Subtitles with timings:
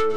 [0.00, 0.14] Hello,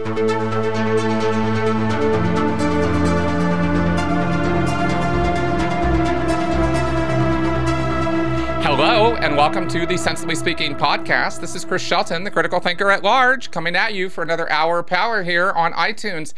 [9.15, 11.41] and welcome to the Sensibly Speaking podcast.
[11.41, 14.79] This is Chris Shelton, the critical thinker at large, coming at you for another hour
[14.79, 16.33] of power here on iTunes,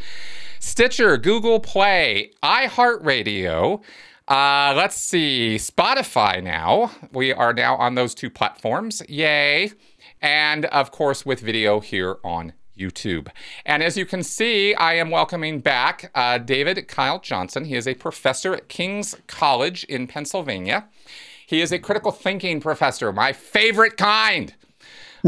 [0.59, 3.84] Stitcher, Google Play, iHeartRadio.
[4.27, 6.89] Uh, let's see, Spotify now.
[7.12, 9.04] We are now on those two platforms.
[9.07, 9.71] Yay.
[10.20, 13.29] And of course, with video here on YouTube.
[13.65, 17.66] And as you can see, I am welcoming back uh, David Kyle Johnson.
[17.66, 20.88] He is a professor at King's College in Pennsylvania.
[21.45, 24.53] He is a critical thinking professor, my favorite kind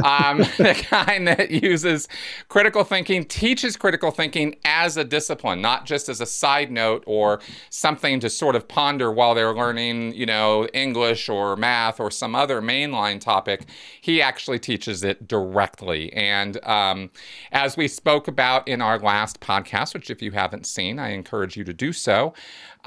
[0.03, 2.07] um, the kind that uses
[2.49, 7.39] critical thinking, teaches critical thinking as a discipline, not just as a side note or
[7.69, 12.35] something to sort of ponder while they're learning, you know, English or math or some
[12.35, 13.65] other mainline topic.
[14.01, 16.11] He actually teaches it directly.
[16.13, 17.09] And um,
[17.51, 21.57] as we spoke about in our last podcast, which if you haven't seen, I encourage
[21.57, 22.33] you to do so.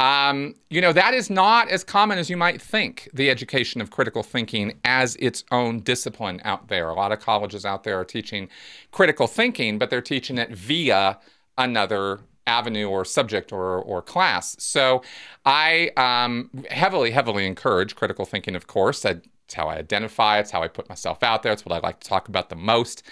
[0.00, 3.90] Um, you know, that is not as common as you might think, the education of
[3.90, 6.88] critical thinking as its own discipline out there.
[6.88, 8.48] A lot of colleges out there are teaching
[8.92, 11.18] critical thinking, but they're teaching it via
[11.58, 14.56] another avenue or subject or, or class.
[14.58, 15.02] So
[15.44, 19.04] I um, heavily, heavily encourage critical thinking, of course.
[19.04, 21.80] I, it's how I identify, it's how I put myself out there, it's what I
[21.86, 23.02] like to talk about the most.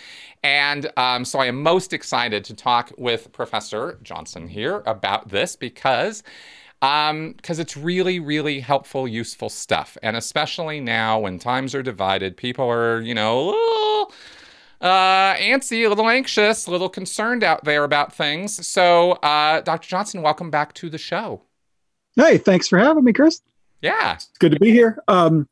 [0.43, 5.57] And um, so I am most excited to talk with Professor Johnson here about this
[5.57, 6.23] because
[6.81, 9.99] because um, it's really, really helpful, useful stuff.
[10.03, 14.13] And especially now when times are divided, people are, you know, a little
[14.81, 18.65] uh, antsy, a little anxious, a little concerned out there about things.
[18.67, 19.89] So, uh, Dr.
[19.89, 21.43] Johnson, welcome back to the show.
[22.15, 23.41] Hey, thanks for having me, Chris.
[23.83, 25.03] Yeah, it's good to be here.
[25.09, 25.49] Um,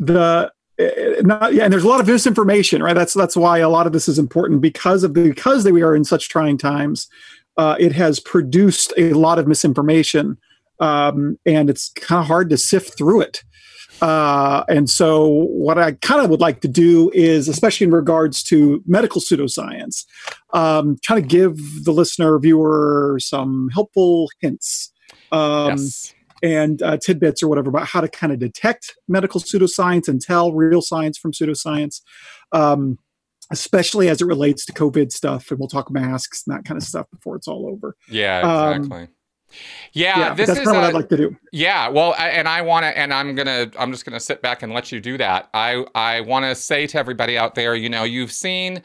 [0.00, 2.94] the eh, not, yeah, and there's a lot of misinformation, right?
[2.94, 5.94] That's that's why a lot of this is important because of the because we are
[5.94, 7.08] in such trying times.
[7.56, 10.36] Uh, it has produced a lot of misinformation
[10.80, 13.42] um, and it's kind of hard to sift through it.
[14.02, 18.42] Uh, and so, what I kind of would like to do is, especially in regards
[18.44, 20.04] to medical pseudoscience,
[20.52, 24.92] um, try to give the listener, viewer, some helpful hints
[25.30, 26.12] um, yes.
[26.42, 30.52] and uh, tidbits or whatever about how to kind of detect medical pseudoscience and tell
[30.52, 32.00] real science from pseudoscience.
[32.52, 32.98] Um,
[33.50, 36.82] especially as it relates to COVID stuff, and we'll talk masks and that kind of
[36.82, 37.94] stuff before it's all over.
[38.08, 39.08] Yeah, um, exactly.
[39.92, 41.36] Yeah, yeah this that's is what I'd like to do.
[41.52, 44.62] Yeah, well, I, and I want to, and I'm gonna, I'm just gonna sit back
[44.62, 45.48] and let you do that.
[45.54, 48.82] I, I want to say to everybody out there, you know, you've seen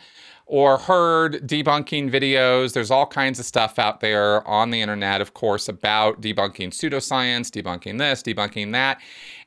[0.50, 2.74] or heard debunking videos.
[2.74, 7.52] There's all kinds of stuff out there on the internet, of course, about debunking pseudoscience,
[7.52, 9.00] debunking this, debunking that.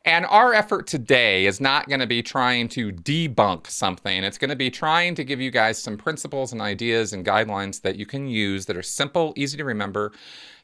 [0.05, 4.23] And our effort today is not going to be trying to debunk something.
[4.23, 7.83] It's going to be trying to give you guys some principles and ideas and guidelines
[7.83, 10.13] that you can use that are simple, easy to remember,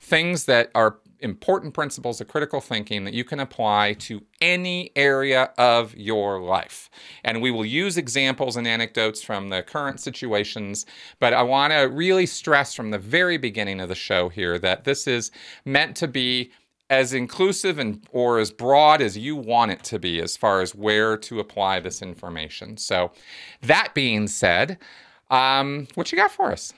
[0.00, 5.50] things that are important principles of critical thinking that you can apply to any area
[5.58, 6.88] of your life.
[7.24, 10.86] And we will use examples and anecdotes from the current situations,
[11.18, 14.84] but I want to really stress from the very beginning of the show here that
[14.84, 15.30] this is
[15.64, 16.52] meant to be
[16.90, 20.74] as inclusive and or as broad as you want it to be as far as
[20.74, 22.76] where to apply this information.
[22.76, 23.12] So
[23.62, 24.78] that being said,
[25.30, 26.72] um, what you got for us?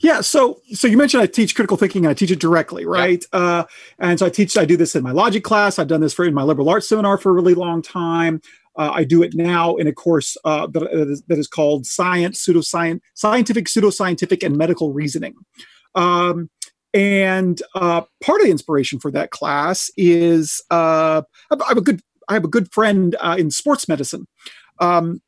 [0.00, 3.20] Yeah, so so you mentioned I teach critical thinking and I teach it directly, right?
[3.20, 3.28] Yep.
[3.32, 3.64] Uh,
[3.98, 5.78] and so I teach, I do this in my logic class.
[5.78, 8.42] I've done this for in my liberal arts seminar for a really long time.
[8.76, 12.44] Uh, I do it now in a course uh, that, is, that is called Science,
[12.44, 15.34] Pseudoscience, Scientific, Pseudoscientific, and Medical Reasoning.
[15.94, 16.50] Um,
[16.92, 22.00] and uh, part of the inspiration for that class is uh, I have a good
[22.28, 24.26] I have a good friend uh, in sports medicine.
[24.78, 25.20] Um,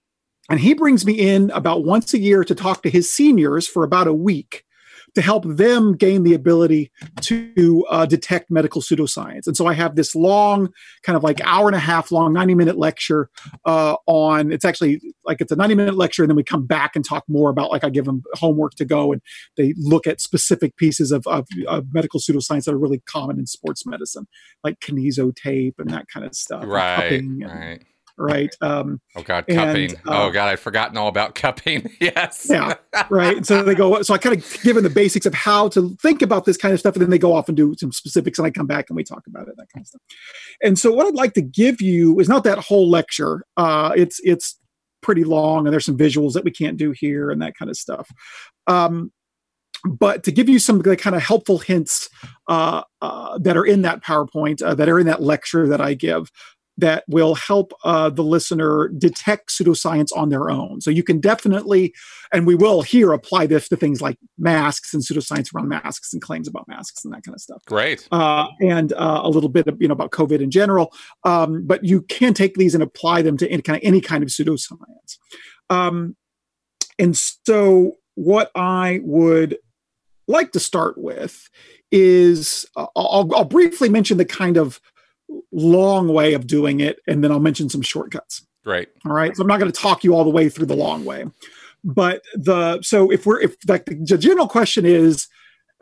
[0.50, 3.84] and he brings me in about once a year to talk to his seniors for
[3.84, 4.64] about a week
[5.14, 9.46] to help them gain the ability to uh, detect medical pseudoscience.
[9.46, 10.70] And so I have this long,
[11.02, 13.28] kind of like hour and a half long, 90 minute lecture
[13.66, 16.22] uh, on, it's actually like it's a 90 minute lecture.
[16.22, 18.84] And then we come back and talk more about, like, I give them homework to
[18.84, 19.20] go and
[19.56, 23.46] they look at specific pieces of, of, of medical pseudoscience that are really common in
[23.46, 24.26] sports medicine,
[24.64, 26.64] like kinesio tape and that kind of stuff.
[26.66, 27.12] Right.
[27.12, 27.82] And, right
[28.18, 28.54] right?
[28.62, 29.90] Um, oh God, cupping.
[29.90, 31.90] And, uh, oh God, I'd forgotten all about cupping.
[32.00, 32.46] yes.
[32.48, 32.74] yeah.
[33.10, 33.44] Right.
[33.44, 34.00] so they go.
[34.02, 36.72] So I kind of give them the basics of how to think about this kind
[36.72, 38.88] of stuff, and then they go off and do some specifics, and I come back
[38.88, 40.00] and we talk about it, that kind of stuff.
[40.62, 43.42] And so what I'd like to give you is not that whole lecture.
[43.56, 44.58] Uh, it's it's
[45.02, 47.76] pretty long, and there's some visuals that we can't do here, and that kind of
[47.76, 48.08] stuff.
[48.66, 49.12] Um,
[49.84, 52.08] but to give you some kind of helpful hints
[52.48, 55.94] uh, uh, that are in that PowerPoint, uh, that are in that lecture that I
[55.94, 56.30] give,
[56.78, 60.80] that will help uh, the listener detect pseudoscience on their own.
[60.80, 61.92] So you can definitely,
[62.32, 66.22] and we will here apply this to things like masks and pseudoscience around masks and
[66.22, 67.62] claims about masks and that kind of stuff.
[67.66, 68.08] Great.
[68.10, 70.92] Uh, and uh, a little bit of, you know about COVID in general.
[71.24, 74.22] Um, but you can take these and apply them to any kind of any kind
[74.22, 75.18] of pseudoscience.
[75.68, 76.16] Um,
[76.98, 79.58] and so what I would
[80.26, 81.48] like to start with
[81.90, 84.80] is uh, I'll, I'll briefly mention the kind of
[85.52, 88.46] long way of doing it, and then I'll mention some shortcuts.
[88.64, 88.88] Right.
[89.04, 89.36] All right.
[89.36, 91.24] So I'm not going to talk you all the way through the long way,
[91.84, 95.26] but the so if we're if like the, general question is,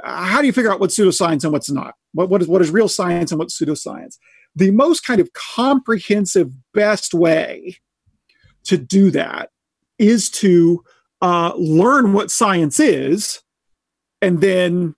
[0.03, 1.95] uh, how do you figure out what's pseudoscience and what's not?
[2.13, 4.17] What what is what is real science and what's pseudoscience?
[4.57, 7.77] The most kind of comprehensive, best way
[8.65, 9.51] to do that
[9.99, 10.83] is to
[11.21, 13.43] uh, learn what science is,
[14.23, 14.95] and then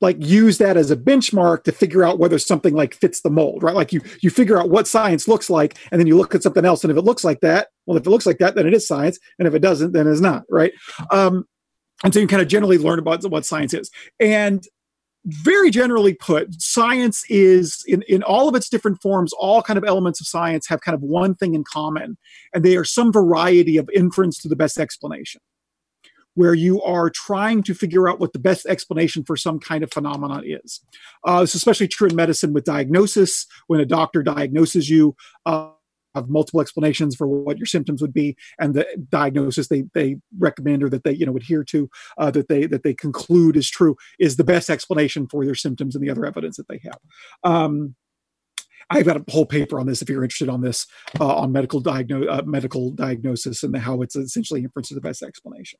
[0.00, 3.62] like use that as a benchmark to figure out whether something like fits the mold
[3.62, 3.74] right?
[3.74, 6.64] Like you you figure out what science looks like and then you look at something
[6.64, 8.74] else and if it looks like that well if it looks like that then it
[8.74, 10.72] is science and if it doesn't then it's not right?
[11.10, 11.46] Um,
[12.04, 13.90] and so you kind of generally learn about what science is.
[14.20, 14.62] And
[15.24, 19.84] very generally put science is in, in all of its different forms all kind of
[19.84, 22.16] elements of science have kind of one thing in common
[22.54, 25.40] and they are some variety of inference to the best explanation
[26.38, 29.92] where you are trying to figure out what the best explanation for some kind of
[29.92, 30.80] phenomenon is.
[31.26, 33.44] Uh, it's especially true in medicine with diagnosis.
[33.66, 35.70] When a doctor diagnoses you, uh,
[36.14, 40.84] have multiple explanations for what your symptoms would be, and the diagnosis they they recommend
[40.84, 43.96] or that they you know adhere to uh, that they that they conclude is true
[44.20, 47.00] is the best explanation for their symptoms and the other evidence that they have.
[47.42, 47.96] Um,
[48.90, 50.86] I've got a whole paper on this if you're interested on this
[51.20, 55.22] uh, on medical diagno- uh, medical diagnosis and how it's essentially inference to the best
[55.22, 55.78] explanation.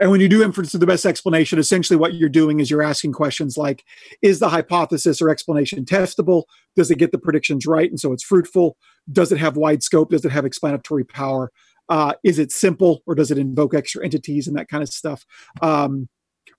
[0.00, 2.82] And when you do inference to the best explanation, essentially what you're doing is you're
[2.82, 3.84] asking questions like
[4.22, 6.44] Is the hypothesis or explanation testable?
[6.76, 7.90] Does it get the predictions right?
[7.90, 8.76] And so it's fruitful.
[9.10, 10.10] Does it have wide scope?
[10.10, 11.50] Does it have explanatory power?
[11.88, 15.24] Uh, is it simple or does it invoke extra entities and that kind of stuff?
[15.62, 16.08] Um,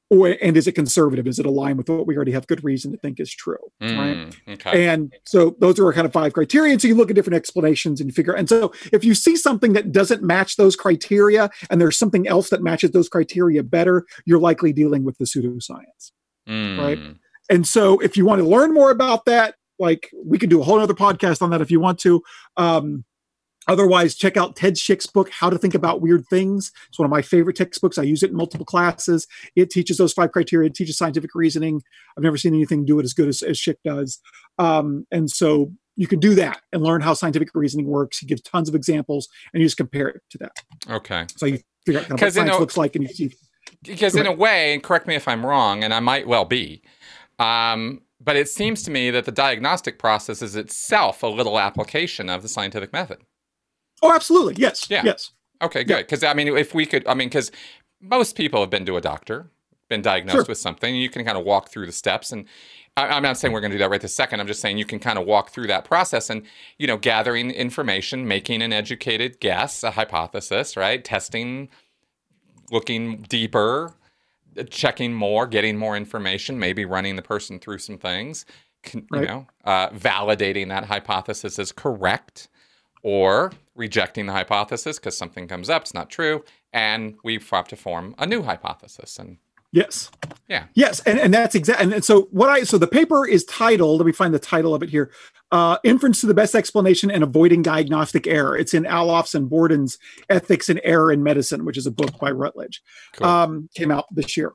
[0.10, 1.28] or and is it conservative?
[1.28, 3.58] Is it aligned with what we already have good reason to think is true?
[3.82, 4.56] Mm, right.
[4.56, 4.88] Okay.
[4.88, 6.72] And so those are kind of five criteria.
[6.72, 8.34] And so you look at different explanations and you figure.
[8.34, 12.50] And so if you see something that doesn't match those criteria, and there's something else
[12.50, 16.12] that matches those criteria better, you're likely dealing with the pseudoscience.
[16.48, 16.80] Mm.
[16.80, 17.00] Right.
[17.50, 20.64] And so if you want to learn more about that, like we could do a
[20.64, 22.22] whole other podcast on that if you want to.
[22.58, 23.06] Um,
[23.70, 26.72] Otherwise, check out Ted Schick's book, How to Think About Weird Things.
[26.90, 28.00] It's one of my favorite textbooks.
[28.00, 29.28] I use it in multiple classes.
[29.56, 31.82] It teaches those five criteria, it teaches scientific reasoning.
[32.18, 34.20] I've never seen anything do it as good as, as Schick does.
[34.58, 38.18] Um, and so you can do that and learn how scientific reasoning works.
[38.18, 40.52] He gives tons of examples and you just compare it to that.
[40.90, 41.28] Okay.
[41.38, 43.34] So you figure out kind of what science a, looks like and you see.
[43.84, 46.82] Because in a way, and correct me if I'm wrong, and I might well be,
[47.38, 52.30] um, but it seems to me that the diagnostic process is itself a little application
[52.30, 53.20] of the scientific method.
[54.02, 54.56] Oh, absolutely.
[54.58, 54.88] Yes.
[54.90, 55.02] Yeah.
[55.04, 55.32] Yes.
[55.62, 55.98] Okay, good.
[55.98, 56.32] Because yeah.
[56.32, 57.52] I mean, if we could, I mean, because
[58.02, 59.52] most people have been to a doctor,
[59.90, 60.46] been diagnosed sure.
[60.48, 62.32] with something, you can kind of walk through the steps.
[62.32, 62.46] And
[62.96, 64.40] I, am not saying we're going to do that right this second.
[64.40, 66.44] I'm just saying you can kind of walk through that process and,
[66.78, 71.04] you know, gathering information, making an educated guess, a hypothesis, right?
[71.04, 71.70] Testing,
[72.72, 73.94] looking deeper,
[74.70, 78.46] checking more, getting more information, maybe running the person through some things,
[78.94, 79.28] you right.
[79.28, 82.48] know, uh, validating that hypothesis is correct
[83.02, 86.44] or rejecting the hypothesis because something comes up, it's not true,
[86.74, 89.18] and we have to form a new hypothesis.
[89.18, 89.38] And
[89.72, 90.12] yes,
[90.48, 91.84] yeah, yes, and, and that's exactly.
[91.84, 94.00] And, and so what I so the paper is titled.
[94.00, 95.12] Let me find the title of it here.
[95.52, 98.56] Uh, Inference to the Best Explanation and Avoiding Diagnostic Error.
[98.56, 99.98] It's in Allhoff's and Borden's
[100.30, 102.82] Ethics and Error in Medicine, which is a book by Routledge.
[103.14, 103.28] Cool.
[103.28, 104.52] Um, came out this year.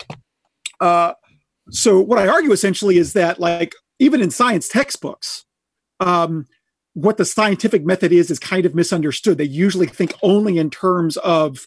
[0.81, 1.15] Uh,
[1.71, 5.45] so what I argue essentially is that like even in science textbooks,
[6.01, 6.47] um,
[6.95, 9.39] what the scientific method is is kind of misunderstood.
[9.39, 11.67] They usually think only in terms of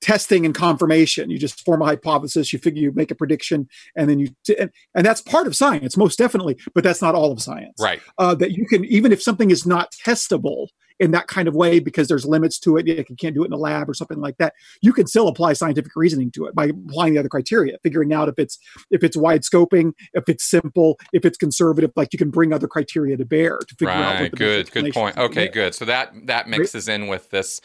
[0.00, 1.30] testing and confirmation.
[1.30, 4.56] You just form a hypothesis, you figure you make a prediction, and then you t-
[4.58, 6.58] and, and, that's part of science, most definitely.
[6.74, 7.74] But that's not all of science.
[7.78, 8.02] Right.
[8.18, 10.66] Uh, that you can even if something is not testable,
[11.02, 12.86] in that kind of way because there's limits to it.
[12.86, 14.54] You can't do it in a lab or something like that.
[14.82, 18.28] You can still apply scientific reasoning to it by applying the other criteria, figuring out
[18.28, 18.56] if it's
[18.92, 21.90] if it's wide scoping, if it's simple, if it's conservative.
[21.96, 24.14] Like you can bring other criteria to bear to figure right.
[24.14, 24.20] out.
[24.20, 24.32] Right.
[24.32, 24.70] Good.
[24.70, 25.18] Good point.
[25.18, 25.48] Okay.
[25.48, 25.74] Good.
[25.74, 27.60] So that that mixes in with this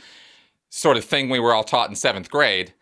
[0.69, 2.73] sort of thing we were all taught in seventh grade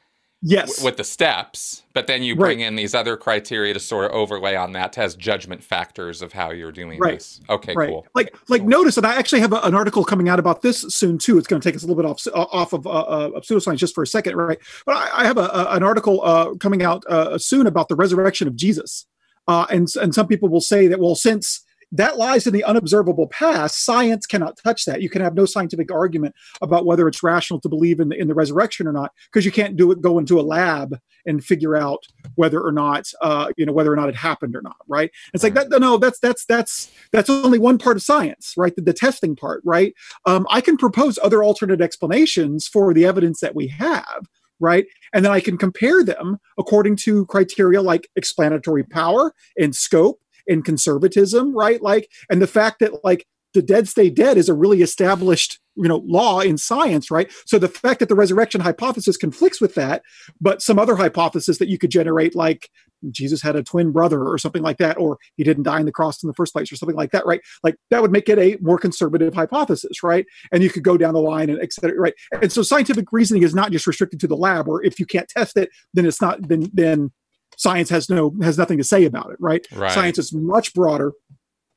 [0.45, 2.67] yes w- with the steps but then you bring right.
[2.67, 6.51] in these other criteria to sort of overlay on that as judgment factors of how
[6.51, 7.15] you're doing right.
[7.15, 7.89] this okay right.
[7.89, 8.69] cool like like cool.
[8.69, 11.47] notice that i actually have a, an article coming out about this soon too it's
[11.47, 13.95] going to take us a little bit off off of, uh, uh, of pseudoscience just
[13.95, 17.03] for a second right but i, I have a, a, an article uh, coming out
[17.07, 19.07] uh, soon about the resurrection of jesus
[19.47, 21.64] uh, and and some people will say that well since
[21.97, 23.85] that lies in the unobservable past.
[23.85, 25.01] Science cannot touch that.
[25.01, 28.27] You can have no scientific argument about whether it's rational to believe in the, in
[28.27, 30.01] the resurrection or not, because you can't do it.
[30.01, 32.03] Go into a lab and figure out
[32.35, 34.77] whether or not uh, you know whether or not it happened or not.
[34.87, 35.11] Right?
[35.33, 35.69] It's like that.
[35.69, 38.75] No, that's that's that's that's only one part of science, right?
[38.75, 39.93] The, the testing part, right?
[40.25, 44.27] Um, I can propose other alternate explanations for the evidence that we have
[44.59, 44.85] right?
[45.13, 50.61] And then I can compare them according to criteria like explanatory power and scope in
[50.61, 51.81] conservatism, right?
[51.81, 53.25] Like, and the fact that like
[53.55, 57.31] the dead stay dead is a really established you know law in science right?
[57.45, 60.03] So the fact that the resurrection hypothesis conflicts with that
[60.39, 62.69] but some other hypothesis that you could generate like
[63.11, 65.91] jesus had a twin brother or something like that or he didn't die on the
[65.91, 67.41] cross in the first place or something like that right?
[67.63, 70.25] Like that would make it a more conservative hypothesis right?
[70.51, 72.13] And you could go down the line and etc right?
[72.41, 75.29] And so scientific reasoning is not just restricted to the lab or if you can't
[75.29, 77.11] test it then it's not then then
[77.57, 79.91] science has no has nothing to say about it right, right.
[79.91, 81.13] science is much broader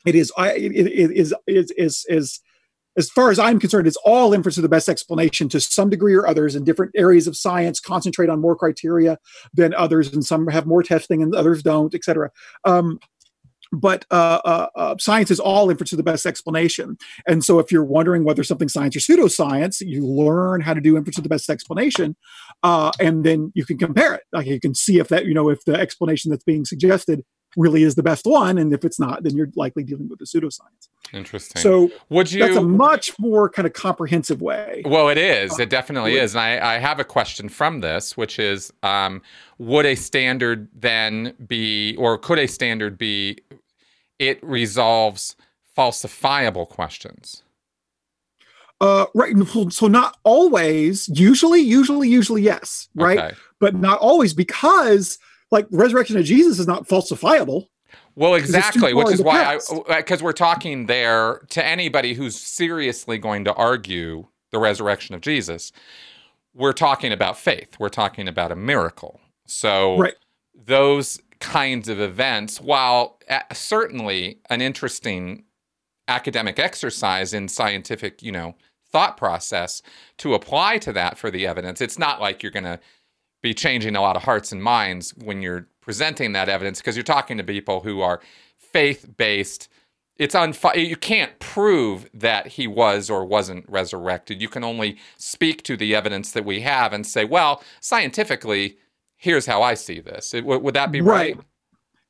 [0.06, 2.40] it is it, it is is is is
[2.98, 6.14] as far as I'm concerned, it's all inference of the best explanation to some degree
[6.14, 9.18] or others in different areas of science concentrate on more criteria
[9.54, 12.30] than others, and some have more testing and others don't, et cetera.
[12.64, 12.98] Um,
[13.72, 16.96] but uh, uh, uh, science is all inference of the best explanation.
[17.26, 20.96] And so, if you're wondering whether something's science or pseudoscience, you learn how to do
[20.96, 22.16] inference of the best explanation,
[22.62, 24.22] uh, and then you can compare it.
[24.32, 27.24] Like you can see if that you know if the explanation that's being suggested
[27.56, 30.24] really is the best one, and if it's not, then you're likely dealing with a
[30.24, 30.88] pseudoscience.
[31.12, 31.62] Interesting.
[31.62, 32.40] So, would you?
[32.40, 34.82] That's a much more kind of comprehensive way.
[34.84, 35.58] Well, it is.
[35.58, 36.34] It definitely is.
[36.34, 39.22] And I, I have a question from this, which is, um,
[39.56, 43.38] would a standard then be, or could a standard be,
[44.18, 45.36] it resolves
[45.76, 47.42] falsifiable questions?
[48.80, 49.34] Uh, right.
[49.70, 51.08] So not always.
[51.08, 52.88] Usually, usually, usually, yes.
[52.94, 53.18] Right.
[53.18, 53.34] Okay.
[53.60, 55.18] But not always because,
[55.50, 57.66] like, resurrection of Jesus is not falsifiable.
[58.14, 59.58] Well, exactly, which is why
[59.88, 65.70] because we're talking there to anybody who's seriously going to argue the resurrection of Jesus.
[66.52, 67.76] We're talking about faith.
[67.78, 69.20] We're talking about a miracle.
[69.46, 70.14] So right.
[70.66, 75.44] those kinds of events, while uh, certainly an interesting
[76.08, 78.54] academic exercise in scientific, you know,
[78.90, 79.82] thought process
[80.16, 82.80] to apply to that for the evidence, it's not like you're going to
[83.42, 87.04] be changing a lot of hearts and minds when you're presenting that evidence because you're
[87.04, 88.20] talking to people who are
[88.56, 89.68] faith based.
[90.16, 94.42] It's unfi- you can't prove that he was or wasn't resurrected.
[94.42, 98.78] You can only speak to the evidence that we have and say, well, scientifically,
[99.18, 100.32] here's how I see this.
[100.32, 101.36] It, would that be right?
[101.36, 101.44] right?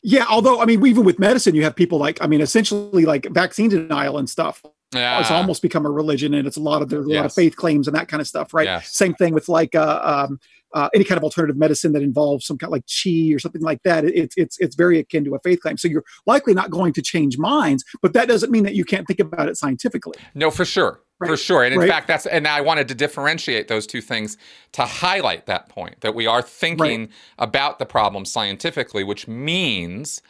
[0.02, 3.26] Yeah, although I mean, even with medicine, you have people like I mean, essentially like
[3.30, 4.62] vaccine denial and stuff.
[4.94, 5.20] Yeah.
[5.20, 7.16] It's almost become a religion, and it's a lot of there's a yes.
[7.16, 8.64] lot of faith claims and that kind of stuff, right?
[8.64, 8.94] Yes.
[8.94, 10.38] Same thing with like uh, um,
[10.72, 13.60] uh, any kind of alternative medicine that involves some kind of like chi or something
[13.62, 14.04] like that.
[14.04, 15.76] It's it's it's very akin to a faith claim.
[15.76, 19.06] So you're likely not going to change minds, but that doesn't mean that you can't
[19.06, 20.14] think about it scientifically.
[20.34, 21.00] No, for sure.
[21.20, 21.28] Right.
[21.28, 21.64] For sure.
[21.64, 21.88] And in right.
[21.88, 24.36] fact, that's, and I wanted to differentiate those two things
[24.72, 27.10] to highlight that point that we are thinking right.
[27.38, 30.22] about the problem scientifically, which means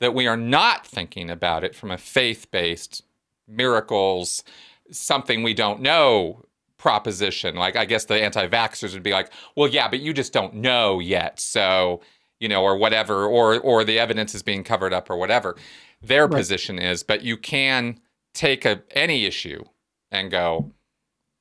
[0.00, 3.04] that we are not thinking about it from a faith based
[3.46, 4.42] miracles,
[4.90, 6.44] something we don't know
[6.76, 7.54] proposition.
[7.54, 10.54] Like, I guess the anti vaxxers would be like, well, yeah, but you just don't
[10.54, 11.38] know yet.
[11.38, 12.00] So,
[12.40, 15.54] you know, or whatever, or, or the evidence is being covered up or whatever
[16.02, 17.04] their position is.
[17.04, 18.00] But you can
[18.34, 19.62] take a, any issue
[20.12, 20.70] and go,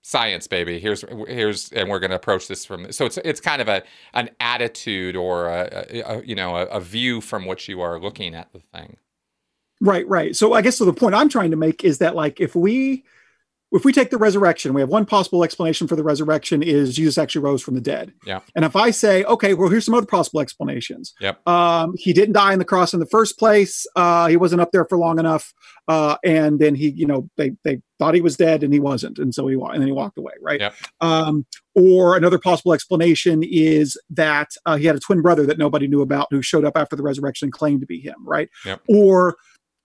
[0.01, 0.79] science baby.
[0.79, 3.83] Here's here's and we're going to approach this from so it's it's kind of a
[4.13, 8.33] an attitude or a, a you know a, a, view from which you are looking
[8.33, 8.97] at the thing.
[9.79, 10.35] Right right.
[10.35, 13.03] So i guess so the point i'm trying to make is that like if we
[13.71, 17.17] if we take the resurrection, we have one possible explanation for the resurrection is Jesus
[17.17, 18.13] actually rose from the dead.
[18.25, 18.41] Yeah.
[18.55, 21.13] And if I say, okay, well, here's some other possible explanations.
[21.21, 21.47] Yep.
[21.47, 23.85] Um, he didn't die on the cross in the first place.
[23.95, 25.53] Uh, he wasn't up there for long enough.
[25.87, 29.19] Uh, and then he, you know, they they thought he was dead and he wasn't,
[29.19, 30.59] and so he and then he walked away, right?
[30.59, 30.75] Yep.
[31.01, 35.87] Um, or another possible explanation is that uh, he had a twin brother that nobody
[35.87, 38.49] knew about who showed up after the resurrection and claimed to be him, right?
[38.65, 38.81] Yep.
[38.87, 39.35] Or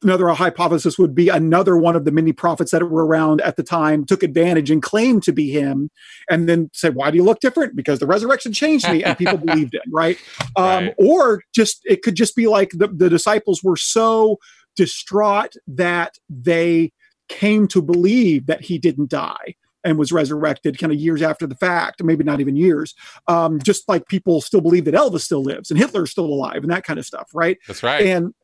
[0.03, 3.63] another hypothesis would be another one of the many prophets that were around at the
[3.63, 5.91] time took advantage and claimed to be him
[6.31, 9.37] and then said why do you look different because the resurrection changed me and people
[9.45, 10.19] believed it right?
[10.57, 14.39] Um, right or just it could just be like the, the disciples were so
[14.77, 16.93] distraught that they
[17.29, 19.55] came to believe that he didn't die
[19.87, 22.95] and was resurrected kind of years after the fact, maybe not even years.
[23.29, 26.71] Um, just like people still believe that Elvis still lives and Hitler's still alive and
[26.71, 27.57] that kind of stuff, right?
[27.69, 28.05] That's right.
[28.05, 28.35] And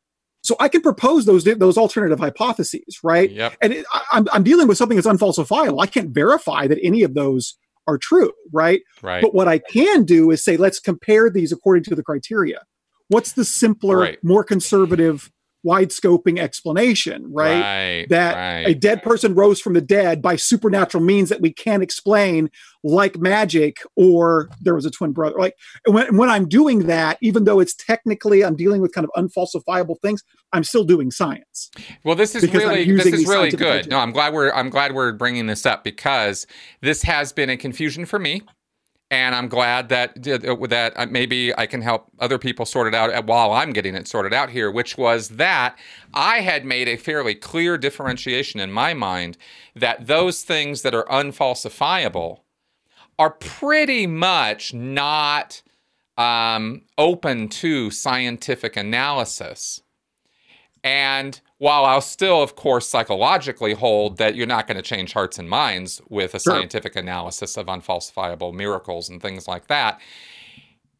[0.42, 3.30] so I can propose those those alternative hypotheses, right?
[3.30, 3.56] Yep.
[3.62, 5.82] And it, I, I'm I'm dealing with something that's unfalsifiable.
[5.82, 7.56] I can't verify that any of those
[7.88, 8.82] are true, right?
[9.02, 9.22] Right.
[9.22, 12.62] But what I can do is say, let's compare these according to the criteria.
[13.08, 14.18] What's the simpler, right.
[14.22, 15.30] more conservative
[15.62, 17.60] wide scoping explanation, right?
[17.60, 18.68] Right, that right.
[18.68, 22.50] a dead person rose from the dead by supernatural means that we can't explain,
[22.82, 25.36] like magic, or there was a twin brother.
[25.38, 29.10] Like when, when I'm doing that, even though it's technically I'm dealing with kind of
[29.22, 31.70] unfalsifiable things, I'm still doing science.
[32.04, 33.88] Well, this is really this is really good.
[33.88, 36.46] No, I'm glad we're I'm glad we're bringing this up because
[36.80, 38.42] this has been a confusion for me,
[39.12, 43.26] and I'm glad that that uh, maybe I can help other people sort it out
[43.26, 44.70] while I'm getting it sorted out here.
[44.70, 45.78] Which was that
[46.14, 49.36] I had made a fairly clear differentiation in my mind
[49.76, 52.38] that those things that are unfalsifiable
[53.18, 55.60] are pretty much not
[56.16, 59.82] um, open to scientific analysis.
[60.84, 65.38] And while I'll still, of course, psychologically hold that you're not going to change hearts
[65.38, 66.54] and minds with a Sure.
[66.54, 70.00] scientific analysis of unfalsifiable miracles and things like that,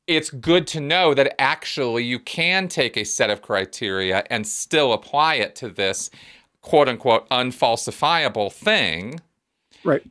[0.06, 4.92] it's good to know that actually you can take a set of criteria and still
[4.92, 6.10] apply it to this
[6.60, 9.20] quote unquote unfalsifiable thing
[9.84, 10.02] Right.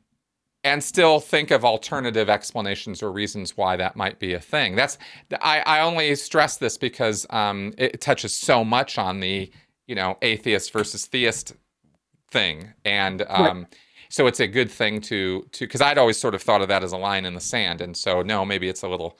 [0.63, 4.75] and still think of alternative explanations or reasons why that might be a thing.
[4.75, 4.97] That's
[5.41, 9.51] I, I only stress this because um, it touches so much on the
[9.91, 11.53] you know atheist versus theist
[12.31, 13.67] thing, and um,
[14.09, 16.81] so it's a good thing to to because I'd always sort of thought of that
[16.83, 19.19] as a line in the sand, and so no, maybe it's a little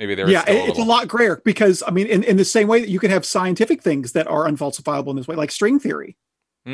[0.00, 2.66] maybe there's yeah, it- it's a lot grayer because I mean, in, in the same
[2.66, 5.78] way that you can have scientific things that are unfalsifiable in this way, like string
[5.78, 6.16] theory.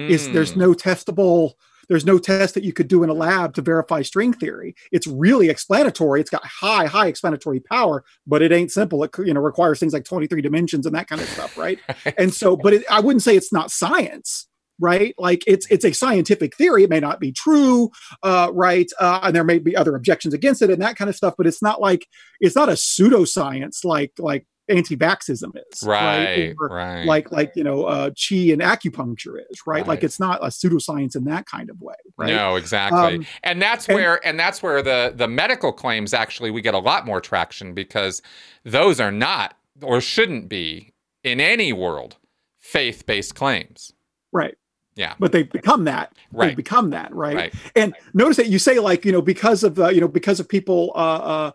[0.09, 1.53] is there's Mm, no testable
[1.88, 4.75] there's no test that you could do in a lab to verify string theory.
[4.93, 6.21] It's really explanatory.
[6.21, 9.03] It's got high high explanatory power but it ain't simple.
[9.05, 11.79] It you know requires things like 23 dimensions and that kind of stuff right.
[12.19, 14.49] And so but it, i wouldn't say it's not science
[14.81, 15.14] right?
[15.19, 16.83] Like it's it's a scientific theory.
[16.83, 17.91] It may not be true
[18.23, 18.91] uh right?
[18.99, 21.47] Uh and there may be other objections against it and that kind of stuff but
[21.47, 22.07] it's not like
[22.41, 27.85] it's not a pseudoscience like like anti-vaxism is right, Or, right, like like you know
[27.85, 31.80] uh chi and acupuncture is right, like it's not a pseudoscience in that kind of
[31.80, 33.16] way right No, exactly.
[33.16, 36.75] Um, and that's and- where and that's where the the medical claims actually we get
[36.75, 38.23] a lot more traction because
[38.64, 40.92] those are not or shouldn't be
[41.23, 42.16] in any world
[42.61, 43.92] faith-based claims.
[44.32, 44.56] right
[44.97, 45.15] Yeah.
[45.19, 46.49] but they've become that Right.
[46.49, 47.54] they've become that right, Right.
[47.76, 50.49] and notice that you say like you know because of uh, you know because of
[50.49, 51.50] people uh uh,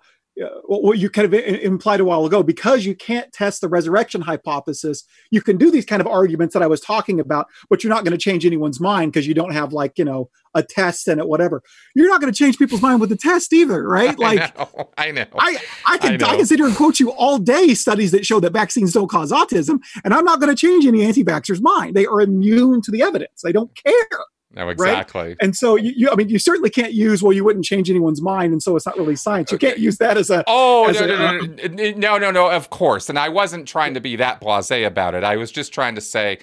[0.65, 5.03] what you kind of implied a while ago because you can't test the resurrection hypothesis
[5.31, 8.03] you can do these kind of arguments that i was talking about but you're not
[8.03, 11.19] going to change anyone's mind because you don't have like you know a test and
[11.19, 11.61] it whatever
[11.95, 14.89] you're not going to change people's mind with the test either right like I know.
[14.97, 15.25] I know.
[15.37, 18.25] I, I can I I, can sit here and quote you all day studies that
[18.25, 21.95] show that vaccines don't cause autism, and I'm not going to change any anti-vaxxers' mind.
[21.95, 23.41] They are immune to the evidence.
[23.43, 24.19] They don't care.
[24.51, 25.35] No, exactly.
[25.41, 28.21] And so you, you I mean, you certainly can't use well, you wouldn't change anyone's
[28.21, 29.51] mind, and so it's not really science.
[29.51, 32.49] You can't use that as a Oh as no, no, no, no, no, no, no,
[32.49, 33.09] of course.
[33.09, 35.23] And I wasn't trying to be that blasé about it.
[35.23, 36.39] I was just trying to say,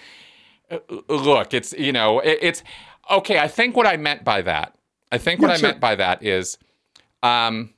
[0.71, 2.63] uh, look, it's you know, it, it's
[3.11, 3.41] okay.
[3.41, 4.77] I think what I meant by that,
[5.11, 5.69] I think what Yeah, I sure.
[5.71, 6.59] meant by that is,
[7.25, 7.75] um,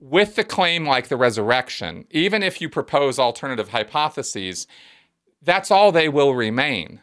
[0.00, 4.66] with the claim like the resurrection, even if you propose alternative hypotheses,
[5.42, 7.00] that's all they will remain.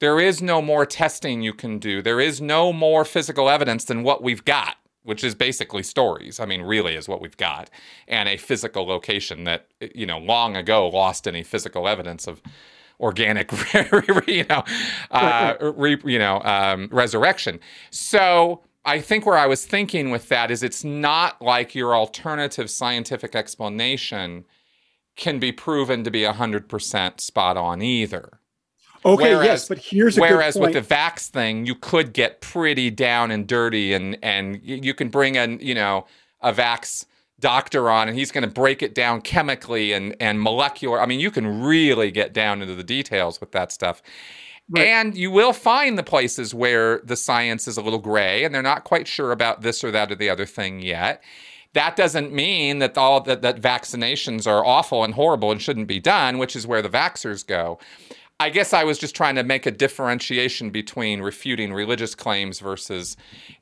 [0.00, 2.02] There is no more testing you can do.
[2.02, 6.38] There is no more physical evidence than what we've got, which is basically stories.
[6.38, 7.70] I mean, really is what we've got,
[8.06, 12.42] and a physical location that you know long ago lost any physical evidence of
[13.00, 13.52] organic,
[14.26, 14.64] you know,
[15.10, 17.60] uh, re, you know, um, resurrection.
[17.90, 22.70] So I think where I was thinking with that is it's not like your alternative
[22.70, 24.44] scientific explanation
[25.16, 28.35] can be proven to be 100% spot on either.
[29.14, 30.74] Okay, Whereas- yes, but here's a Whereas good point.
[30.74, 35.08] with the vax thing, you could get pretty down and dirty, and and you can
[35.08, 36.06] bring in you know
[36.40, 37.06] a vax
[37.40, 41.00] doctor on, and he's going to break it down chemically and and molecular.
[41.00, 44.02] I mean, you can really get down into the details with that stuff.
[44.68, 44.86] Right.
[44.88, 48.62] And you will find the places where the science is a little gray, and they're
[48.62, 51.22] not quite sure about this or that or the other thing yet.
[51.74, 56.00] That doesn't mean that all that, that vaccinations are awful and horrible and shouldn't be
[56.00, 57.78] done, which is where the vaxers go.
[58.38, 63.16] I guess I was just trying to make a differentiation between refuting religious claims versus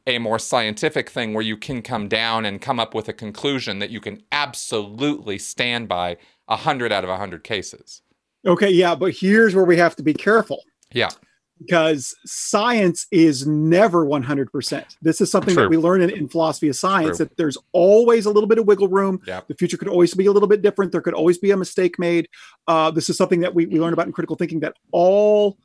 [0.07, 3.79] a more scientific thing where you can come down and come up with a conclusion
[3.79, 8.03] that you can absolutely stand by 100 out of 100 cases.
[8.45, 10.61] okay, yeah, but here's where we have to be careful.
[10.93, 11.11] Yeah.
[11.59, 14.97] Because science is never 100%.
[15.03, 15.65] This is something True.
[15.65, 17.27] that we learn in, in philosophy of science True.
[17.27, 19.21] that there's always a little bit of wiggle room.
[19.27, 19.49] Yep.
[19.49, 20.93] The future could always be a little bit different.
[20.93, 22.29] There could always be a mistake made.
[22.67, 25.59] Uh, this is something that we, we learned about in critical thinking that all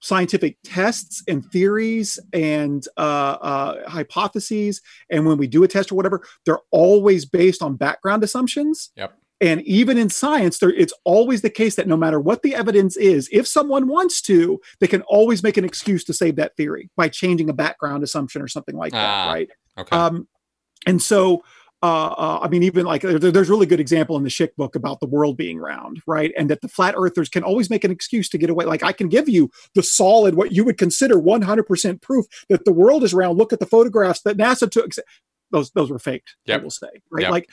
[0.00, 3.00] scientific tests and theories and uh,
[3.40, 8.22] uh, hypotheses, and when we do a test or whatever, they're always based on background
[8.22, 8.90] assumptions.
[8.96, 9.18] Yep.
[9.40, 12.96] And even in science, there, it's always the case that no matter what the evidence
[12.96, 16.88] is, if someone wants to, they can always make an excuse to save that theory
[16.96, 19.50] by changing a background assumption or something like that, Ah, right?
[19.78, 19.94] Okay.
[19.94, 20.26] Um,
[20.86, 21.42] and so,
[21.82, 24.56] uh, uh, I mean, even like there, there's a really good example in the Schick
[24.56, 26.32] book about the world being round, right?
[26.38, 28.64] And that the flat earthers can always make an excuse to get away.
[28.64, 32.72] Like I can give you the solid, what you would consider 100% proof that the
[32.72, 33.36] world is round.
[33.36, 34.92] Look at the photographs that NASA took.
[35.50, 36.34] Those those were faked.
[36.46, 36.60] Yep.
[36.60, 37.22] I will say, right?
[37.22, 37.30] Yep.
[37.30, 37.50] Like,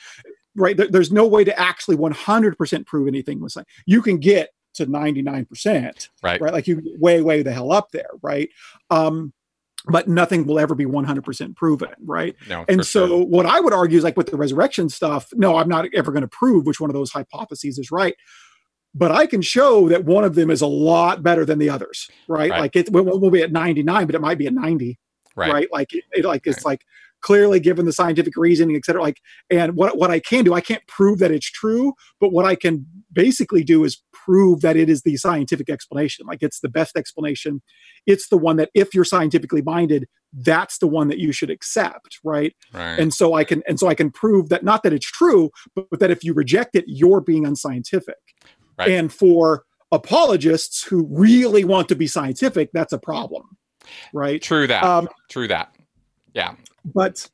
[0.56, 0.76] right?
[0.76, 3.66] There, there's no way to actually 100% prove anything was like.
[3.86, 6.40] You can get to 99%, right.
[6.40, 6.52] right?
[6.52, 8.48] Like you way, way the hell up there, right?
[8.90, 9.32] Um,
[9.86, 12.34] but nothing will ever be 100% proven, right?
[12.48, 12.64] No.
[12.68, 13.26] And so, sure.
[13.26, 16.22] what I would argue is like with the resurrection stuff, no, I'm not ever going
[16.22, 18.16] to prove which one of those hypotheses is right.
[18.94, 22.08] But I can show that one of them is a lot better than the others,
[22.28, 22.50] right?
[22.50, 22.60] Right.
[22.60, 24.98] Like it will will be at 99, but it might be at 90,
[25.36, 25.52] right.
[25.52, 25.68] right?
[25.72, 26.86] Like, it, it- like it's like
[27.24, 29.02] clearly given the scientific reasoning, et cetera.
[29.02, 29.18] Like,
[29.50, 32.54] and what what I can do, I can't prove that it's true, but what I
[32.54, 36.26] can basically do is prove that it is the scientific explanation.
[36.26, 37.62] Like, it's the best explanation.
[38.06, 42.18] It's the one that, if you're scientifically minded, that's the one that you should accept,
[42.24, 42.52] right?
[42.72, 42.98] Right.
[43.00, 45.84] and so i can and so i can prove that not that it's true but,
[45.90, 48.16] but that if you reject it you're being unscientific
[48.78, 48.90] Right.
[48.96, 53.44] and for apologists who really want to be scientific that's a problem
[54.12, 54.82] right True that.
[54.82, 55.68] um True that.
[56.34, 56.54] Yeah.
[56.84, 57.28] But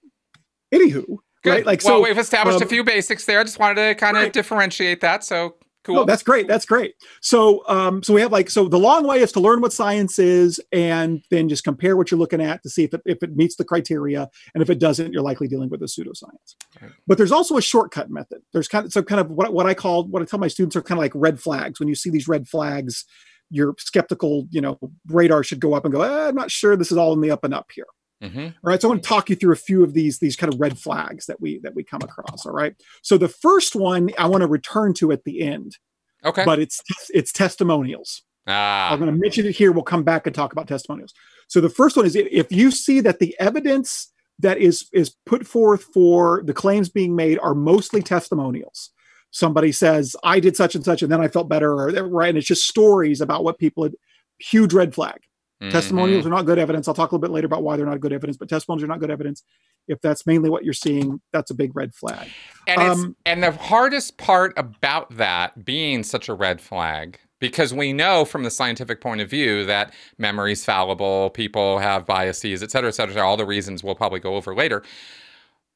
[0.74, 1.50] anywho Good.
[1.50, 3.40] right like well, so we've established a um, few basics there.
[3.40, 4.32] I just wanted to kind of right.
[4.32, 5.24] differentiate that.
[5.24, 5.96] So cool.
[5.96, 6.46] No, that's great.
[6.46, 6.94] That's great.
[7.20, 10.18] So, um, so we have like, so the long way is to learn what science
[10.18, 13.36] is, and then just compare what you're looking at to see if it, if it
[13.36, 16.56] meets the criteria, and if it doesn't, you're likely dealing with a pseudoscience.
[16.80, 16.92] Right.
[17.06, 18.42] But there's also a shortcut method.
[18.52, 20.76] There's kind of so kind of what what I call what I tell my students
[20.76, 21.80] are kind of like red flags.
[21.80, 23.04] When you see these red flags,
[23.50, 26.02] your skeptical, you know, radar should go up and go.
[26.02, 27.86] "Eh, I'm not sure this is all in the up and up here.
[28.22, 30.36] Hmm All right, so I want to talk you through a few of these these
[30.36, 32.44] kind of red flags that we that we come across.
[32.46, 35.76] All right, so the first one I want to return to at the end,
[36.24, 36.44] Okay.
[36.44, 36.80] but it's
[37.14, 38.22] it's testimonials.
[38.46, 38.90] ah.
[38.92, 39.72] I'm going to mention it here.
[39.72, 41.12] We'll come back and talk about testimonials.
[41.48, 45.46] So the first one is if you see that the evidence that is is put
[45.46, 48.90] forth for the claims being made are mostly testimonials.
[49.32, 52.38] Somebody says I did such and such, and then I felt better, or right, and
[52.38, 53.94] it's just stories about what people had.
[54.38, 55.20] Huge red flag.
[55.62, 55.70] Mhm.
[55.70, 56.88] Testimonials are not good evidence.
[56.88, 58.88] I'll talk a little bit later about why they're not good evidence, but testimonials are
[58.88, 59.42] not good evidence.
[59.88, 62.28] If that's mainly what you're seeing, that's a big red flag.
[62.66, 67.74] And it's Um, and the hardest part about that being such a red flag because
[67.74, 72.62] we know from the scientific point of view that memory is fallible, people have biases,
[72.62, 74.82] et cetera, et cetera, all the reasons we'll probably go over later.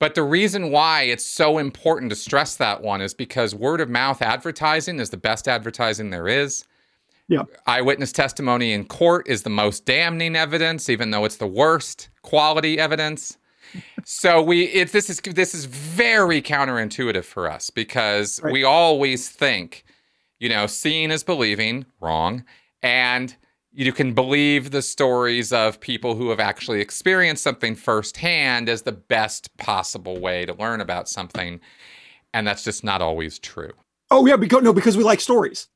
[0.00, 3.88] But the reason why it's so important to stress that one is because word of
[3.88, 6.64] mouth advertising is the best advertising there is.
[7.28, 7.42] Yeah.
[7.66, 12.78] Eyewitness testimony in court is the most damning evidence, even though it's the worst quality
[12.78, 13.38] evidence.
[14.04, 18.52] So we it, this is this is very counterintuitive for us because Right.
[18.52, 19.84] we always think,
[20.38, 22.44] you know, seeing is believing, wrong,
[22.82, 23.34] and
[23.72, 28.92] you can believe the stories of people who have actually experienced something firsthand as the
[28.92, 31.58] best possible way to learn about something,
[32.32, 33.72] and that's just not always true.
[34.10, 35.66] Oh yeah, because no, because we like stories,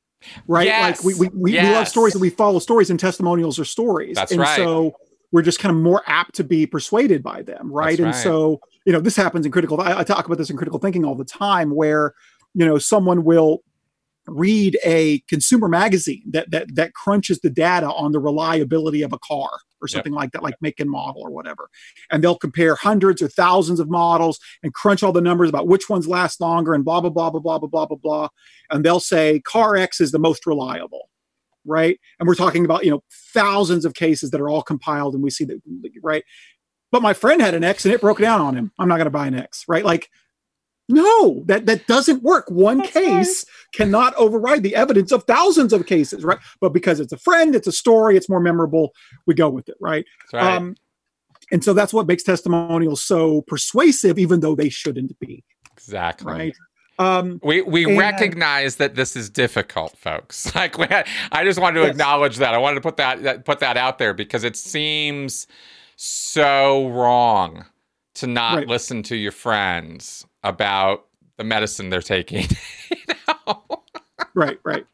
[0.47, 0.65] right?
[0.65, 3.65] Yes, Like we we, we, we love stories and we follow stories, and testimonials are
[3.65, 4.15] stories.
[4.15, 4.55] That's and right.
[4.55, 4.95] So
[5.31, 7.97] we're just kind of more apt to be persuaded by them, right?
[7.97, 8.15] That's and right.
[8.15, 9.79] so you know this happens in critical.
[9.81, 12.13] I, I talk about this in critical thinking all the time, where
[12.53, 13.63] you know someone will
[14.31, 19.19] read a consumer magazine that that that crunches the data on the reliability of a
[19.19, 19.49] car
[19.81, 19.91] or Yep.
[19.91, 21.69] something like that like make and model or whatever.
[22.11, 25.89] And they'll compare hundreds or thousands of models and crunch all the numbers about which
[25.89, 27.97] ones last longer and blah blah blah blah blah blah blah blah.
[27.97, 28.27] Blah
[28.69, 31.09] and they'll say car x is the most reliable
[31.65, 31.99] right?
[32.19, 35.29] And we're talking about you know thousands of cases that are all compiled and we
[35.29, 35.61] see that
[36.01, 36.23] right?
[36.91, 38.71] But my friend had an x and it broke down on him.
[38.79, 39.85] I'm not going to buy an x right?
[39.85, 40.09] Like
[40.89, 45.85] no that that doesn't work one That's case cannot override the evidence of thousands of
[45.85, 48.91] cases right but because it's a friend it's a story it's more memorable
[49.27, 50.55] we go with it right, That's right.
[50.57, 50.75] um
[51.51, 56.33] and so that's what makes testimonials so persuasive even though they shouldn't be exactly.
[56.33, 56.55] right
[56.99, 60.53] um We we And- recognize that this is difficult, folks.
[60.55, 60.85] Like we,
[61.31, 61.91] I just wanted to Yes.
[61.91, 62.53] acknowledge that.
[62.53, 65.47] I wanted to put that, that put that out there because it seems
[65.95, 67.65] so wrong
[68.15, 68.67] to not Right.
[68.67, 71.05] listen to your friends about
[71.37, 72.45] the medicine they're taking.
[72.91, 72.97] you
[73.27, 73.83] know?
[74.35, 74.85] right right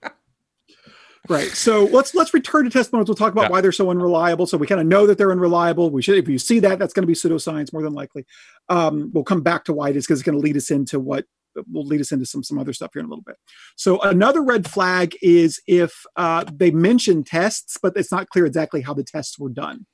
[1.27, 3.49] right so let's let's return to testimonials we'll talk about Yeah.
[3.49, 6.27] why they're so unreliable so we kind of know that they're unreliable we should if
[6.27, 8.25] you see that that's going to be pseudoscience more than likely
[8.69, 10.99] um, we'll come back to why it is because it's going to lead us into
[10.99, 11.25] what
[11.71, 13.37] will lead us into some some other stuff here in a little bit
[13.75, 18.81] so another red flag is if uh, they mention tests but it's not clear exactly
[18.81, 19.85] how the tests were done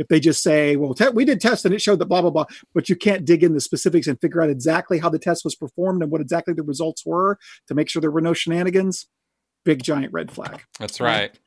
[0.00, 2.30] if they just say, well, te- we did test and it showed that blah, blah,
[2.30, 5.44] blah, but you can't dig in the specifics and figure out exactly how the test
[5.44, 9.06] was performed and what exactly the results were to make sure there were no shenanigans,
[9.64, 10.62] big giant red flag.
[10.78, 11.38] That's right.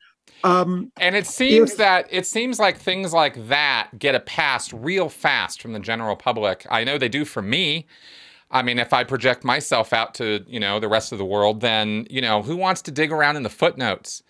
[0.44, 4.72] Um, and it seems if, that it seems like things like that get a pass
[4.72, 6.66] real fast from the general public.
[6.70, 7.86] I know they do for me.
[8.50, 11.60] I mean, if I project myself out to, you know, the rest of the world,
[11.60, 14.22] then, you know, who wants to dig around in the footnotes?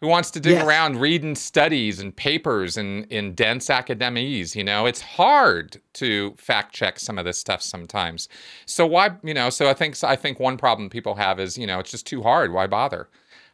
[0.00, 0.66] Who wants to dig yes.
[0.66, 4.56] around reading studies and papers in, in dense academies?
[4.56, 8.26] You know, it's hard to fact check some of this stuff sometimes.
[8.64, 11.66] So why, you know, so I think I think one problem people have is, you
[11.66, 12.50] know, it's just too hard.
[12.50, 13.08] Why bother?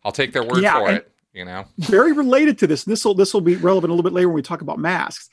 [0.05, 1.11] I'll take their word yeah, for it.
[1.35, 2.85] You know, very related to this.
[2.85, 5.29] This will this will be relevant a little bit later when we talk about masks.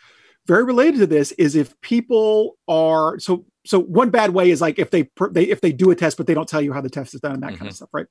[0.48, 4.80] Very related to this is if people are so so one bad way is like
[4.80, 6.90] if they they if they do a test but they don't tell you how the
[6.90, 7.60] test is done and that mm-hmm.
[7.60, 8.08] kind of stuff, right?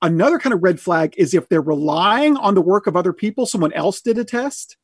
[0.00, 3.46] Another kind of red flag is if they're relying on the work of other people,
[3.46, 4.76] someone else did a test,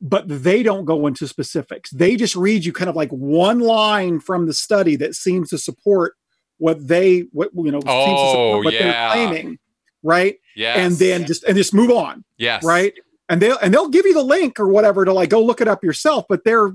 [0.00, 1.90] but they don't go into specifics.
[1.90, 5.58] They just read you kind of like one line from the study that seems to
[5.58, 6.14] support
[6.58, 8.82] what they what you know oh, seems to oh, support what yeah.
[8.82, 9.58] they're claiming,
[10.02, 10.36] right?
[10.54, 10.78] Yeah.
[10.78, 12.24] And then just and just move on.
[12.38, 12.64] Yes.
[12.64, 12.94] Right.
[13.28, 15.68] And they'll and they'll give you the link or whatever to like go look it
[15.68, 16.72] up yourself, but they're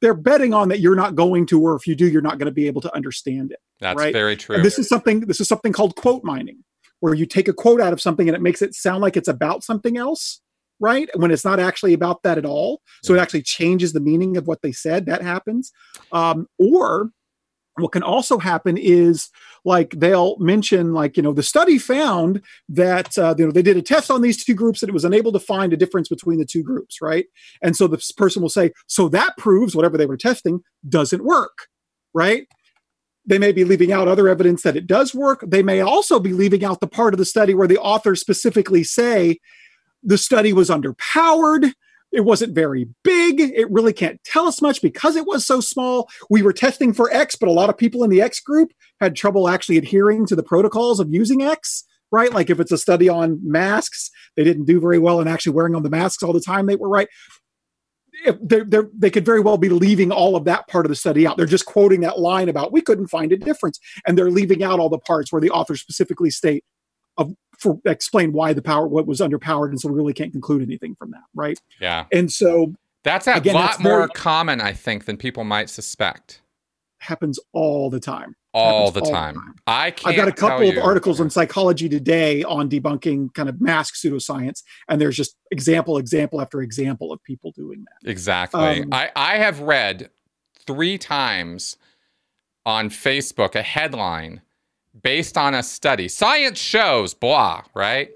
[0.00, 2.46] they're betting on that you're not going to, or if you do, you're not going
[2.46, 3.58] to be able to understand it.
[3.80, 4.12] That's right?
[4.12, 4.56] very true.
[4.56, 5.20] And this is something.
[5.20, 6.64] This is something called quote mining
[7.00, 9.28] where you take a quote out of something and it makes it sound like it's
[9.28, 10.40] about something else,
[10.80, 11.08] right?
[11.14, 12.80] When it's not actually about that at all.
[13.02, 15.06] So it actually changes the meaning of what they said.
[15.06, 15.70] That happens.
[16.12, 17.10] Um, or
[17.76, 19.28] what can also happen is
[19.64, 23.76] like they'll mention like you know the study found that uh, you know they did
[23.76, 26.38] a test on these two groups and it was unable to find a difference between
[26.38, 27.26] the two groups right
[27.62, 31.68] and so this person will say so that proves whatever they were testing doesn't work
[32.12, 32.46] right
[33.26, 35.42] they may be leaving out other evidence that it does work.
[35.46, 38.84] They may also be leaving out the part of the study where the authors specifically
[38.84, 39.38] say
[40.02, 41.72] the study was underpowered.
[42.14, 43.40] It wasn't very big.
[43.40, 46.08] It really can't tell us much because it was so small.
[46.30, 49.16] We were testing for X, but a lot of people in the X group had
[49.16, 52.32] trouble actually adhering to the protocols of using X, right?
[52.32, 55.74] Like if it's a study on masks, they didn't do very well in actually wearing
[55.74, 56.66] on the masks all the time.
[56.66, 57.08] They were right
[58.40, 61.26] they're, they're, they could very well be leaving all of that part of the study
[61.26, 61.36] out.
[61.36, 64.80] They're just quoting that line about we couldn't find a difference, and they're leaving out
[64.80, 66.64] all the parts where the authors specifically state
[67.16, 70.62] of for explain why the power what was underpowered, and so we really can't conclude
[70.62, 71.60] anything from that, right?
[71.80, 72.06] Yeah.
[72.12, 76.40] And so that's a again, lot more very, common, I think, than people might suspect.
[76.98, 79.34] Happens all the time all the time.
[79.34, 79.54] time.
[79.66, 80.12] I can't.
[80.12, 84.62] I've got a couple of articles on Psychology Today on debunking kind of mask pseudoscience,
[84.88, 88.08] and there's just example, example after example of people doing that.
[88.08, 88.82] Exactly.
[88.82, 90.10] Um, I I have read
[90.66, 91.76] three times
[92.64, 94.40] on Facebook a headline
[95.02, 96.08] based on a study.
[96.08, 98.10] Science shows blah, right?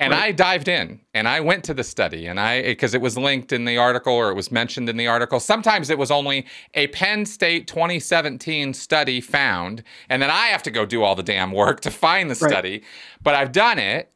[0.00, 0.24] And right.
[0.24, 3.52] I dived in and I went to the study and I, because it was linked
[3.52, 5.40] in the article or it was mentioned in the article.
[5.40, 9.82] Sometimes it was only a Penn State 2017 study found.
[10.08, 12.72] And then I have to go do all the damn work to find the study.
[12.72, 12.84] Right.
[13.22, 14.12] But I've done it,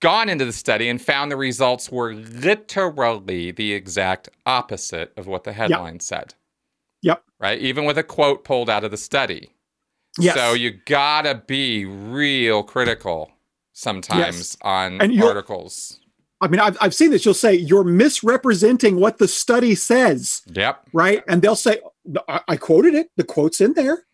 [0.00, 5.42] gone into the study and found the results were literally the exact opposite of what
[5.42, 6.02] the headline yep.
[6.02, 6.34] said.
[7.02, 7.24] Yep.
[7.40, 7.58] Right.
[7.58, 9.50] Even with a quote pulled out of the study.
[10.18, 10.36] Yes.
[10.36, 13.30] So you gotta be real critical
[13.72, 14.56] sometimes yes.
[14.62, 16.00] on and articles.
[16.40, 17.24] I mean, I've, I've seen this.
[17.24, 20.42] You'll say you're misrepresenting what the study says.
[20.52, 20.88] Yep.
[20.92, 21.22] Right.
[21.26, 21.80] And they'll say,
[22.28, 23.10] I, I quoted it.
[23.16, 24.04] The quote's in there.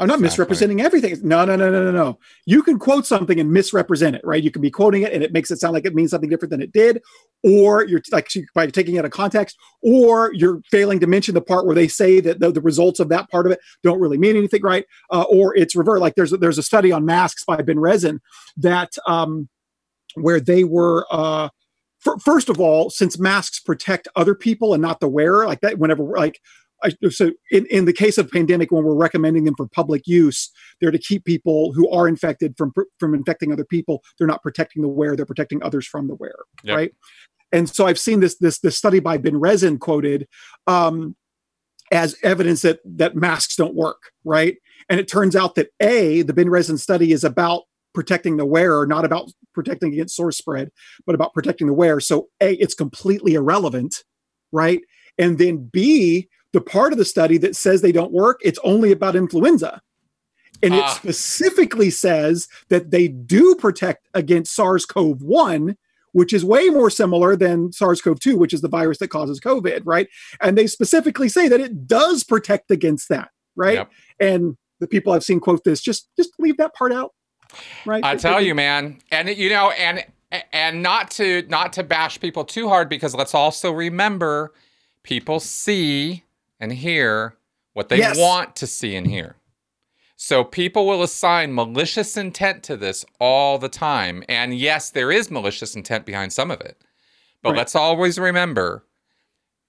[0.00, 1.16] I'm not misrepresenting everything.
[1.22, 2.18] No, no, no, no, no, no.
[2.46, 4.42] You can quote something and misrepresent it, right?
[4.42, 6.50] You can be quoting it and it makes it sound like it means something different
[6.50, 7.00] than it did,
[7.44, 11.40] or you're like by taking it out of context, or you're failing to mention the
[11.40, 14.18] part where they say that the, the results of that part of it don't really
[14.18, 14.84] mean anything, right?
[15.12, 16.00] Uh, or it's revert.
[16.00, 18.18] Like there's there's a study on masks by Ben Revin
[18.56, 19.48] that um,
[20.14, 21.06] where they were.
[21.10, 21.50] Uh,
[22.22, 26.02] first of all, since masks protect other people and not the wearer, like that, whenever
[26.02, 26.38] like
[27.10, 30.90] so in, in the case of pandemic when we're recommending them for public use they're
[30.90, 34.02] to keep people who are infected from from infecting other people.
[34.18, 36.76] They're not protecting the wearer they're protecting others from the wearer yep.
[36.76, 36.94] right?
[37.52, 40.28] And so i've seen this this this study by ben revin quoted
[40.66, 41.16] um,
[41.92, 44.56] as evidence that that masks don't work right?
[44.88, 47.62] And it turns out that a the ben revin study is about
[47.94, 50.70] protecting the wearer not about protecting against source spread
[51.06, 52.00] but about protecting the wearer.
[52.00, 54.04] So a it's completely irrelevant
[54.52, 54.80] right?
[55.18, 58.92] And then b the part of the study that says they don't work, it's only
[58.92, 59.82] about influenza.
[60.62, 60.88] And it ah.
[60.88, 65.76] specifically says that they do protect against SARS CoV 1,
[66.12, 69.40] which is way more similar than SARS CoV 2, which is the virus that causes
[69.40, 70.06] COVID, right?
[70.40, 73.74] And they specifically say that it does protect against that, right?
[73.74, 73.90] Yep.
[74.20, 77.12] And the people I've seen quote this just just leave that part out,
[77.84, 78.04] right?
[78.04, 80.04] I tell you, man, and you know, and
[80.52, 84.52] and not to not to bash people too hard because let's also remember
[85.02, 86.22] people see
[86.60, 87.36] and hear
[87.72, 88.16] what they Yes.
[88.16, 89.36] want to see and hear.
[90.16, 94.22] So people will assign malicious intent to this all the time.
[94.28, 96.80] And yes, there is malicious intent behind some of it.
[97.42, 97.58] But Right.
[97.58, 98.86] let's always remember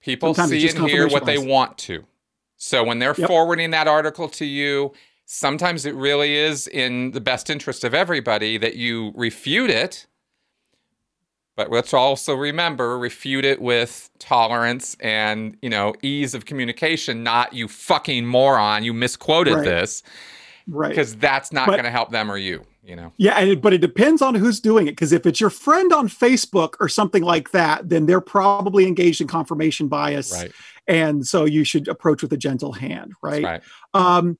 [0.00, 2.06] people Sometimes see and hear what they want to.
[2.56, 3.28] So when they're Yep.
[3.28, 4.94] forwarding that article to you,
[5.26, 10.06] sometimes it really is in the best interest of everybody that you refute it.
[11.56, 17.54] But let's also remember refute it with tolerance and, you know, ease of communication, not
[17.54, 19.64] you fucking moron, you misquoted Right.
[19.64, 20.02] this,
[20.68, 20.90] Right.
[20.90, 23.10] because that's not going to help them or you, you know.
[23.16, 24.90] Yeah, and it, but it depends on who's doing it.
[24.92, 29.22] Because if it's your friend on Facebook or something like that, then they're probably engaged
[29.22, 30.52] in confirmation bias, Right.
[30.86, 33.42] and so you should approach with a gentle hand, right?
[33.42, 33.62] Right.
[33.94, 34.36] Um,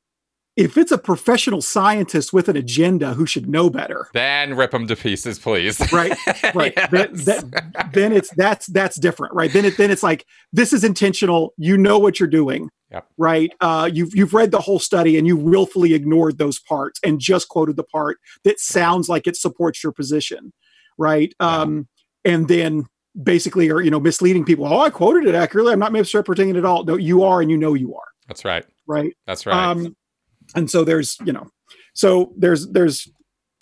[0.56, 4.86] if it's a professional scientist with an agenda who should know better, Then rip them
[4.86, 5.80] to pieces, please.
[5.92, 6.16] right?
[6.54, 6.74] Right.
[6.90, 7.24] Then, Yes.
[7.24, 7.52] then,
[7.92, 9.52] then it's that's that's different, right?
[9.52, 11.52] Then it then it's like this is intentional.
[11.58, 13.06] You know what you're doing, Yep.
[13.18, 13.52] right?
[13.60, 17.48] Uh, you've you've read the whole study and you willfully ignored those parts and just
[17.48, 20.52] quoted the part that sounds like it supports your position,
[20.96, 21.34] right?
[21.40, 21.46] Yeah.
[21.60, 21.88] Um,
[22.24, 22.86] and then
[23.22, 24.66] basically are you know misleading people.
[24.66, 25.72] Oh, I quoted it accurately.
[25.72, 26.84] I'm not misrepresenting it at all.
[26.84, 28.64] No, you are, and you know you are, That's right.
[28.86, 29.14] right?
[29.26, 29.54] That's right.
[29.70, 29.94] Um,
[30.54, 31.48] and so there's, you know,
[31.94, 33.08] so there's there's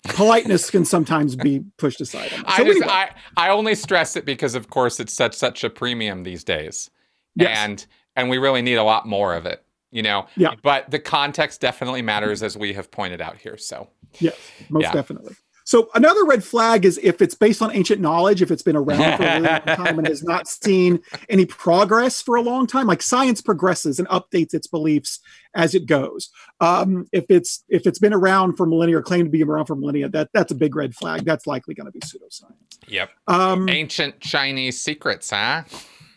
[0.09, 2.29] politeness can sometimes be pushed aside.
[2.31, 2.43] that.
[2.47, 5.69] I just anyway, I, I only stress it because of course it's such such a
[5.69, 6.89] premium these days.
[7.35, 7.57] Yes.
[7.57, 10.27] And and we really need a lot more of it, you know.
[10.37, 10.55] Yeah.
[10.63, 13.57] But the context definitely matters as we have pointed out here.
[13.57, 14.35] So yes,
[14.69, 14.91] most yeah.
[14.91, 15.35] definitely.
[15.65, 19.17] So another red flag is if it's based on ancient knowledge, if it's been around
[19.17, 22.85] for a really long time and has not seen any progress for a long time,
[22.85, 25.19] like science progresses and updates its beliefs
[25.55, 26.29] as it goes.
[26.61, 29.75] Um, if it's if it's been around for millennia or claimed to be around for
[29.75, 31.25] millennia, that that's a big red flag.
[31.25, 32.53] That's likely going to be pseudoscience.
[32.87, 33.09] Yep.
[33.27, 35.63] Um, Ancient Chinese secrets, huh?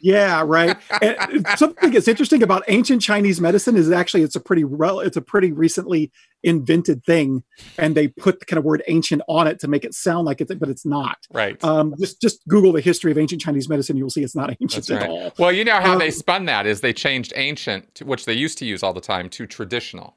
[0.01, 0.77] Yeah, right.
[1.03, 5.17] and something that's interesting about ancient Chinese medicine is actually it's a pretty rel- it's
[5.17, 7.43] a pretty recently invented thing,
[7.79, 10.41] and they put the kind of word ancient on it to make it sound like
[10.41, 11.19] it's but it's not.
[11.33, 11.63] Right.
[11.63, 14.87] Um, just just Google the history of ancient Chinese medicine, you'll see it's not ancient
[14.87, 15.11] That's at right.
[15.11, 15.35] all.
[15.39, 18.35] Well, you know how Um, they spun that is they changed ancient, to, which they
[18.35, 20.17] used to use all the time, to traditional.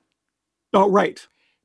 [0.73, 1.19] Oh, right.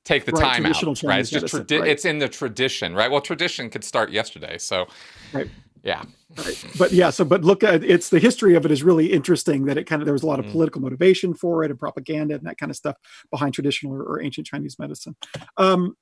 [0.05, 1.21] Take the Right, time out, traditional right?
[1.21, 1.91] It's just tradi- right.
[1.91, 3.11] it's in the tradition, right?
[3.11, 4.87] Well, tradition could start yesterday, so
[5.33, 5.49] Right.
[5.87, 6.03] Yeah,
[6.37, 6.65] right.
[6.79, 9.79] But yeah, so but look at it's the history of it is really interesting that
[9.79, 10.53] it kind of there was a lot of Mm.
[10.53, 12.97] political motivation for it and propaganda and that kind of stuff
[13.31, 15.15] behind traditional or, or ancient Chinese medicine.
[15.57, 15.97] Um,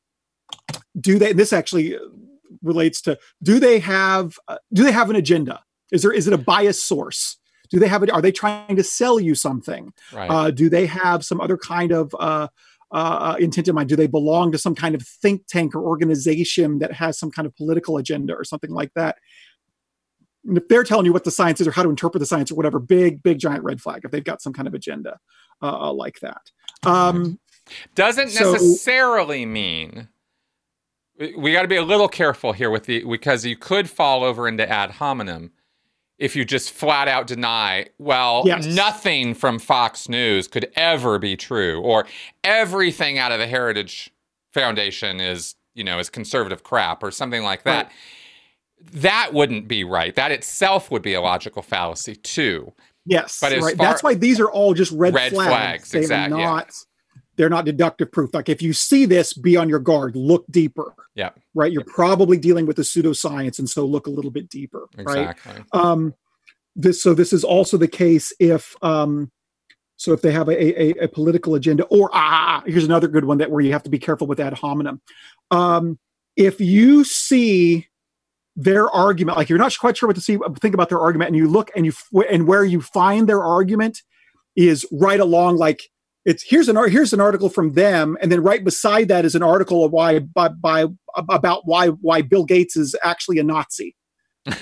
[0.99, 1.33] do they?
[1.33, 1.97] This actually
[2.63, 5.63] relates to do they have uh, do they have an agenda?
[5.93, 7.37] Is there is it a bias source?
[7.71, 8.11] Do they have it?
[8.11, 9.93] Are they trying to sell you something?
[10.13, 10.31] right.
[10.31, 12.49] Uh, do they have some other kind of uh,
[12.93, 13.89] uh, intent in mind?
[13.89, 17.47] Do they belong to some kind of think tank or organization that has some kind
[17.47, 19.17] of political agenda or something like that?
[20.47, 22.51] And if they're telling you what the science is or how to interpret the science
[22.51, 25.19] or whatever, big, big, giant red flag if they've got some kind of agenda
[25.63, 26.51] uh, like that.
[26.85, 27.39] Um,
[27.95, 30.09] Doesn't so- necessarily mean
[31.19, 34.25] we- we got to be a little careful here with the because you could fall
[34.25, 35.53] over into ad hominem
[36.19, 38.67] if you just flat out deny well Yes.
[38.67, 42.07] nothing from Fox News could ever be true or
[42.43, 44.11] everything out of the Heritage
[44.53, 47.87] Foundation is you know is conservative crap or something like that.
[47.87, 47.93] Right.
[48.93, 50.15] That wouldn't be right.
[50.15, 52.73] That itself would be a logical fallacy too.
[53.07, 53.77] yes, But right.
[53.77, 55.49] far- That's why these are all just red, Red flags.
[55.51, 56.37] flags, They're exact- yeah.
[56.37, 56.73] not.
[57.37, 58.33] They're not deductive proof.
[58.33, 60.15] Like if you see this, be on your guard.
[60.15, 60.95] Look deeper.
[61.17, 61.31] Yeah.
[61.53, 61.73] Right.
[61.73, 64.87] You're probably dealing with the pseudoscience, and so look a little bit deeper.
[64.97, 65.31] Right.
[65.31, 65.65] Exactly.
[65.73, 66.15] um
[66.77, 69.31] this so this is also the case if um
[69.97, 73.39] so if they have a, a, a political agenda or ah here's another good one
[73.39, 75.01] that where you have to be careful with ad hominem
[75.53, 75.97] um
[76.37, 77.87] if you see
[78.57, 81.37] their argument like you're not quite sure what to see think about their argument and
[81.37, 81.93] you look and you
[82.31, 84.03] and where you find their argument
[84.55, 85.83] is right along like
[86.25, 89.43] it's here's an here's an article from them and then right beside that is an
[89.43, 90.87] article of why by, by
[91.29, 93.97] about why why bill gates is actually a nazi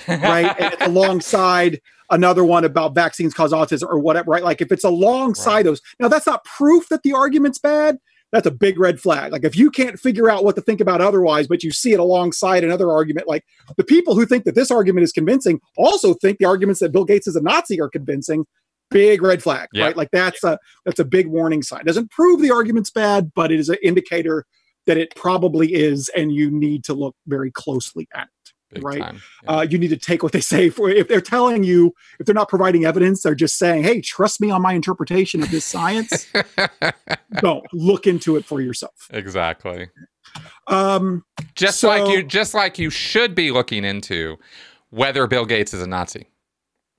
[0.07, 0.55] right?
[0.59, 1.79] and it's alongside
[2.09, 4.43] another one about vaccines cause autism or whatever, right?
[4.43, 5.63] Like if it's alongside Right.
[5.63, 5.81] those.
[5.99, 7.97] Now that's not proof that the argument's bad.
[8.33, 9.31] That's a big red flag.
[9.31, 11.99] Like if you can't figure out what to think about otherwise, but you see it
[11.99, 13.45] alongside another argument, like
[13.77, 17.05] the people who think that this argument is convincing also think the arguments that Bill
[17.05, 18.45] Gates is a Nazi are convincing.
[18.89, 19.85] Big red flag, Yeah.
[19.85, 19.97] right?
[19.97, 21.85] Like that's a that's a big warning sign.
[21.85, 24.45] Doesn't prove the argument's bad, but it is an indicator
[24.85, 28.42] that it probably is, and you need to look very closely at it
[28.73, 28.99] Big right?
[29.43, 29.49] Yeah.
[29.51, 32.35] uh, you need to take what they say for if they're telling you if they're
[32.35, 36.27] not providing evidence they're just saying hey trust me on my interpretation of this science
[37.39, 39.89] don't look into it for yourself exactly.
[40.67, 41.23] um
[41.55, 44.37] Just So- like you just like you should be looking into
[44.89, 46.27] whether Bill Gates is a Nazi.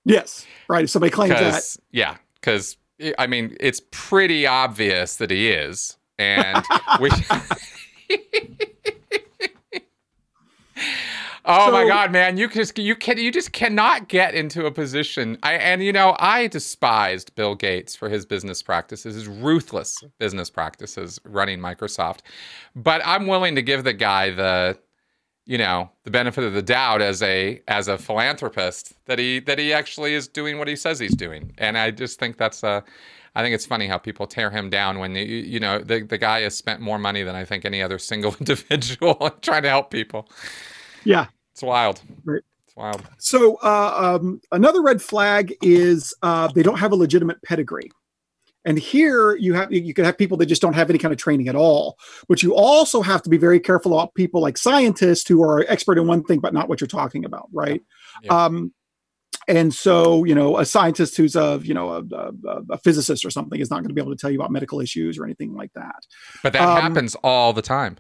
[0.05, 0.85] Yes, right.
[0.85, 2.77] If somebody claims that, yeah, because
[3.18, 6.62] I mean, it's pretty obvious that he is, and
[7.01, 7.11] we.
[11.47, 12.38] Oh my God, man!
[12.38, 15.36] You just you can you just cannot get into a position.
[15.42, 20.49] I and you know I despised Bill Gates for his business practices, his ruthless business
[20.49, 22.20] practices running Microsoft,
[22.74, 24.78] but I'm willing to give the guy the
[25.47, 29.59] you know the benefit of the doubt as a as a philanthropist that he that
[29.59, 32.82] he actually is doing what he says he's doing and i just think that's a
[33.34, 36.16] i think it's funny how people tear him down when you, you know the, the
[36.16, 39.90] guy has spent more money than i think any other single individual trying to help
[39.90, 40.26] people
[41.05, 41.27] yeah.
[41.53, 42.43] it's wild Right.
[42.67, 47.41] it's wild So uh, um, another red flag is uh, they don't have a legitimate
[47.43, 47.91] pedigree.
[48.67, 51.19] And here you have you could have people that just don't have any kind of
[51.19, 51.99] training at all.
[52.31, 55.99] But you also have to be very careful about people like scientists who are expert
[55.99, 57.83] in one thing but not what you're talking about, right?
[58.23, 58.45] Yeah.
[58.45, 58.73] Um,
[59.49, 63.31] and so you know a scientist who's a you know a, a, a physicist or
[63.31, 65.53] something is not going to be able to tell you about medical issues or anything
[65.55, 66.07] like that.
[66.43, 67.99] but that Um, happens all the time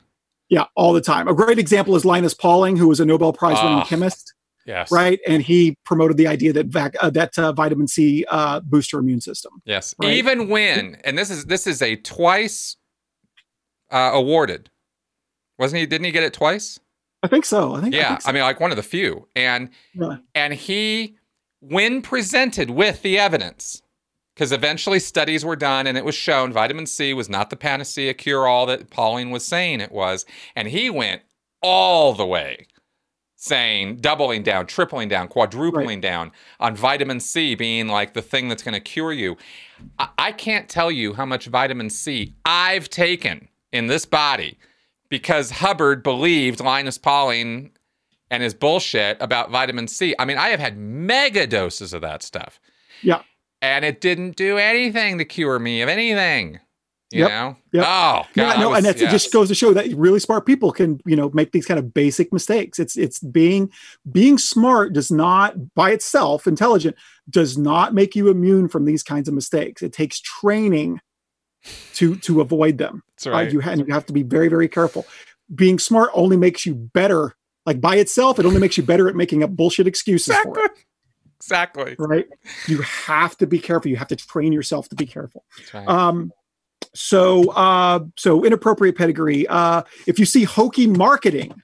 [0.50, 1.26] Yeah, all the time.
[1.28, 3.84] A great example is Linus Pauling, who was a Nobel Prize winning Ah.
[3.86, 4.34] chemist.
[4.66, 5.20] yes right?
[5.28, 9.00] And he promoted the idea that vac- uh, that uh, vitamin C uh, boosts your
[9.02, 9.52] immune system.
[9.64, 10.12] yes Right.
[10.14, 12.76] even when and this is this is a twice
[13.90, 14.70] uh, awarded
[15.58, 16.78] wasn't he didn't he get it twice
[17.22, 17.74] I think so.
[17.74, 17.94] I think.
[17.94, 18.28] I, yeah think so.
[18.28, 20.16] i mean like one of the few and Yeah.
[20.34, 21.16] and he
[21.60, 23.82] when presented with the evidence
[24.34, 28.14] because eventually studies were done and it was shown vitamin c was not the panacea
[28.14, 30.24] cure all that pauling was saying it was
[30.54, 31.22] and he went
[31.62, 32.66] all the way
[33.36, 36.30] saying doubling down tripling down quadrupling down
[36.60, 39.36] on vitamin c being like the thing that's going to cure you
[39.98, 44.58] I-, I can't tell you how much vitamin c i've taken in this body
[45.08, 47.70] because hubbard believed linus pauling
[48.30, 50.14] and his bullshit about vitamin C.
[50.18, 52.60] I mean, I have had mega doses of that stuff.
[53.02, 53.22] Yeah.
[53.64, 56.60] And it didn't do anything to cure me of anything.
[57.10, 57.30] You Yep.
[57.30, 57.56] know?
[57.72, 57.84] Yep.
[57.86, 58.28] Oh, God.
[58.34, 61.00] Yeah, no, was- and that's, it just goes to show that really smart people can,
[61.06, 62.78] you know, make these kind of basic mistakes.
[62.78, 63.70] It's it's being
[64.10, 66.96] being smart does not by itself, intelligent
[67.30, 69.80] does not make you immune from these kinds of mistakes.
[69.82, 71.00] It takes training
[71.94, 73.02] to to avoid them.
[73.22, 75.06] That's Uh, you, ha- and you have to be very very careful.
[75.54, 77.34] Being smart only makes you better.
[77.64, 80.72] Like by itself, it only makes you better at making up bullshit excuses for it.
[81.44, 81.94] Exactly.
[81.98, 82.26] Right?
[82.66, 83.90] You have to be careful.
[83.90, 85.44] You have to train yourself to be careful.
[85.72, 85.86] Right.
[85.86, 86.32] Um,
[86.94, 89.46] so, uh, so inappropriate pedigree.
[89.46, 91.54] Uh, if you see hokey marketing,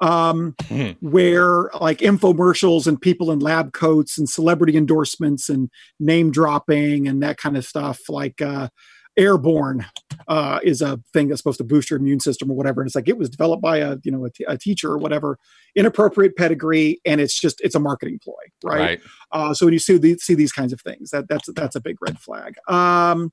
[0.00, 0.90] um, Hmm.
[1.00, 7.22] where like infomercials and people in lab coats and celebrity endorsements and name dropping and
[7.22, 8.68] that kind of stuff, like uh,
[9.16, 9.86] airborne
[10.28, 12.80] uh, is a thing that's supposed to boost your immune system or whatever.
[12.80, 14.98] And it's like it was developed by a you know a, t- a teacher or
[14.98, 15.38] whatever.
[15.74, 18.34] Inappropriate pedigree, and it's just it's a marketing ploy,
[18.64, 18.78] right?
[18.78, 19.00] right.
[19.32, 21.80] Uh, so when you see these, see these kinds of things, that that's that's a
[21.80, 22.54] big red flag.
[22.68, 23.32] Um,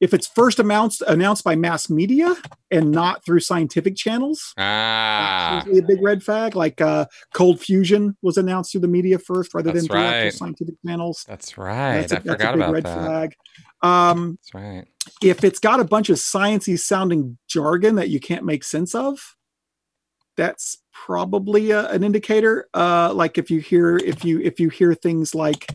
[0.00, 2.34] if it's first announced announced by mass media
[2.70, 6.54] and not through scientific channels, Ah, a big red flag.
[6.54, 10.32] Like uh, cold fusion was announced through the media first, rather That's than through right.
[10.32, 11.24] scientific channels.
[11.26, 12.00] that's right.
[12.06, 12.98] That's a, I that's a big about red that.
[12.98, 13.34] flag.
[13.82, 14.88] Um, That's right.
[15.22, 19.36] if it's got a bunch of sciencey sounding jargon that you can't make sense of,
[20.36, 22.68] that's probably a, an indicator.
[22.74, 25.70] Uh, like if you hear if you if you hear things like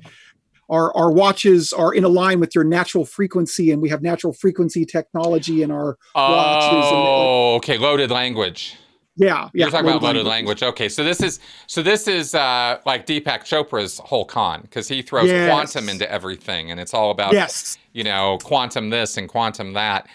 [0.72, 4.86] our our watches are in line with your natural frequency, and we have natural frequency
[4.86, 7.78] technology in our watches and- Oh, okay.
[7.78, 8.76] Loaded language.
[9.18, 9.66] yeah yeah.
[9.66, 10.62] You're talking about loaded language.
[10.62, 10.64] language.
[10.74, 15.02] Okay, so this is so this is uh, like Deepak Chopra's whole con because he
[15.02, 15.50] throws Yes.
[15.50, 20.08] quantum into everything, and it's all about Yes, you know quantum this and quantum that.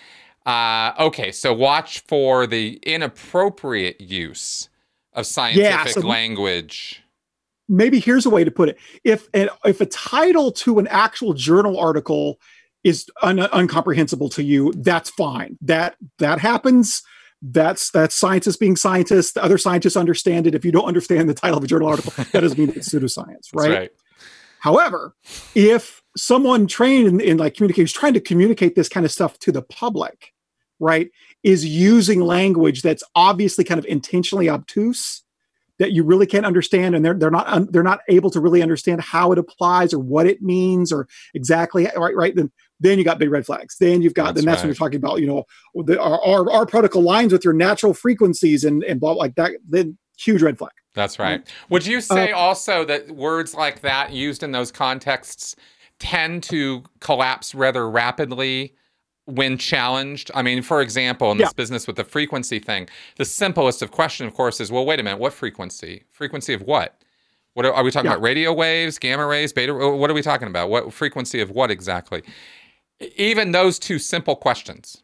[0.46, 4.68] Uh, okay, so watch for the inappropriate use
[5.12, 7.02] of scientific so- language.
[7.68, 8.78] Maybe here's a way to put it.
[9.04, 12.40] If an, if a title to an actual journal article
[12.84, 15.58] is un, uncomprehensible to you that's fine.
[15.60, 17.02] That that happens.
[17.42, 19.32] That's that's scientists being scientists.
[19.32, 20.54] The other scientists understand it.
[20.54, 23.48] If you don't understand the title of a journal article that doesn't mean it's pseudoscience
[23.54, 23.70] right?
[23.70, 23.90] right.
[24.60, 25.14] however
[25.54, 29.52] if someone trained in, in like communication trying to communicate this kind of stuff to
[29.52, 30.32] the public
[30.80, 31.10] right
[31.42, 35.22] is using language that's obviously kind of intentionally obtuse
[35.78, 38.62] that you really can't understand and they're they're not un, they're not able to really
[38.62, 42.50] understand how it applies or what it means or exactly right right then
[42.80, 43.76] then you got big red flags.
[43.78, 46.50] Then you've got That's then that's when you're talking about you know the, our, our
[46.50, 50.58] our protocol lines with your natural frequencies and and blah like that then huge red
[50.58, 50.72] flag.
[50.94, 51.46] That's right.
[51.68, 55.56] Would you say Uh, also that words like that used in those contexts
[55.98, 58.74] tend to collapse rather rapidly
[59.26, 60.30] when challenged?
[60.34, 61.56] I mean, for example, in this Yeah.
[61.56, 65.02] business with the frequency thing, the simplest of question, of course, is well, wait a
[65.02, 66.04] minute, what frequency?
[66.10, 67.00] Frequency of what?
[67.54, 68.16] What are, are we talking yeah.
[68.16, 68.22] about?
[68.22, 69.74] Radio waves, gamma rays, beta?
[69.74, 70.70] What are we talking about?
[70.70, 72.22] What frequency of what exactly?
[73.16, 75.02] Even those two simple questions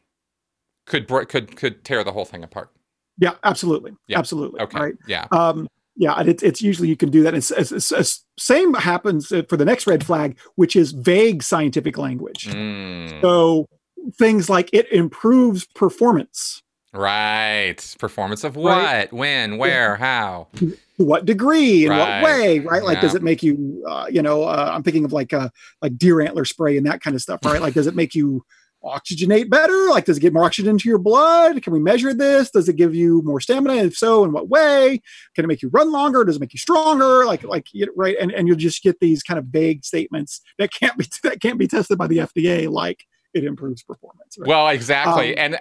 [0.86, 2.70] could could could tear the whole thing apart.
[3.18, 4.18] Yeah, absolutely, yeah.
[4.18, 4.60] absolutely.
[4.60, 4.94] Okay, right?
[5.06, 5.26] yeah.
[5.32, 7.34] Um, yeah, and it's, it's usually you can do that.
[7.34, 12.48] It's, it's, it's, same happens for the next red flag, which is vague scientific language.
[12.48, 13.20] Mm.
[13.20, 13.66] So
[14.14, 16.62] things like it improves performance.
[16.92, 17.96] Right.
[17.98, 18.76] Performance of what?
[18.76, 19.12] Right?
[19.12, 19.56] When?
[19.56, 19.96] Where?
[19.96, 20.48] How?
[20.56, 21.86] To what degree?
[21.86, 22.20] In right.
[22.20, 22.58] what way?
[22.58, 22.82] Right?
[22.82, 23.00] Like, yeah.
[23.00, 23.82] does it make you?
[23.88, 25.48] Uh, you know, uh, I'm thinking of like uh,
[25.80, 27.40] like deer antler spray and that kind of stuff.
[27.44, 27.62] Right?
[27.62, 28.44] like, does it make you
[28.84, 29.88] oxygenate better?
[29.88, 31.62] Like, does it get more oxygen into your blood?
[31.62, 32.50] Can we measure this?
[32.50, 33.76] Does it give you more stamina?
[33.76, 35.00] If so, in what way?
[35.34, 36.24] Can it make you run longer?
[36.24, 37.24] Does it make you stronger?
[37.24, 38.16] Like, like right?
[38.20, 41.58] And and you'll just get these kind of vague statements that can't be that can't
[41.58, 42.70] be tested by the FDA.
[42.70, 44.38] Like, it improves performance.
[44.38, 44.48] Right?
[44.48, 45.36] Well, exactly.
[45.36, 45.60] Um, and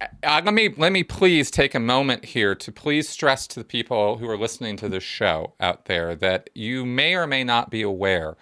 [0.00, 3.60] uh, uh, let me let me please take a moment here to please stress to
[3.60, 7.44] the people who are listening to this show out there that you may or may
[7.44, 8.36] not be aware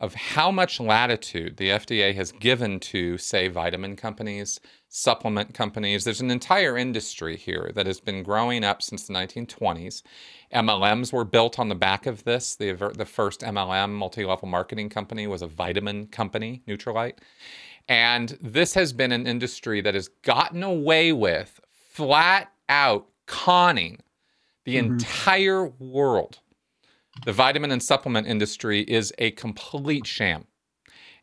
[0.00, 4.58] of how much latitude the FDA has given to, say, vitamin companies,
[4.88, 6.04] supplement companies.
[6.04, 10.02] There's an entire industry here that has been growing up since the 1920s.
[10.54, 12.56] MLMs were built on the back of this.
[12.56, 17.18] The, the first MLM, multi level marketing company, was a vitamin company, Nutrilite.
[17.90, 23.98] And this has been an industry that has gotten away with flat out conning
[24.64, 24.92] the mm-hmm.
[24.92, 26.38] entire world.
[27.24, 30.46] The vitamin and supplement industry is a complete sham.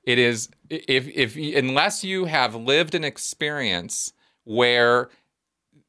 [0.04, 4.12] It is if if unless you have lived an experience
[4.44, 5.10] where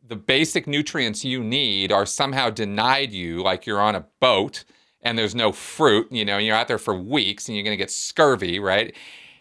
[0.06, 4.64] the basic nutrients you need are somehow denied you like you're on a boat
[5.02, 7.76] and there's no fruit, you know, and you're out there for weeks and you're going
[7.76, 8.94] to get scurvy, right?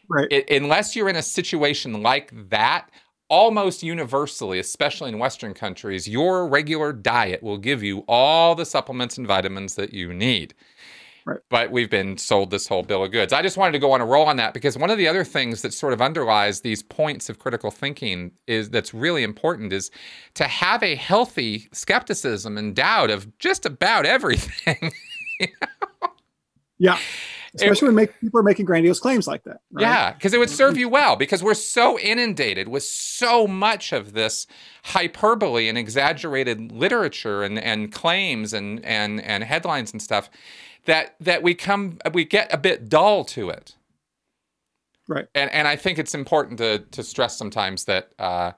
[0.09, 0.27] Right.
[0.31, 2.89] It, unless you're in a situation like that,
[3.29, 9.17] almost universally, especially in Western countries, your regular diet will give you all the supplements
[9.17, 10.53] and vitamins that you need.
[11.25, 11.39] Right.
[11.49, 13.33] But we've been sold this whole bill of goods.
[13.33, 15.25] I just wanted to go on a roll on that because one of the other
[15.25, 19.91] things that sort of underlies these points of critical thinking is that's really important is
[20.35, 24.93] to have a healthy skepticism and doubt of just about everything.
[25.41, 26.09] you know?
[26.79, 26.97] Yeah
[27.61, 29.61] especially it, when make, people are making grandiose claims like that.
[29.71, 29.81] Right?
[29.83, 34.13] Yeah, because it would serve you well because we're so inundated with so much of
[34.13, 34.47] this
[34.83, 40.29] hyperbole and exaggerated literature and, and claims and, and, and headlines and stuff
[40.87, 43.75] that that we come we get a bit dull to it.
[45.07, 45.27] Right.
[45.35, 48.53] And and I think it's important to to stress sometimes that uh,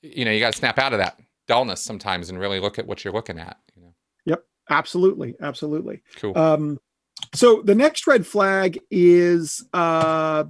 [0.00, 2.86] you know you got to snap out of that dullness sometimes and really look at
[2.86, 3.58] what you're looking at.
[3.76, 3.94] You know.
[4.24, 4.44] Yep.
[4.70, 5.34] Absolutely.
[5.40, 6.02] Absolutely.
[6.16, 6.36] Cool.
[6.38, 6.80] Um,
[7.34, 10.44] so the next red flag is uh,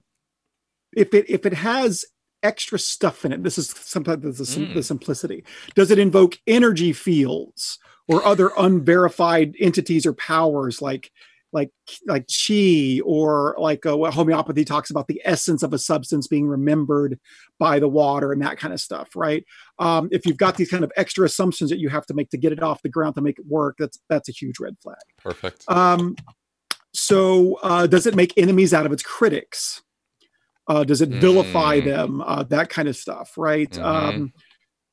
[0.96, 2.04] if it if it has
[2.42, 3.42] extra stuff in it.
[3.42, 4.74] This is sometimes the, mm.
[4.74, 5.44] the simplicity.
[5.74, 7.78] Does it invoke energy fields
[8.08, 11.10] or other unverified entities or powers like
[11.52, 11.70] like
[12.06, 16.48] like chi or like uh, what homeopathy talks about the essence of a substance being
[16.48, 17.20] remembered
[17.58, 19.44] by the water and that kind of stuff right
[19.78, 22.38] um, if you've got these kind of extra assumptions that you have to make to
[22.38, 24.96] get it off the ground to make it work that's that's a huge red flag
[25.18, 26.16] perfect um,
[26.94, 29.82] so, uh, does it make enemies out of its critics?
[30.68, 31.84] Uh, does it vilify mm.
[31.84, 32.20] them?
[32.20, 33.70] Uh, that kind of stuff, right?
[33.70, 33.84] Mm-hmm.
[33.84, 34.32] Um,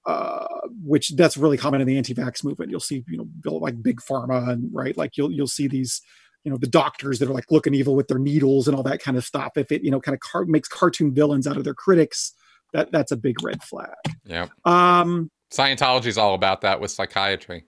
[0.06, 0.47] uh,
[0.84, 2.72] which that's really common in the anti-vax movement.
[2.72, 6.02] You'll see, you know, like big pharma, and right, like you'll you'll see these,
[6.43, 9.02] you know, the doctors that are like looking evil with their needles and all that
[9.02, 9.52] kind of stuff.
[9.56, 12.34] If it, you know, kind of car- makes cartoon villains out of their critics,
[12.74, 13.89] that that's a big red flag.
[14.26, 14.47] Yeah.
[14.66, 17.66] Um, Scientology is all about that with psychiatry.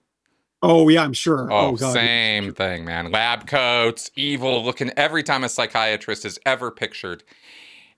[0.62, 1.52] Oh yeah, I'm sure.
[1.52, 3.10] Oh, oh same thing, man.
[3.10, 4.90] Lab coats, evil looking.
[4.96, 7.24] Every time a psychiatrist is ever pictured,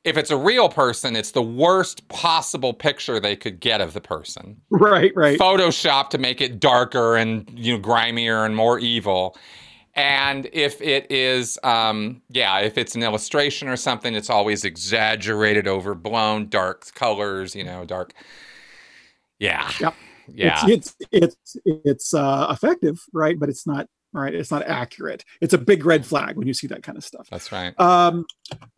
[0.02, 4.00] if it's a real person, it's the worst possible picture they could get of the
[4.00, 4.60] person.
[4.70, 5.38] Right, right.
[5.38, 9.36] Photoshop to make it darker and you know grimier and more evil.
[9.94, 15.68] And if it is, um, yeah, if it's an illustration or something, it's always exaggerated,
[15.68, 18.12] overblown, dark colors, you know, dark.
[19.38, 19.70] Yeah.
[19.78, 19.94] Yep
[20.28, 20.64] yeah.
[20.66, 23.38] it's it's it's, it's uh, effective right?
[23.38, 24.34] But it's not right?
[24.34, 25.24] It's not accurate.
[25.40, 27.28] It's a big red flag when you see that kind of stuff.
[27.30, 27.78] That's right.
[27.80, 28.26] Um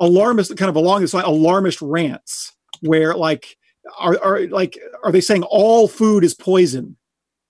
[0.00, 3.56] alarmist kind of along this line alarmist rants where like
[3.98, 6.96] are, are like are they saying all food is poison?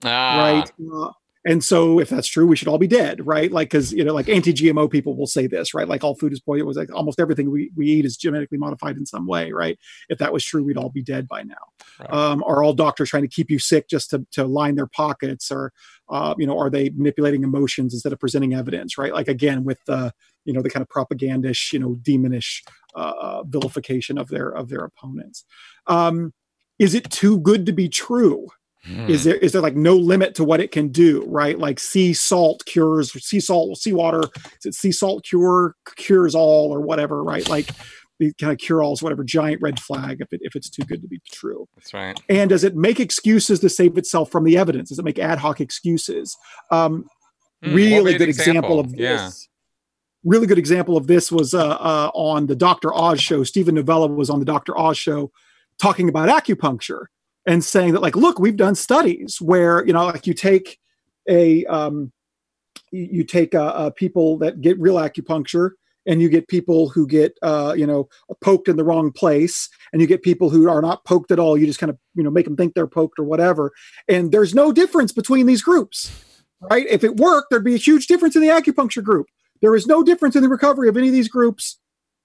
[0.05, 0.39] Ah.
[0.39, 0.73] right?
[0.93, 1.11] Uh,
[1.47, 3.51] and so if that's true we should all be dead right?
[3.53, 5.89] Like because you know like anti-gmo people will say this right?
[5.89, 9.07] Like all food is poison like almost everything we, we eat is genetically modified in
[9.07, 9.79] some way right?
[10.09, 11.55] If that was true we'd all be dead by now.
[12.01, 12.13] Right.
[12.13, 15.51] um, are all doctors trying to keep you sick just to, to line their pockets
[15.51, 15.73] or
[16.09, 19.15] uh, you know are they manipulating emotions instead of presenting evidence right?
[19.15, 20.13] Like again with the
[20.45, 22.63] you know the kind of propagandish you know demonish
[22.95, 25.45] uh, uh vilification of their of their opponents.
[25.87, 26.33] Um,
[26.79, 28.49] is it too good to be true
[28.87, 29.11] Hmm.
[29.11, 31.59] Is there is there like no limit to what it can do, right?
[31.59, 34.22] Like sea salt cures sea salt, seawater,
[34.61, 37.49] is it sea salt cure cures all or whatever, right?
[37.49, 37.70] Like
[38.18, 41.03] the kind of cure alls, whatever giant red flag if it if it's too good
[41.03, 41.66] to be true.
[41.74, 42.18] That's right.
[42.28, 44.91] And does it make excuses to save itself from the evidence?
[44.91, 46.37] Does it make ad hoc excuses?
[46.70, 47.07] Um,
[47.61, 49.01] what really good an example of this.
[49.01, 49.30] Yeah.
[50.24, 52.93] Really good example of this was uh, uh, on the Dr.
[52.93, 53.45] Oz show.
[53.45, 54.76] Steven Novella was on the Dr.
[54.76, 55.30] Oz show
[55.78, 57.07] talking about acupuncture
[57.47, 60.79] and saying that, like, look, we've done studies where you know, like, you take
[61.29, 62.13] a um,
[62.93, 65.71] you take uh, uh, people that get real acupuncture
[66.09, 68.09] and you get people who get uh, you know
[68.41, 71.57] poked in the wrong place and you get people who are not poked at all.
[71.57, 73.73] You just kind of you know make them think they're poked or whatever.
[74.09, 76.11] And there's no difference between these groups
[76.61, 76.87] right?
[76.89, 79.27] If it worked there'd be a huge difference in the acupuncture group.
[79.63, 81.79] There is no difference in the recovery of any of these groups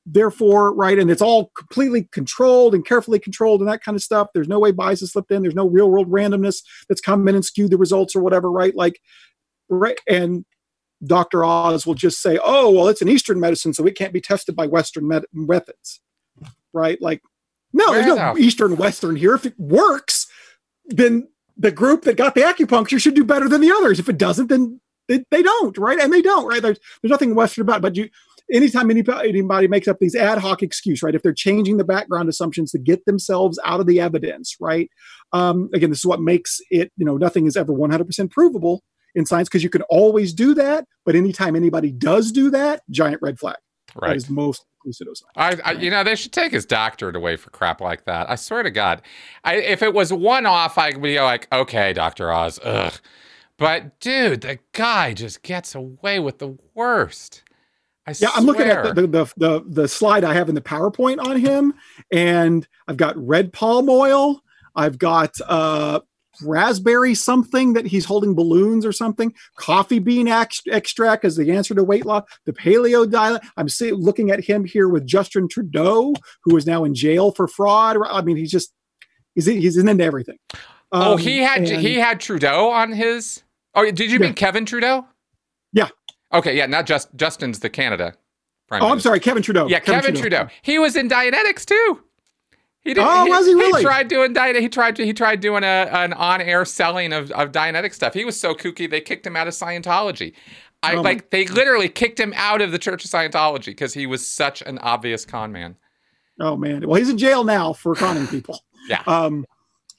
[0.06, 4.28] therefore right and it's all completely controlled and carefully controlled and that kind of stuff
[4.34, 7.36] there's no way bias has slipped in there's no real world randomness that's come in
[7.36, 9.00] and skewed the results or whatever right like
[9.70, 10.44] right and
[11.04, 11.44] Dr.
[11.44, 14.56] Oz will just say, "Oh, well, it's an Eastern medicine, so it can't be tested
[14.56, 16.00] by Western med- methods."
[16.74, 17.02] Right?
[17.02, 17.22] Like,
[17.74, 19.34] no, there's Where no Eastern Western here.
[19.34, 20.28] If it works,
[20.86, 21.28] then
[21.58, 24.00] the group that got the acupuncture should do better than the others.
[24.00, 26.00] If it doesn't, then they, they don't, right?
[26.00, 26.62] And they don't, right?
[26.62, 27.82] There's there's nothing Western about it.
[27.82, 28.10] But you,
[28.52, 31.16] anytime anybody, anybody makes up these ad hoc excuse, right?
[31.16, 34.90] If they're changing the background assumptions to get themselves out of the evidence, right?
[35.34, 38.84] Um, again, this is what makes it, you know, nothing is ever 100% provable
[39.16, 40.86] in science because you can always do that.
[41.06, 43.58] But anytime anybody does do that, giant red flag.
[43.96, 44.16] Right.
[44.16, 44.66] is most.
[45.36, 48.30] I, I, you know, they should take his doctorate away for crap like that.
[48.30, 49.04] I swear to God,
[49.44, 52.94] I, if it was one off, I'd be like, okay, Doctor Oz, ugh.
[53.58, 57.44] But dude, the guy just gets away with the worst.
[58.08, 61.24] I Yeah, I'm looking at the, the, the, the, slide I have in the PowerPoint
[61.24, 61.74] on him,
[62.12, 64.42] and I've got red palm oil.
[64.76, 66.00] I've got uh,
[66.44, 69.34] raspberry something that he's holding balloons or something.
[69.58, 72.24] Coffee bean ex- extract as the answer to weight loss.
[72.46, 73.42] The paleo diet.
[73.58, 77.48] I'm see- looking at him here with Justin Trudeau, who is now in jail for
[77.48, 77.98] fraud.
[78.10, 78.74] I mean, he's just
[79.36, 80.38] he's he's into everything.
[80.92, 83.44] oh, Um, he had and- he had Trudeau on his.
[83.74, 85.06] Oh, did you mean Kevin Trudeau?
[86.34, 88.14] Okay, yeah, not just Justin's the Canada.
[88.68, 89.68] Prime Oh, I'm sorry, Kevin Trudeau.
[89.68, 90.48] Yeah, Kevin, Trudeau.
[90.62, 92.04] He was in Dianetics too.
[92.84, 93.82] He did, Oh, was he really?
[93.82, 94.56] He tried doing diet.
[94.56, 95.06] He tried to.
[95.06, 98.14] He tried doing a an on air selling of of Dianetic stuff.
[98.14, 100.34] He was so kooky they kicked him out of Scientology.
[100.82, 104.08] I my- like they literally kicked him out of the Church of Scientology because he
[104.08, 105.76] was such an obvious con man.
[106.40, 106.88] Oh man.
[106.88, 108.60] Well, he's in jail now for conning people.
[108.90, 109.04] Yeah.
[109.06, 109.46] Um,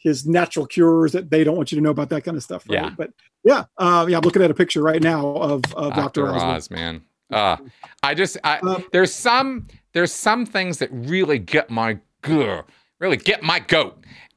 [0.02, 2.64] his natural cures that they don't want you to know about that kind of stuff.
[2.68, 2.74] Right?
[2.82, 2.90] Yeah.
[2.96, 3.12] But
[3.44, 4.16] yeah, uh, yeah.
[4.16, 6.22] I'm looking at a picture right now of, of Dr.
[6.22, 6.34] Dr.
[6.34, 6.42] Oz.
[6.42, 7.02] Oz, man.
[7.30, 7.56] Uh,
[8.02, 12.64] I just I, Um, there's some there's some things that really get my grr,
[12.98, 13.98] really get my goat.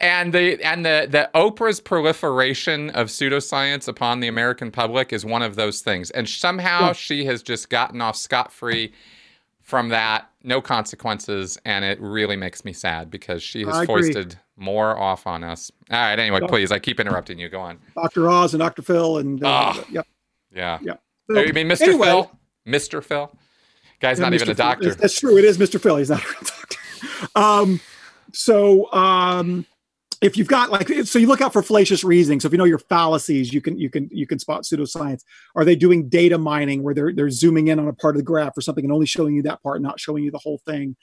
[0.00, 5.42] and the and the the Oprah's proliferation of pseudoscience upon the American public is one
[5.42, 6.10] of those things.
[6.10, 6.92] And somehow Yeah.
[6.92, 8.92] she has just gotten off scot free
[9.62, 14.96] from that, no consequences, and it really makes me sad because she has foisted more
[14.98, 15.70] off on us.
[15.90, 16.46] All right, anyway, Yeah.
[16.48, 17.48] please, I keep interrupting you.
[17.48, 17.78] Go on.
[17.94, 18.30] Dr.
[18.30, 18.80] Oz and Dr.
[18.82, 19.84] Phil and uh, Ah.
[19.90, 20.06] yep.
[20.54, 20.78] Yeah.
[20.80, 20.94] Yeah.
[21.30, 21.82] Oh, you mean Mr.
[21.82, 22.06] Anyway.
[22.06, 22.30] Phil?
[22.66, 23.02] Mr.
[23.04, 23.30] Phil?
[24.00, 24.84] Guy's Yeah, not even a doctor.
[24.84, 25.36] That's- That's true.
[25.36, 25.80] It is Mr.
[25.80, 25.96] Phil.
[25.96, 26.78] He's not a doctor.
[27.34, 27.80] Um,
[28.32, 29.66] so um,
[30.22, 32.40] if you've got like, so you look out for fallacious reasoning.
[32.40, 35.22] So if you know your fallacies, you can you can you can spot pseudoscience.
[35.54, 38.24] Are they doing data mining where they're they're zooming in on a part of the
[38.24, 40.96] graph or something and only showing you that part, not showing you the whole thing?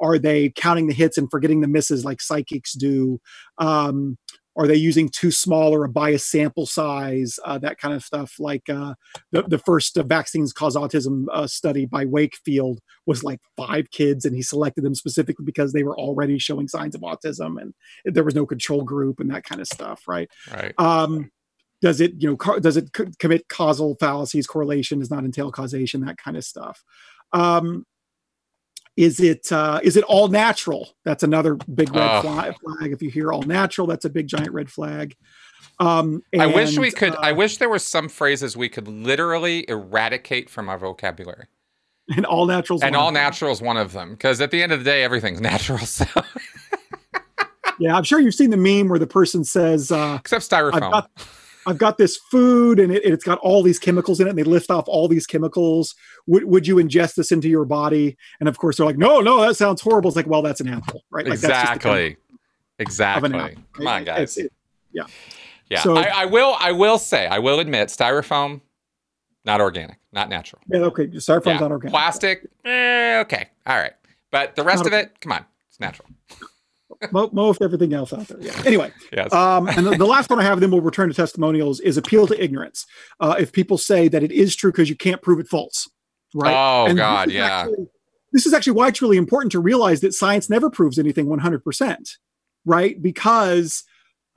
[0.00, 3.20] Are they counting the hits and forgetting the misses like psychics do?
[3.58, 4.16] Um,
[4.60, 7.38] are they using too small or a biased sample size?
[7.46, 8.34] Uh, that kind of stuff.
[8.38, 8.92] Like uh,
[9.32, 14.26] the the first uh, vaccines cause autism uh, study by Wakefield was like five kids,
[14.26, 17.72] and he selected them specifically because they were already showing signs of autism, and
[18.04, 20.06] there was no control group and that kind of stuff.
[20.06, 20.28] Right?
[20.52, 20.74] Right.
[20.76, 21.30] Um,
[21.80, 24.46] does it you know co- does it co- commit causal fallacies?
[24.46, 26.02] Correlation does not entail causation.
[26.02, 26.84] That kind of stuff.
[27.32, 27.86] Um,
[28.96, 30.90] is it uh, is it all natural?
[31.04, 32.22] That's another big red Oh.
[32.22, 32.92] flag, flag.
[32.92, 35.14] If you hear all natural, that's a big giant red flag.
[35.78, 37.14] Um, I wish we could.
[37.14, 41.46] uh, I wish there were some phrases we could literally eradicate from our vocabulary.
[42.14, 42.82] and all naturals.
[42.82, 43.22] And one all of them.
[43.22, 44.10] natural is one of them.
[44.10, 45.78] Because at the end of the day, everything's natural.
[45.86, 46.04] So
[47.78, 51.06] Yeah, I'm sure you've seen the meme where the person says, uh, except "I've styrofoam.
[51.66, 54.42] I've got this food, and it, it's got all these chemicals in it." And they
[54.44, 55.94] lift off all these chemicals.
[56.26, 58.16] Would would you ingest this into your body?
[58.40, 60.68] And of course, they're like, "No, no, that sounds horrible." It's like, well, that's an
[60.68, 61.26] apple, right?
[61.26, 62.16] Like, that's just the exactly.
[62.78, 63.56] Exactly.
[63.74, 64.36] Come on, guys.
[64.36, 64.52] it's- it-
[65.68, 65.80] yeah.
[65.82, 66.56] so- I, I will.
[66.58, 67.26] I will say.
[67.26, 68.60] I will admit, styrofoam,
[69.44, 70.60] not organic, not natural.
[70.68, 71.06] yeah, okay.
[71.08, 71.58] Styrofoam's Yeah.
[71.58, 71.92] not organic.
[71.92, 73.92] Plastic, eh, okay, all right.
[74.32, 76.08] But the rest Not of it, come on, it's natural.
[77.12, 78.38] Most everything else out there.
[78.40, 78.62] Yeah.
[78.64, 79.32] Anyway, yes.
[79.32, 82.26] um, and the, the, last one I have, then we'll return to testimonials, is appeal
[82.26, 82.86] to ignorance.
[83.20, 85.88] Uh, if people say that it is true because you can't prove it false,
[86.34, 86.54] right?
[86.54, 87.62] Oh and God, yeah.
[87.62, 87.86] Actually,
[88.32, 92.16] this is actually why it's really important to realize that science never proves anything 100%,
[92.64, 93.00] right?
[93.02, 93.84] Because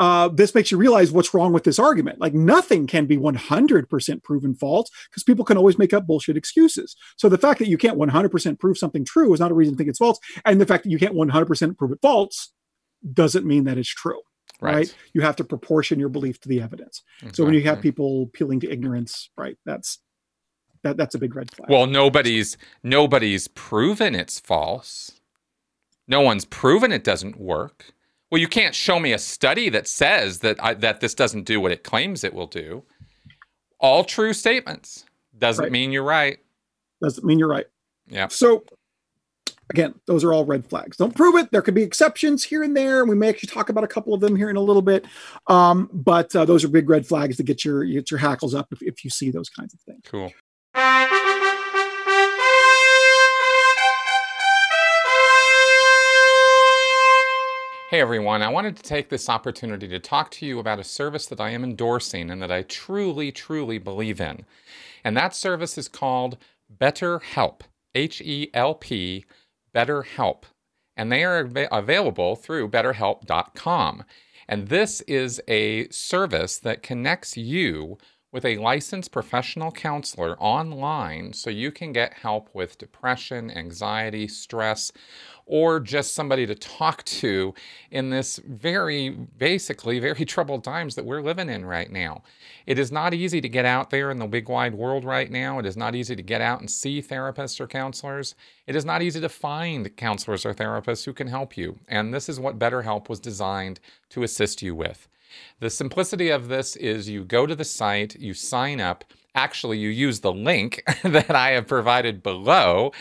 [0.04, 2.20] uh, this makes you realize what's wrong with this argument.
[2.20, 6.98] Like nothing can be 100% proven false because people can always make up bullshit excuses.
[7.16, 9.78] So the fact that you can't 100% prove something true is not a reason to
[9.78, 10.20] think it's false.
[10.44, 12.52] And the fact that you can't 100% prove it false
[13.14, 14.20] doesn't mean that it's true.
[14.60, 14.76] Right.
[14.76, 14.96] right.
[15.14, 17.02] You have to proportion your belief to the evidence.
[17.20, 17.36] Exactly.
[17.38, 20.00] So when you have people appealing to ignorance, right, that's
[20.84, 21.70] that that's a big red flag.
[21.70, 25.20] Well, nobody's nobody's proven it's false.
[26.10, 27.94] No one's proven it doesn't work.
[28.34, 31.62] Well, you can't show me a study that says that I, that this doesn't do
[31.62, 32.82] what it claims it will do.
[33.80, 35.06] All true statements
[35.38, 35.72] doesn't right.
[35.72, 36.40] mean you're right.
[37.00, 37.68] Doesn't mean you're right.
[38.08, 38.30] Yeah.
[38.30, 38.64] So
[39.70, 40.98] again, those are all red flags.
[40.98, 41.52] Don't prove it.
[41.52, 44.16] There could be exceptions here and there, and we may actually talk about a couple
[44.16, 45.06] of them here in a little bit.
[45.46, 48.68] Um, but uh, those are big red flags to get your get your hackles up
[48.72, 50.02] if, if you see those kinds of things.
[50.06, 50.34] Cool.
[57.94, 61.28] Hey everyone, I wanted to take this opportunity to talk to you about a service
[61.28, 64.48] that I am endorsing and that I truly, truly believe in.
[65.04, 66.38] And that service is called
[66.76, 67.62] BetterHelp,
[67.94, 69.26] H E L P,
[69.76, 70.46] BetterHelp.
[70.98, 74.04] And they are av- available through betterhelp.com.
[74.50, 78.00] And this is a service that connects you
[78.34, 84.92] with a licensed professional counselor online so you can get help with depression, anxiety, stress,
[85.46, 87.54] or just somebody to talk to
[87.92, 92.24] in this very, basically, very troubled times that we're living in right now.
[92.66, 95.60] It is not easy to get out there in the big wide world right now.
[95.60, 98.34] It is not easy to get out and see therapists or counselors.
[98.66, 101.78] It is not easy to find counselors or therapists who can help you.
[101.88, 103.80] And this is what BetterHelp was designed
[104.10, 105.08] to assist you with.
[105.60, 109.04] The simplicity of this is you go to the site, you sign up.
[109.36, 112.92] Actually, you use the link that I have provided below,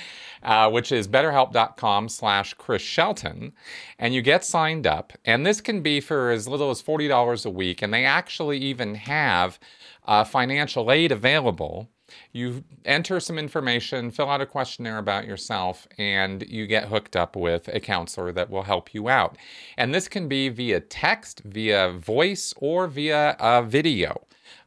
[0.42, 3.52] uh, which is betterhelp.com slash Chris Shelton,
[3.98, 5.12] and you get signed up.
[5.24, 7.82] And this can be for as little as $40 a week.
[7.82, 9.58] And they actually even have
[10.06, 11.90] uh, financial aid available
[12.32, 17.36] you enter some information, fill out a questionnaire about yourself, and you get hooked up
[17.36, 19.36] with a counselor that will help you out.
[19.76, 24.22] And this can be via text, via voice, or via a video.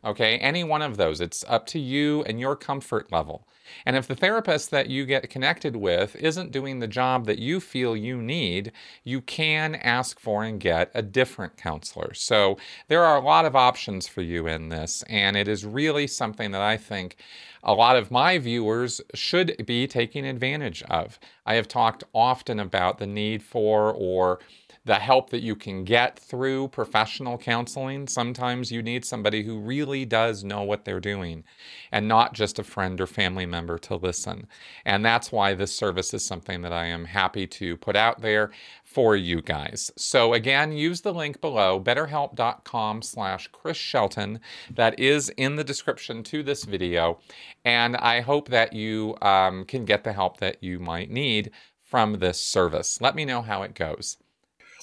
[0.05, 1.19] Okay, any one of those.
[1.19, 3.47] It's up to you and your comfort level.
[3.87, 7.59] And if the therapist that you get connected with isn't doing the job that you
[7.59, 8.71] feel you need,
[9.03, 12.13] you can ask for and get a different counselor.
[12.13, 16.05] So there are a lot of options for you in this, and it is really
[16.05, 17.17] something that I think
[17.63, 21.19] a lot of my viewers should be taking advantage of.
[21.47, 24.37] I have talked often about the need for or
[24.85, 28.07] the help that you can get through professional counseling.
[28.07, 31.43] Sometimes you need somebody who really does know what they're doing
[31.91, 34.47] and not just a friend or family member to listen.
[34.85, 38.51] And that's why this service is something that I am happy to put out there
[38.83, 39.91] for you guys.
[39.97, 44.39] So again, use the link below, betterhelp.com slash Chris Shelton.
[44.69, 47.19] That is in the description to this video.
[47.63, 52.19] And I hope that you um, can get the help that you might need from
[52.19, 53.01] this service.
[53.01, 54.17] Let me know how it goes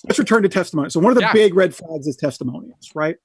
[0.05, 0.91] let's return to testimony.
[0.91, 1.33] So one of the yeah.
[1.33, 3.17] big red flags is testimonials, right?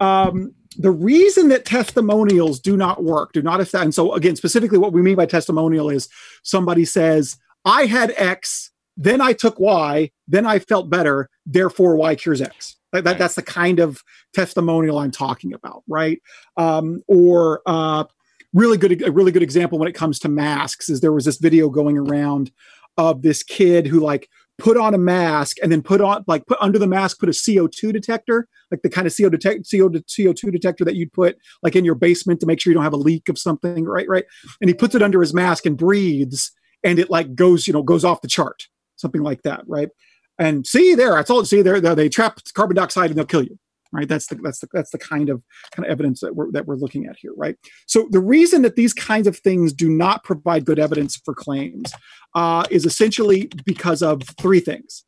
[0.00, 4.78] Um, the reason that testimonials do not work, do not affect, and so again, specifically
[4.78, 6.08] what we mean by testimonial is
[6.42, 12.14] somebody says, I had X, then I took Y, then I felt better, therefore Y
[12.14, 12.76] cures X.
[12.92, 14.02] That, that that's the kind of
[14.32, 16.20] testimonial I'm talking about, right?
[16.56, 18.04] Um, or uh,
[18.52, 21.38] really good, a really good example when it comes to masks is there was this
[21.38, 22.52] video going around
[22.96, 24.28] of this kid who like
[24.58, 27.32] put on a mask and then put on like put under the mask put a
[27.32, 31.76] CO2 detector like the kind of CO detect CO CO2 detector that you'd put like
[31.76, 34.24] in your basement to make sure you don't have a leak of something right right?
[34.60, 36.52] And he puts it under his mask and breathes
[36.82, 39.90] and it like goes you know goes off the chart something like that right?
[40.38, 43.58] And see there I told see there they trap carbon dioxide and they'll kill you
[43.92, 44.08] right?
[44.08, 46.76] That's the that's the that's the kind of kind of evidence that we're that we're
[46.76, 47.56] looking at here right?
[47.86, 51.92] So the reason that these kinds of things do not provide good evidence for claims
[52.34, 55.04] uh, is essentially because of three things.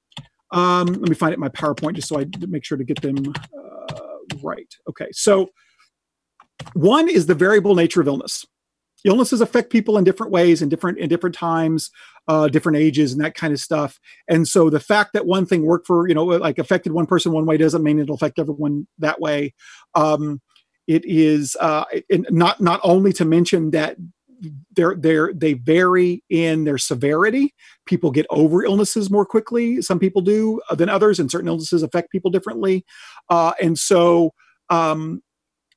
[0.53, 3.35] Um, let me find it my powerpoint just so i make sure to get them
[3.59, 3.95] uh,
[4.43, 4.73] right.
[4.89, 5.51] Okay so
[6.73, 8.47] one is the variable nature of illness
[9.05, 11.91] illnesses affect people in different ways in different in different times
[12.27, 15.65] uh, different ages and that kind of stuff and so the fact that one thing
[15.65, 18.87] worked for you know like affected one person one way doesn't mean it'll affect everyone
[18.99, 19.55] that way
[19.95, 20.41] um,
[20.87, 23.97] it is uh, it, not not only to mention that
[24.75, 27.55] they're they're they vary in their severity.
[27.87, 29.83] People get over illnesses more quickly.
[29.83, 32.85] Some people do uh, than others, and certain illnesses affect people differently.
[33.29, 34.33] Uh, and so,
[34.71, 35.23] um,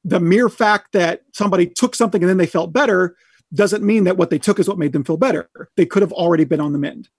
[0.04, 3.16] the mere fact that somebody took something and then they felt better
[3.54, 5.49] doesn't mean that what they took is what made them feel better.
[5.76, 7.10] They could have already been on the mend,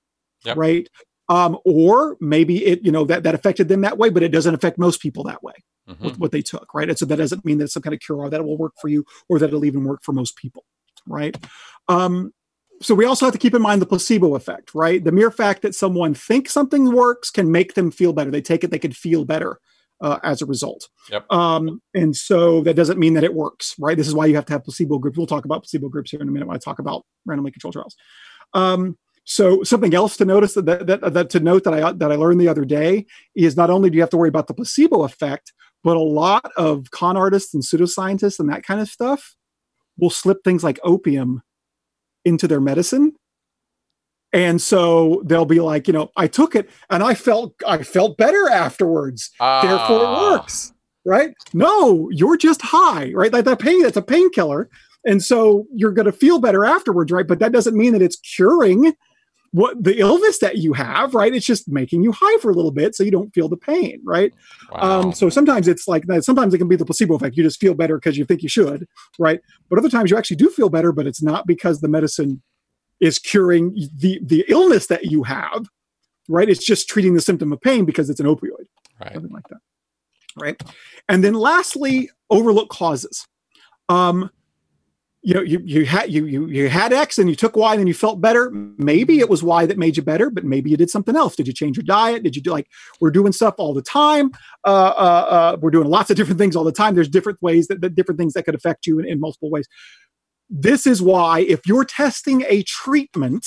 [0.44, 0.56] Yep.
[0.56, 0.88] right?
[1.28, 4.54] Um, or maybe it, you know, that that affected them that way, but it doesn't
[4.54, 5.54] affect most people that way
[5.88, 6.00] Mhm.
[6.00, 6.88] with what they took, right?
[6.88, 8.58] And so that doesn't mean that it's some kind of cure or that it will
[8.58, 10.64] work for you or that it'll even work for most people,
[11.06, 11.36] right?
[11.88, 12.32] Um,
[12.80, 15.02] so we also have to keep in mind the placebo effect, right?
[15.04, 18.30] The mere fact that someone thinks something works can make them feel better.
[18.30, 19.60] They take it, they can feel better
[20.02, 20.88] uh, as a result.
[21.10, 21.32] Yep.
[21.32, 23.96] Um, and so that doesn't mean that it works, right?
[23.96, 25.16] This is why you have to have placebo groups.
[25.16, 27.74] We'll talk about placebo groups here in a minute when I talk about randomly controlled
[27.74, 27.96] trials.
[28.52, 32.16] Um, so something else to notice that, that, that to note that I that I
[32.16, 35.04] learned the other day is not only do you have to worry about the placebo
[35.04, 35.52] effect,
[35.84, 39.36] but a lot of con artists and pseudoscientists and that kind of stuff
[39.96, 41.42] will slip things like opium
[42.24, 43.12] into their medicine.
[44.32, 48.16] And so they'll be like, you know, I took it and I felt I felt
[48.16, 49.30] better afterwards.
[49.38, 50.30] Therefore it Ah.
[50.32, 50.72] works.
[51.04, 51.34] Right?
[51.52, 53.32] No, you're just high, right?
[53.32, 54.68] Like that pain, that's a painkiller.
[55.04, 57.26] And so you're gonna feel better afterwards, right?
[57.26, 58.92] But that doesn't mean that it's curing
[59.50, 61.34] what the illness that you have, right?
[61.34, 64.00] It's just making you high for a little bit so you don't feel the pain,
[64.02, 64.32] right?
[64.70, 65.00] Wow.
[65.00, 66.24] Um, so sometimes it's like that.
[66.24, 67.36] Sometimes it can be the placebo effect.
[67.36, 68.86] You just feel better because you think you should,
[69.18, 69.40] right?
[69.68, 72.40] But other times you actually do feel better, but it's not because the medicine
[73.02, 75.66] is curing the the illness that you have,
[76.28, 76.48] right?
[76.48, 78.66] It's just treating the symptom of pain because it's an opioid,
[79.00, 79.12] right.
[79.12, 79.58] something like that,
[80.40, 80.62] right?
[81.08, 83.26] And then lastly, overlook causes.
[83.88, 84.30] Um,
[85.24, 87.80] you know, you you had you you you had X and you took Y and
[87.80, 88.50] then you felt better.
[88.50, 91.34] Maybe it was Y that made you better, but maybe you did something else.
[91.34, 92.22] Did you change your diet?
[92.22, 92.68] Did you do like
[93.00, 94.30] we're doing stuff all the time?
[94.64, 96.94] Uh, uh, uh, we're doing lots of different things all the time.
[96.94, 99.66] There's different ways that, that different things that could affect you in, in multiple ways.
[100.54, 103.46] This is why if you're testing a treatment,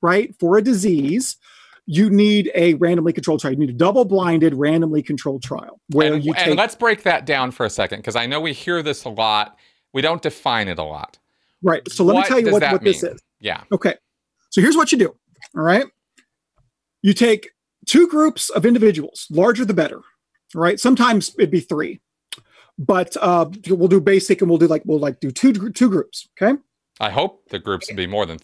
[0.00, 1.36] right, for a disease,
[1.84, 3.54] you need a randomly controlled trial.
[3.54, 7.50] You need a double-blinded, randomly controlled trial where and, you and let's break that down
[7.50, 9.56] for a second because I know we hear this a lot.
[9.92, 11.18] We don't define it a lot.
[11.62, 11.82] right.
[11.90, 13.20] So let What me tell you what, what this is.
[13.40, 13.62] Yeah.
[13.72, 13.94] Okay.
[14.50, 15.14] So here's what you do.
[15.56, 15.86] All right.
[17.02, 17.50] You take
[17.86, 20.00] two groups of individuals, larger the better.
[20.54, 20.78] Right.
[20.78, 22.00] Sometimes it'd be three,
[22.78, 26.28] but uh, we'll do basic and we'll do like we'll like do two two groups.
[26.40, 26.58] Okay.
[27.00, 28.38] I hope the groups would be more than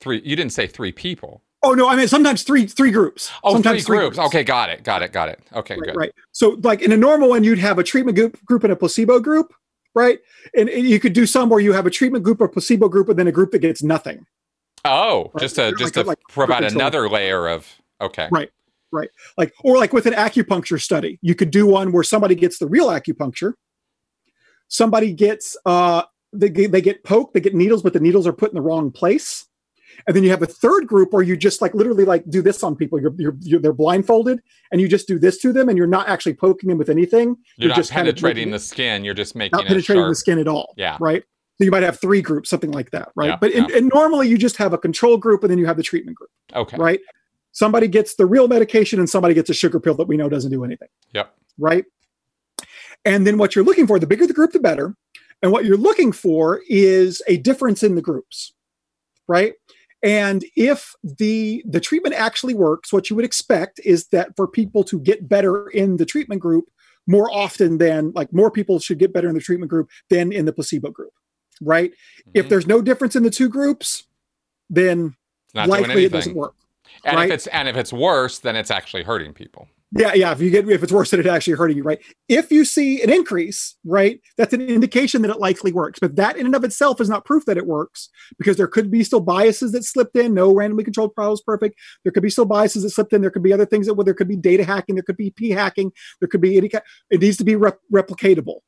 [0.00, 0.20] three.
[0.24, 1.42] You didn't say three people.
[1.62, 3.30] Oh no, I mean sometimes three three groups.
[3.42, 4.18] Oh, sometimes three groups.
[4.18, 4.84] Okay, got it.
[4.84, 5.12] Got it.
[5.12, 5.40] Got it.
[5.54, 5.96] Okay, Right, good.
[5.96, 6.12] right.
[6.32, 9.18] So like in a normal one, you'd have a treatment group group and a placebo
[9.18, 9.52] group,
[9.94, 10.20] right?
[10.56, 13.08] And, and you could do some where you have a treatment group or placebo group,
[13.08, 14.24] and then a group that gets nothing.
[14.84, 15.40] Oh, Right.
[15.42, 17.66] just to just a- to like provide another layer of
[18.00, 18.28] okay.
[18.30, 18.50] Right.
[19.36, 22.66] Like or like with an acupuncture study you could do one where somebody gets the
[22.66, 23.52] real acupuncture
[24.68, 28.32] somebody gets uh they, get- they get poked they get needles but the needles are
[28.32, 29.46] put in the wrong place
[30.06, 32.62] and then you have a third group where you just like literally like do this
[32.62, 35.76] on people you're, you're, you're they're blindfolded and you just do this to them and
[35.78, 39.04] you're not actually poking them with anything You're, not just kind of penetrating the skin.
[39.04, 40.10] You're just making not penetrating sharp.
[40.10, 40.96] the skin at all Yeah.
[41.00, 41.22] right
[41.58, 43.78] so you might have three groups something like that right Yeah, but in, yeah.
[43.78, 46.30] and normally you just have a control group and then you have the treatment group
[46.54, 46.76] Okay.
[46.76, 47.00] right?
[47.52, 50.50] Somebody gets the real medication and somebody gets a sugar pill that we know doesn't
[50.50, 50.88] do anything.
[51.14, 51.34] Yep.
[51.58, 51.84] Right.
[53.04, 54.94] And then what you're looking for, the bigger the group, the better.
[55.42, 58.52] And what you're looking for is a difference in the groups.
[59.26, 59.54] Right.
[60.02, 64.84] And if the the treatment actually works, what you would expect is that for people
[64.84, 66.66] to get better in the treatment group
[67.06, 70.44] more often than like more people should get better in the treatment group than in
[70.44, 71.12] the placebo group.
[71.60, 71.92] Right.
[72.34, 72.48] If Mhm.
[72.48, 74.04] there's no difference in the two groups,
[74.70, 75.16] then
[75.54, 76.54] not likely it doesn't work.
[77.04, 77.28] And right?
[77.28, 79.68] if it's and if it's worse, then it's actually hurting people.
[79.96, 80.32] Yeah, yeah.
[80.32, 81.98] If you get if it's worse than it actually hurting you, right?
[82.28, 85.98] If you see an increase, right, that's an indication that it likely works.
[85.98, 88.90] But that in and of itself is not proof that it works because there could
[88.90, 90.34] be still biases that slipped in.
[90.34, 91.78] No randomly controlled trial is perfect.
[92.04, 93.22] There could be still biases that slipped in.
[93.22, 94.96] There could be other things that well, there could be data hacking.
[94.96, 95.90] There could be p hacking.
[96.20, 96.84] There could be any kind.
[97.10, 98.58] It needs to be rep- replicatable,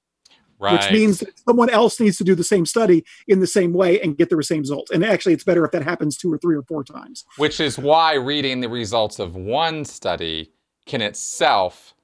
[0.61, 0.75] Right.
[0.75, 3.99] which means that someone else needs to do the same study in the same way
[4.01, 4.91] and get the same results.
[4.91, 7.25] And actually, it's better if that happens two or three or four times.
[7.39, 10.53] which is why reading the results of one study
[10.85, 11.95] can itself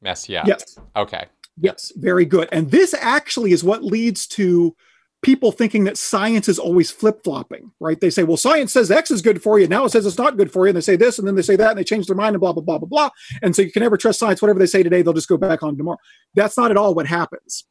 [0.00, 0.46] mess you up.
[0.46, 0.78] Yes.
[0.96, 1.26] Okay.
[1.58, 2.48] Yes, very good.
[2.52, 4.74] And this actually is what leads to
[5.22, 8.00] people thinking that science is always flip flopping, right?
[8.00, 9.66] They say, well, science says X is good for you.
[9.66, 10.70] Now it says it's not good for you.
[10.70, 12.40] And they say this and then they say that and they change their mind and
[12.40, 13.10] blah, blah, blah, blah, blah.
[13.42, 14.40] And so you can never trust science.
[14.42, 15.98] Whatever they say today, they'll just go back on tomorrow.
[16.34, 17.64] That's not at all what happens.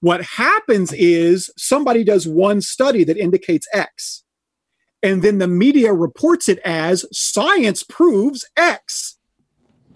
[0.00, 4.24] What happens is somebody does one study that indicates X.
[5.02, 9.18] And then the media reports it as science proves X,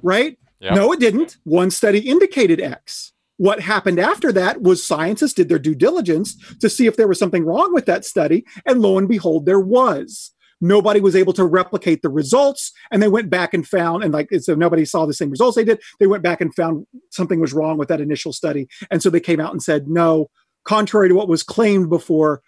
[0.02, 0.38] right?
[0.60, 0.74] Yep.
[0.74, 1.36] No, it didn't.
[1.44, 6.70] One study indicated X what happened after that was scientists did their due diligence to
[6.70, 8.44] see if there was something wrong with that study.
[8.64, 10.32] And lo and behold, there was.
[10.60, 12.72] Nobody was able to replicate the results.
[12.90, 15.64] And they went back and found, and like, so nobody saw the same results they
[15.64, 15.82] did.
[16.00, 18.68] They went back and found something was wrong with that initial study.
[18.90, 20.30] And so they came out and said, no,
[20.64, 22.40] contrary to what was claimed before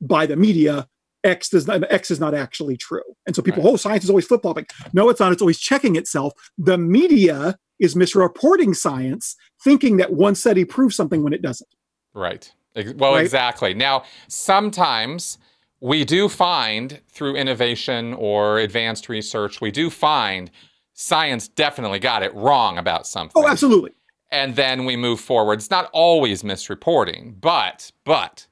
[0.00, 0.86] by the media,
[1.24, 3.02] X does not X is not actually true.
[3.26, 3.72] And so people, right.
[3.72, 4.66] oh, science is always flip flopping.
[4.92, 5.32] No, it's not.
[5.32, 6.34] It's always checking itself.
[6.56, 11.68] The media is misreporting science, thinking that one study proves something when it doesn't.
[12.14, 12.52] Right.
[12.96, 13.24] Well, right?
[13.24, 13.74] exactly.
[13.74, 15.38] Now, sometimes
[15.80, 20.50] we do find through innovation or advanced research, we do find
[20.94, 23.42] science definitely got it wrong about something.
[23.42, 23.92] Oh, absolutely.
[24.30, 25.54] And then we move forward.
[25.54, 28.46] It's not always misreporting, but but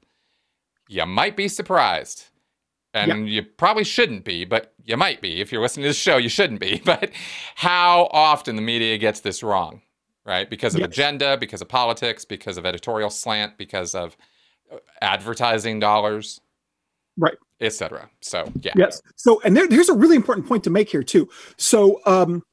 [0.88, 2.26] you might be surprised
[2.94, 5.40] and you probably shouldn't be, but you might be.
[5.40, 6.80] If you're listening to this show, you shouldn't be.
[6.84, 7.10] But
[7.56, 9.82] how often the media gets this wrong,
[10.24, 10.48] right?
[10.48, 10.88] Because of yes.
[10.90, 14.16] agenda, because of politics, because of editorial slant, because of
[14.72, 16.40] uh, advertising dollars,
[17.16, 18.10] right, etc.
[18.20, 18.72] So yeah.
[18.76, 19.02] Yes.
[19.16, 21.28] So and there, here's a really important point to make here too.
[21.56, 22.44] So um,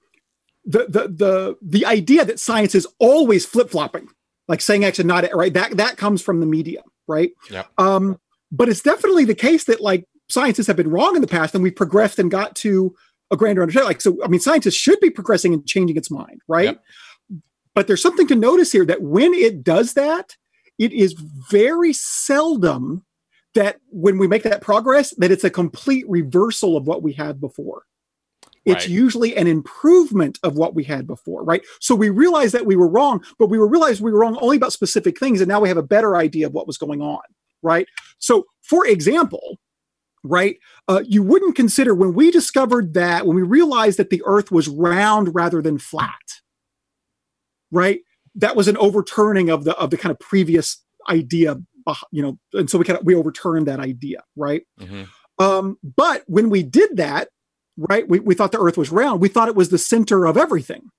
[0.65, 4.07] the the the the idea that science is always flip flopping,
[4.47, 7.31] like saying X and not right, that that comes from the media, right?
[7.49, 7.65] Yeah.
[7.77, 8.19] Um,
[8.51, 11.63] but it's definitely the case that like scientists have been wrong in the past and
[11.63, 12.95] we've progressed and got to
[13.31, 13.87] a grander understanding.
[13.87, 16.65] Like, so, I mean, scientists should be progressing and changing its mind, right?
[16.65, 16.83] Yep.
[17.73, 20.35] But there's something to notice here that when it does that,
[20.77, 23.05] it is very seldom
[23.53, 27.39] that when we make that progress, that it's a complete reversal of what we had
[27.39, 27.83] before.
[28.65, 28.89] It's right.
[28.89, 31.63] usually an improvement of what we had before, right?
[31.79, 34.57] So we realize that we were wrong, but we were realized we were wrong only
[34.57, 37.21] about specific things, and now we have a better idea of what was going on,
[37.63, 37.87] right?
[38.19, 39.57] So, for example,
[40.23, 40.57] right?
[40.87, 44.67] Uh, you wouldn't consider when we discovered that, when we realized that the earth was
[44.67, 46.41] round rather than flat,
[47.71, 48.01] right?
[48.35, 51.57] That was an overturning of the of the kind of previous idea,
[52.11, 54.63] you know, and so we kind of we overturned that idea, right?
[54.79, 55.03] Mm-hmm.
[55.43, 57.29] Um, but when we did that,
[57.77, 59.21] right, we, we thought the earth was round.
[59.21, 60.91] We thought it was the center of everything,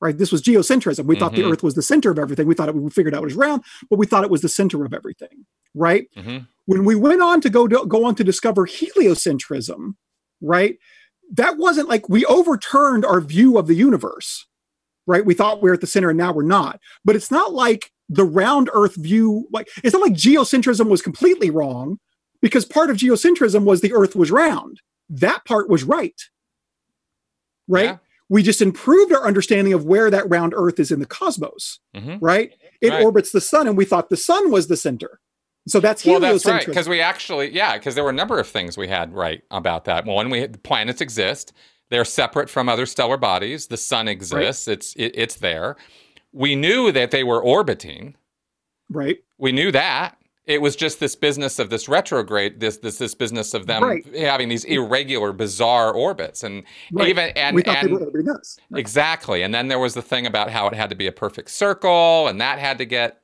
[0.00, 0.16] right?
[0.16, 1.04] This was geocentrism.
[1.04, 1.20] We mm-hmm.
[1.20, 1.52] thought the mm-hmm.
[1.52, 2.46] earth was the center of everything.
[2.46, 4.48] We thought it, we figured out it was round, but we thought it was the
[4.48, 6.06] center of everything, right?
[6.16, 6.38] Mm-hmm.
[6.70, 9.96] When we went on to go to, go on to discover heliocentrism,
[10.40, 10.78] right?
[11.32, 14.46] That wasn't like we overturned our view of the universe,
[15.04, 15.26] right?
[15.26, 16.78] We thought we were at the center and now we're not.
[17.04, 21.50] But it's not like the round earth view like it's not like geocentrism was completely
[21.50, 21.98] wrong
[22.40, 24.80] because part of geocentrism was the earth was round.
[25.08, 26.22] That part was right.
[27.66, 27.84] Right?
[27.86, 27.96] Yeah.
[28.28, 32.24] We just improved our understanding of where that round earth is in the cosmos, mm-hmm.
[32.24, 32.52] right?
[32.80, 33.02] It right.
[33.02, 35.18] orbits the sun and we thought the sun was the center.
[35.70, 38.48] So that's well, that's right because we actually yeah because there were a number of
[38.48, 40.04] things we had right about that.
[40.04, 41.52] One, we planets exist;
[41.90, 43.68] they're separate from other stellar bodies.
[43.68, 44.74] The sun exists; right.
[44.74, 45.76] it's it, it's there.
[46.32, 48.16] We knew that they were orbiting.
[48.88, 49.18] Right.
[49.38, 50.16] We knew that.
[50.46, 54.04] It was just this business of this retrograde, this this this business of them right.
[54.16, 57.08] having these irregular, bizarre orbits, and right.
[57.08, 58.10] even and we thought and, they were.
[58.10, 58.80] Right.
[58.80, 61.50] Exactly, and then there was the thing about how it had to be a perfect
[61.50, 63.20] circle, and that had to get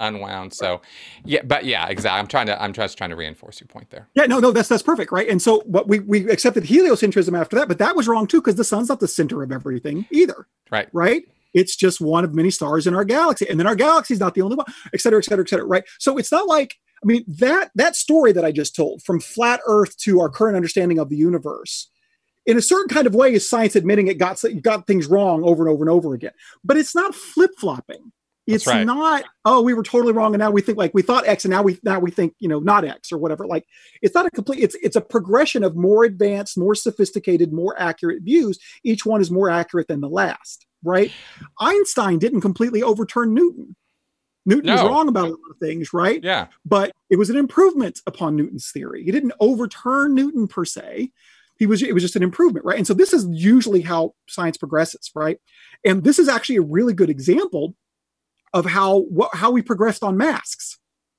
[0.00, 0.52] unwound.
[0.52, 0.80] So,
[1.24, 2.18] yeah, but yeah, exactly.
[2.18, 4.08] I'm trying to I'm just trying to reinforce your point there.
[4.14, 5.28] Yeah, no, no, that's that's perfect, right?
[5.28, 8.56] And so, what we we accepted heliocentrism after that, but that was wrong too because
[8.56, 10.46] the sun's not the center of everything either.
[10.70, 10.88] Right.
[10.92, 11.24] Right.
[11.52, 14.34] It's just one of many stars in our galaxy, and then our galaxy is not
[14.34, 15.66] the only one, et cetera, et cetera, et cetera.
[15.66, 15.84] Right.
[15.98, 19.60] So it's not like I mean that that story that I just told from flat
[19.66, 21.88] Earth to our current understanding of the universe
[22.46, 25.66] in a certain kind of way is science admitting it got got things wrong over
[25.66, 26.32] and over and over again
[26.64, 28.12] but it's not flip-flopping
[28.50, 28.84] it's right.
[28.84, 31.52] not, oh, we were totally wrong, and now we think like we thought X, and
[31.52, 33.46] now we now we think you know not X or whatever.
[33.46, 33.66] Like
[34.02, 34.62] it's not a complete.
[34.62, 38.58] It's it's a progression of more advanced, more sophisticated, more accurate views.
[38.84, 40.66] Each one is more accurate than the last.
[40.82, 41.12] Right?
[41.60, 43.76] Einstein didn't completely overturn Newton.
[44.46, 44.74] Newton no.
[44.74, 46.22] was wrong about a lot of things, right?
[46.22, 46.46] Yeah.
[46.64, 49.04] But it was an improvement upon Newton's theory.
[49.04, 51.10] He didn't overturn Newton per se.
[51.58, 52.78] He was it was just an improvement, right?
[52.78, 55.38] And so this is usually how science progresses, right?
[55.84, 57.74] And this is actually a really good example
[58.52, 60.78] of how what, how we progressed on masks.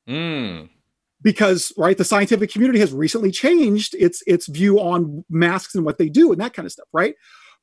[0.10, 0.70] Mm.
[1.22, 5.98] Because right, the scientific community has recently changed its its view on masks and what
[5.98, 7.16] they do and that kind of stuff, right?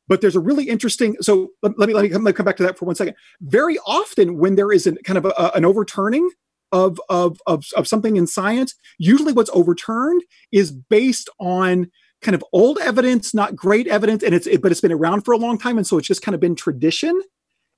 [0.06, 1.16] But there's a really interesting.
[1.20, 2.94] So let, let me let me come, let me come back to that for one
[2.94, 3.14] second.
[3.40, 6.30] Very often, when there is an, kind of a, an overturning
[6.72, 11.90] of, of of of something in science, usually what's overturned is based on
[12.22, 15.32] kind of old evidence, not great evidence, and it's it, but it's been around for
[15.32, 17.20] a long time, and so it's just kind of been tradition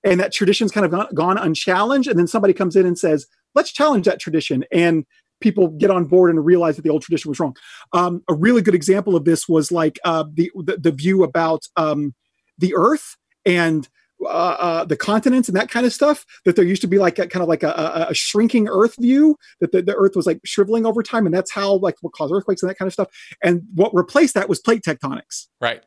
[0.05, 3.27] and that tradition's kind of gone, gone unchallenged and then somebody comes in and says
[3.55, 5.05] let's challenge that tradition and
[5.41, 7.57] people get on board and realize that the old tradition was wrong.
[7.93, 11.63] Um, a really good example of this was like uh, the, the, the view about
[11.77, 12.15] um,
[12.59, 13.89] the earth and
[14.23, 17.19] uh, uh, the continents and that kind of stuff that there used to be like
[17.19, 20.39] a, kind of like a, a, shrinking earth view that the, the, earth was like
[20.45, 23.09] shriveling over time and that's how like what caused earthquakes and that kind of stuff
[23.43, 25.47] and what replaced that was plate tectonics.
[25.59, 25.83] Right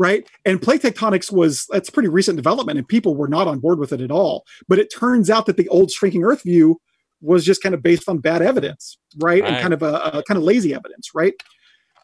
[0.00, 0.26] right?
[0.46, 3.92] And plate tectonics was that's pretty recent development and people were not on board with
[3.92, 4.46] it at all.
[4.66, 6.80] But it turns out that the old shrinking earth view
[7.20, 9.52] was just kind of based on bad evidence right, right.
[9.52, 11.34] and kind of a, a kind of lazy evidence right?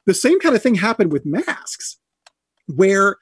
[0.05, 1.97] The same kind of thing happened with masks
[2.67, 3.17] where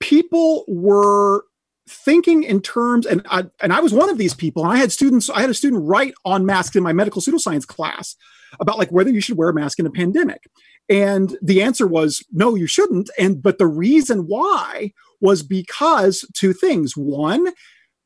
[0.00, 1.44] people were
[1.88, 4.92] thinking in terms and I, and I was one of these people and I had
[4.92, 8.16] students I had a student write on masks in my medical pseudoscience class
[8.60, 10.48] about like whether you should wear a mask in a pandemic.
[10.88, 13.10] And the answer was no you shouldn't.
[13.18, 16.96] And but the reason why was because two things.
[16.96, 17.48] One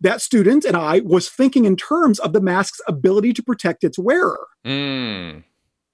[0.00, 3.98] that student and I was thinking in terms of the mask's ability to protect its
[3.98, 4.46] wearer.
[4.64, 5.44] Mm.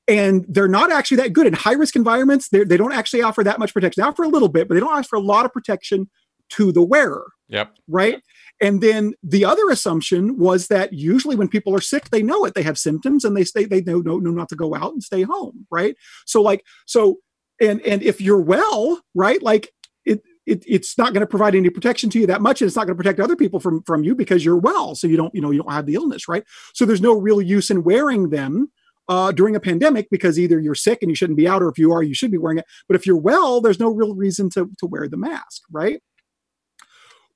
[0.06, 1.46] and they're not actually that good.
[1.46, 4.02] In high risk environments they don't actually offer that much protection.
[4.02, 6.08] They offer a little bit but they don't offer a lot of protection
[6.50, 7.32] to the wearer.
[7.48, 7.76] Yep.
[7.88, 8.22] Right.
[8.60, 12.54] And then the other assumption was that usually when people are sick, they know it.
[12.54, 15.02] They have symptoms and they stay, they know, know, know not to go out and
[15.02, 15.66] stay home.
[15.70, 15.96] Right.
[16.26, 17.18] So like, so,
[17.60, 19.70] and, and if you're well, right, like
[20.04, 22.60] it, it it's not going to provide any protection to you that much.
[22.60, 24.94] And it's not going to protect other people from, from you because you're well.
[24.94, 26.28] So you don't, you know, you don't have the illness.
[26.28, 26.44] Right.
[26.74, 28.70] So there's no real use in wearing them
[29.08, 31.78] uh, during a pandemic because either you're sick and you shouldn't be out, or if
[31.78, 32.66] you are, you should be wearing it.
[32.86, 36.02] But if you're well, there's no real reason to, to wear the mask, right?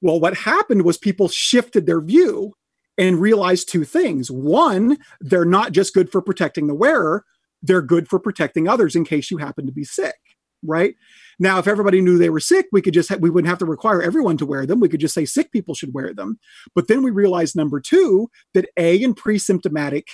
[0.02, 2.52] Well, what happened was people shifted their view
[2.98, 4.30] and realized two things.
[4.30, 7.24] One, they're not just good for protecting the wearer,
[7.62, 10.16] they're good for protecting others in case you happen to be sick,
[10.64, 10.96] right?
[11.38, 13.64] Now, if everybody knew they were sick, we could just ha- we wouldn't have to
[13.64, 14.80] require everyone to wear them.
[14.80, 16.38] We could just say sick people should wear them.
[16.74, 20.08] But then we realized number 2 that A in pre-symptomatic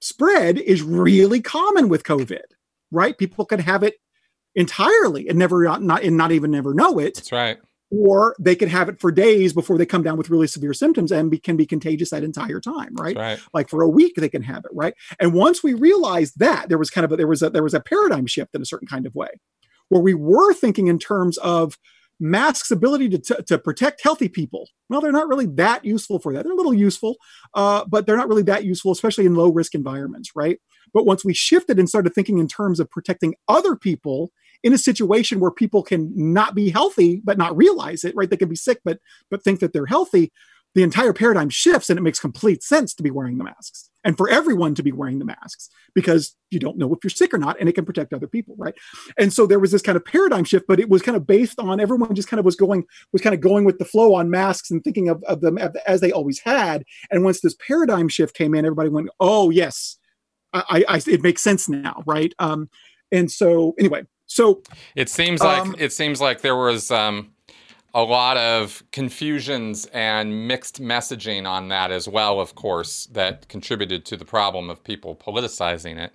[0.00, 2.42] spread is really common with COVID,
[2.90, 3.16] right?
[3.16, 3.94] People could have it
[4.56, 7.14] entirely and never not and not even never know it.
[7.14, 7.58] That's right
[7.90, 11.10] or they could have it for days before they come down with really severe symptoms
[11.10, 13.16] and be, can be contagious that entire time right?
[13.16, 13.40] right?
[13.54, 16.78] like for a week they can have it right and once we realized that there
[16.78, 18.88] was kind of a, there was a there was a paradigm shift in a certain
[18.88, 19.28] kind of way
[19.88, 21.78] where we were thinking in terms of
[22.20, 26.32] masks ability to, to, to protect healthy people well they're not really that useful for
[26.32, 27.16] that they're a little useful
[27.54, 30.58] uh, but they're not really that useful especially in low risk environments right
[30.92, 34.32] but once we shifted and started thinking in terms of protecting other people
[34.62, 38.28] in a situation where people can not be healthy but not realize it, right?
[38.28, 38.98] They can be sick but
[39.30, 40.32] but think that they're healthy.
[40.74, 44.16] The entire paradigm shifts and it makes complete sense to be wearing the masks and
[44.16, 47.38] for everyone to be wearing the masks because you don't know if you're sick or
[47.38, 48.74] not and it can protect other people right
[49.18, 51.58] and so there was this kind of paradigm shift but it was kind of based
[51.58, 54.30] on everyone just kind of was going was kind of going with the flow on
[54.30, 58.34] masks and thinking of, of them as they always had and once this paradigm shift
[58.34, 59.98] came in everybody went oh yes
[60.52, 62.70] I, I it makes sense now right um
[63.12, 64.62] and so anyway so
[64.94, 67.32] it seems like um, it seems like there was um,
[67.94, 72.38] a lot of confusions and mixed messaging on that as well.
[72.38, 76.12] Of course, that contributed to the problem of people politicizing it.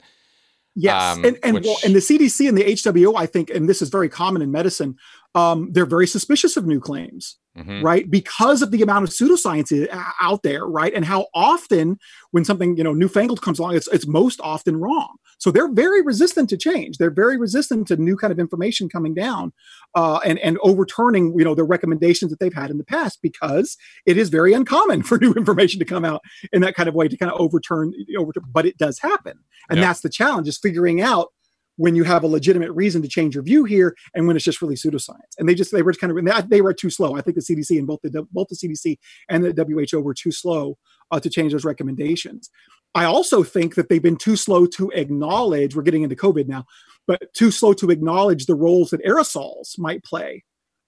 [0.76, 1.66] Yes, um, and and, which...
[1.66, 4.52] well, and the CDC and the WHO, I think, and this is very common in
[4.52, 4.96] medicine.
[5.36, 7.82] Um, they're very suspicious of new claims mm-hmm.
[7.84, 8.10] right?
[8.10, 9.88] Because of the amount of pseudoscience
[10.22, 10.94] out there, right?
[10.94, 11.98] And how often
[12.32, 15.18] when something, you know, newfangled comes along, it's, it's most often wrong.
[15.38, 16.98] So they're very resistant to change.
[16.98, 19.52] They're very resistant to new kind of information coming down
[19.94, 23.76] uh, and, and overturning, you know, the recommendations that they've had in the past because
[24.06, 26.22] it is very uncommon for new information to come out
[26.54, 29.40] in that kind of way to kind of overturn, overturn but it does happen.
[29.70, 31.30] And that's the challenge is figuring out
[31.78, 34.62] when you have a legitimate reason to change your view here and when it's just
[34.62, 35.34] really pseudoscience.
[35.38, 37.16] And they just they were kind of they were too slow.
[37.16, 38.98] I think the cdc and both the both the cdc
[39.30, 40.78] and the who were too slow
[41.12, 42.50] uh, to change those recommendations.
[42.96, 46.66] I also think that they've been too slow to acknowledge we're getting into covid now
[47.08, 50.44] but too slow to acknowledge the roles that aerosols might play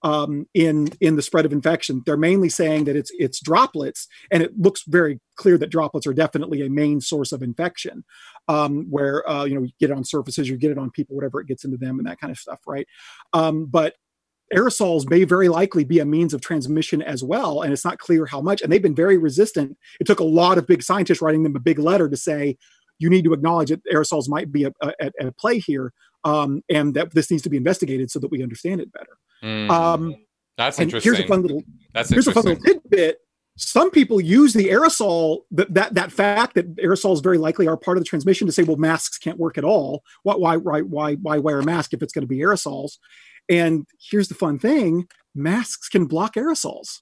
[0.06, 2.04] um, in in the spread of infection.
[2.06, 6.14] They're mainly saying that it's it's droplets, and it looks very clear that droplets are
[6.14, 8.06] definitely a main source of infection.
[8.48, 11.16] Um, where uh, you know you get it on surfaces, you get it on people,
[11.16, 12.88] whatever it gets into them, and that kind of stuff, right?
[13.34, 13.96] Um, but
[14.54, 18.28] aerosols may very likely be a means of transmission as well and it's not clear
[18.28, 21.42] how much and they've been very resistant it took a lot of big scientists writing
[21.42, 22.56] them a big letter to say
[23.00, 25.92] you need to acknowledge that aerosols might be at play here
[26.26, 29.70] um, and that this needs to be investigated so that we understand it better Mm.
[29.70, 30.16] Um,
[30.58, 31.14] That's interesting.
[31.14, 31.64] Here's a fun little.
[31.94, 33.20] That's here's a fun little tidbit.
[33.58, 37.98] Some people use the aerosol that that that fact that aerosols very likely are part
[37.98, 40.04] of the transmission to say, well, masks can't work at all.
[40.24, 42.98] Why why why why, why wear a mask if it's going to be aerosols?
[43.48, 47.02] And here's the fun thing: masks can block aerosols.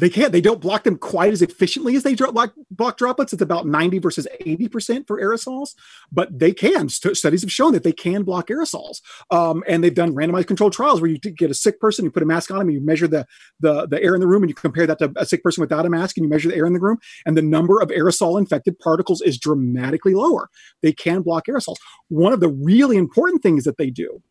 [0.00, 0.32] They can't.
[0.32, 3.32] They don't block them quite as efficiently as they block, block droplets.
[3.32, 5.74] It's about 90 versus 80% for aerosols,
[6.10, 6.88] but they can.
[6.88, 9.00] St- studies have shown that they can block aerosols.
[9.30, 12.24] Um, and they've done randomized controlled trials where you get a sick person, you put
[12.24, 13.26] a mask on them, you measure the,
[13.60, 15.86] the, the air in the room, and you compare that to a sick person without
[15.86, 18.38] a mask, and you measure the air in the room, and the number of aerosol
[18.38, 20.50] infected particles is dramatically lower.
[20.82, 21.76] They can block aerosols.
[22.08, 24.22] One of the really important things that they do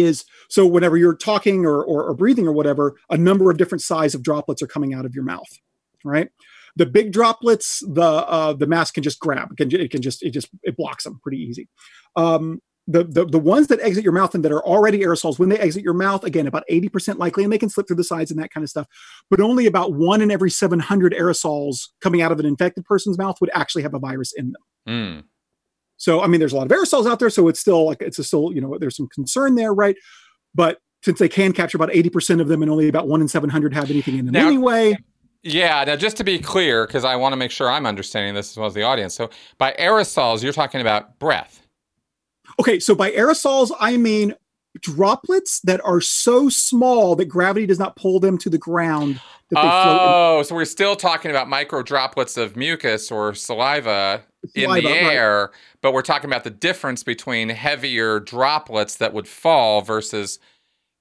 [0.00, 3.82] is so whenever you're talking or, or, or, breathing or whatever, a number of different
[3.82, 5.48] size of droplets are coming out of your mouth,
[6.04, 6.28] right?
[6.76, 9.52] The big droplets, the uh, the mask can just grab.
[9.52, 11.68] It can, it can just it just it blocks them pretty easy.
[12.16, 15.48] Um, the, the the ones that exit your mouth and that are already aerosols, when
[15.48, 18.04] they exit your mouth, again about eighty percent likely, and they can slip through the
[18.04, 18.86] sides and that kind of stuff.
[19.30, 23.18] But only about one in every seven hundred aerosols coming out of an infected person's
[23.18, 24.62] mouth would actually have a virus in them.
[24.88, 25.24] Mm.
[26.02, 28.26] So, I mean, there's a lot of aerosols out there, so it's still like it's
[28.26, 29.96] still you know there's some concern there, right?
[30.52, 33.72] But since they can capture about 80% of them and only about one in 700
[33.72, 34.96] have anything in them now, anyway.
[35.44, 35.84] Yeah.
[35.84, 38.56] Now, just to be clear, because I want to make sure I'm understanding this as
[38.56, 39.14] well as the audience.
[39.14, 41.64] So, by aerosols, you're talking about breath.
[42.58, 42.80] Okay.
[42.80, 44.34] So, by aerosols, I mean
[44.80, 49.20] droplets that are so small that gravity does not pull them to the ground.
[49.54, 54.24] oh, so we're still talking about micro droplets of mucus or saliva
[54.54, 55.50] in the air, right.
[55.80, 60.38] but we're talking about the difference between heavier droplets that would fall versus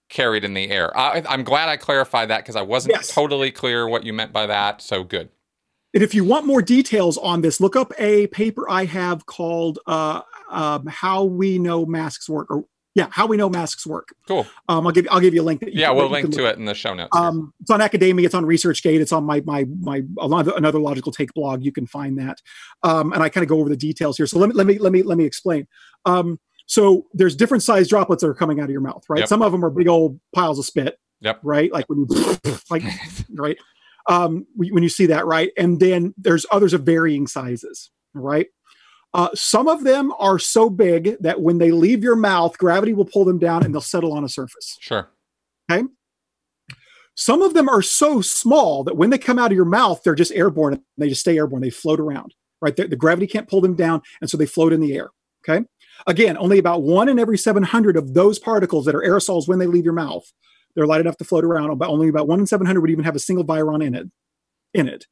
[0.09, 0.95] carried in the air.
[0.95, 3.13] I, am glad I clarified that because I wasn't yes.
[3.13, 4.81] totally clear what you meant by that.
[4.81, 5.29] So good.
[5.93, 9.79] And if you want more details on this, look up a paper I have called
[9.87, 14.09] uh, um, "How We Know Masks Work," or yeah, how we know masks work.
[14.27, 14.45] Cool.
[14.67, 15.63] Um, I'll give I'll give you a link.
[15.67, 17.15] yeah, can, we'll link to it in the show notes.
[17.15, 18.25] Um, it's on Academia.
[18.25, 18.99] It's on ResearchGate.
[18.99, 21.63] It's on my my my another logical take blog.
[21.63, 22.41] You can find that.
[22.83, 24.27] Um, and I kind of go over the details here.
[24.27, 25.67] So let me let me let me let me explain.
[26.05, 29.19] Um, so there's different size droplets that are coming out of your mouth, right?
[29.19, 29.29] Yep.
[29.29, 30.97] Some of them are big old piles of spit.
[31.21, 31.39] Yep.
[31.43, 31.71] Right.
[31.71, 32.37] Like when you
[32.69, 32.83] like
[33.35, 33.57] right.
[34.09, 35.51] Um, when you see that, right?
[35.57, 38.47] And then there's others of varying sizes, right?
[39.13, 43.05] Uh, some of them are so big that when they leave your mouth, gravity will
[43.05, 44.77] pull them down and they'll settle on a surface.
[44.79, 45.09] Sure.
[45.69, 45.87] Okay.
[47.15, 50.15] Some of them are so small that when they come out of your mouth, they're
[50.15, 51.61] just airborne and they just stay airborne.
[51.61, 52.75] They float around, right?
[52.75, 54.01] The, the gravity can't pull them down.
[54.21, 55.09] And so they float in the air.
[55.47, 55.65] Okay.
[56.07, 59.67] Again, only about one in every 700 of those particles that are aerosols when they
[59.67, 60.31] leave your mouth,
[60.73, 61.77] they're light enough to float around.
[61.77, 64.07] But only about one in 700 would even have a single virion in it.
[64.73, 65.05] In it.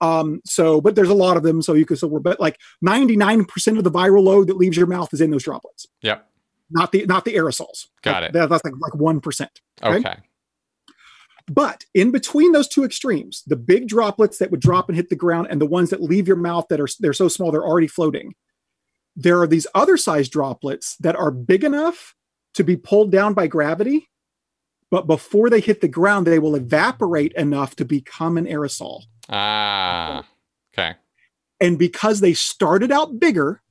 [0.00, 1.62] Um, so, but there's a lot of them.
[1.62, 4.86] So you could, so we're, but like 99% of the viral load that leaves your
[4.86, 5.86] mouth is in those droplets.
[6.02, 6.28] Yep.
[6.70, 7.86] Not the, not the aerosols.
[8.02, 8.32] Got like, it.
[8.32, 9.48] That, that's like, like 1%.
[9.82, 9.96] Okay?
[9.96, 10.16] okay.
[11.48, 15.16] But in between those two extremes, the big droplets that would drop and hit the
[15.16, 17.86] ground and the ones that leave your mouth that are, they're so small, they're already
[17.86, 18.34] floating.
[19.14, 22.14] There are these other size droplets that are big enough
[22.54, 24.08] to be pulled down by gravity,
[24.90, 29.02] but before they hit the ground, they will evaporate enough to become an aerosol.
[29.28, 30.24] Ah,
[30.72, 30.94] okay.
[31.60, 33.62] And because they started out bigger,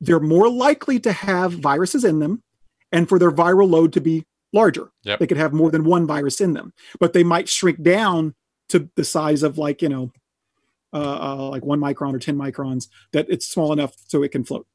[0.00, 2.42] they're more likely to have viruses in them
[2.90, 4.90] and for their viral load to be larger.
[5.04, 5.20] Yep.
[5.20, 8.34] They could have more than one virus in them, but they might shrink down
[8.68, 10.12] to the size of like, you know,
[10.92, 14.44] uh, uh, like one micron or 10 microns that it's small enough so it can
[14.44, 14.66] float.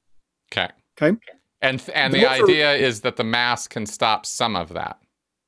[0.51, 0.69] Okay.
[0.99, 1.17] Okay.
[1.61, 4.97] And, and the idea are, is that the mass can stop some of that.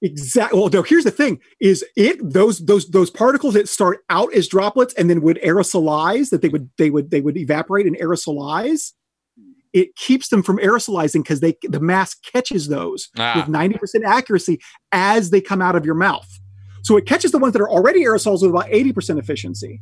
[0.01, 0.57] Exactly.
[0.57, 4.47] Well, no, here's the thing: is it those those those particles that start out as
[4.47, 8.93] droplets and then would aerosolize that they would they would they would evaporate and aerosolize.
[9.71, 13.33] It keeps them from aerosolizing because they the mask catches those ah.
[13.35, 14.59] with ninety percent accuracy
[14.91, 16.29] as they come out of your mouth.
[16.81, 19.81] So it catches the ones that are already aerosols with about eighty percent efficiency,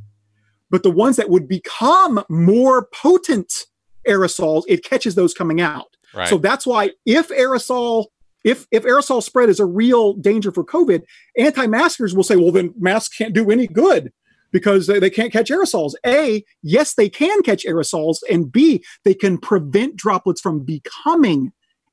[0.72, 3.68] but the ones that would become more potent
[4.08, 5.96] aerosols, it catches those coming out.
[6.14, 6.28] Right.
[6.28, 8.08] So that's why if aerosol
[8.48, 11.04] if if aerosol spread is a real danger for COVID,
[11.38, 14.12] anti-maskers will say, well, then masks can't do any good
[14.52, 15.94] because they, they can't catch aerosols.
[16.06, 21.52] A, yes, they can catch aerosols, and B, they can prevent droplets from becoming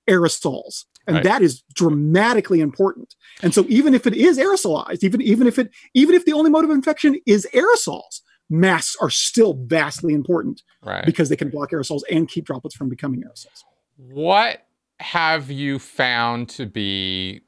[0.08, 0.84] aerosols.
[1.06, 1.24] And right.
[1.24, 3.14] that is dramatically important.
[3.42, 6.50] And so even if it is aerosolized, even even if it even if the only
[6.50, 11.04] mode of infection is aerosols, masks are still vastly important right.
[11.04, 13.64] because they can block aerosols and keep droplets from becoming aerosols.
[13.96, 14.63] What
[15.00, 17.40] have you found to be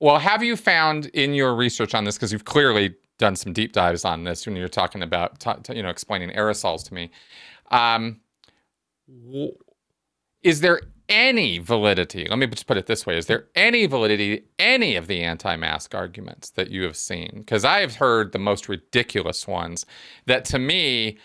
[0.00, 3.72] well have you found in your research on this because you've clearly done some deep
[3.72, 7.10] dives on this when you're talking about t- t- you know explaining aerosols to me
[7.70, 8.20] um,
[9.08, 9.52] w-
[10.42, 14.44] is there any validity let me just put it this way is there any validity
[14.58, 17.30] any of the anti-mask arguments that you have seen?
[17.36, 19.86] Because i have heard the most ridiculous ones
[20.26, 21.18] that to me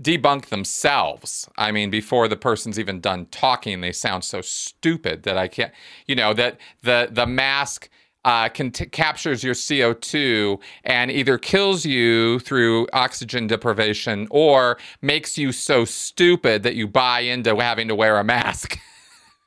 [0.00, 1.48] debunk themselves.
[1.56, 5.72] I mean, before the person's even done talking, they sound so stupid that I can't,
[6.06, 7.88] you know, that the the mask
[8.24, 15.36] uh, can t- captures your CO2 and either kills you through oxygen deprivation or makes
[15.36, 18.78] you so stupid that you buy into having to wear a mask.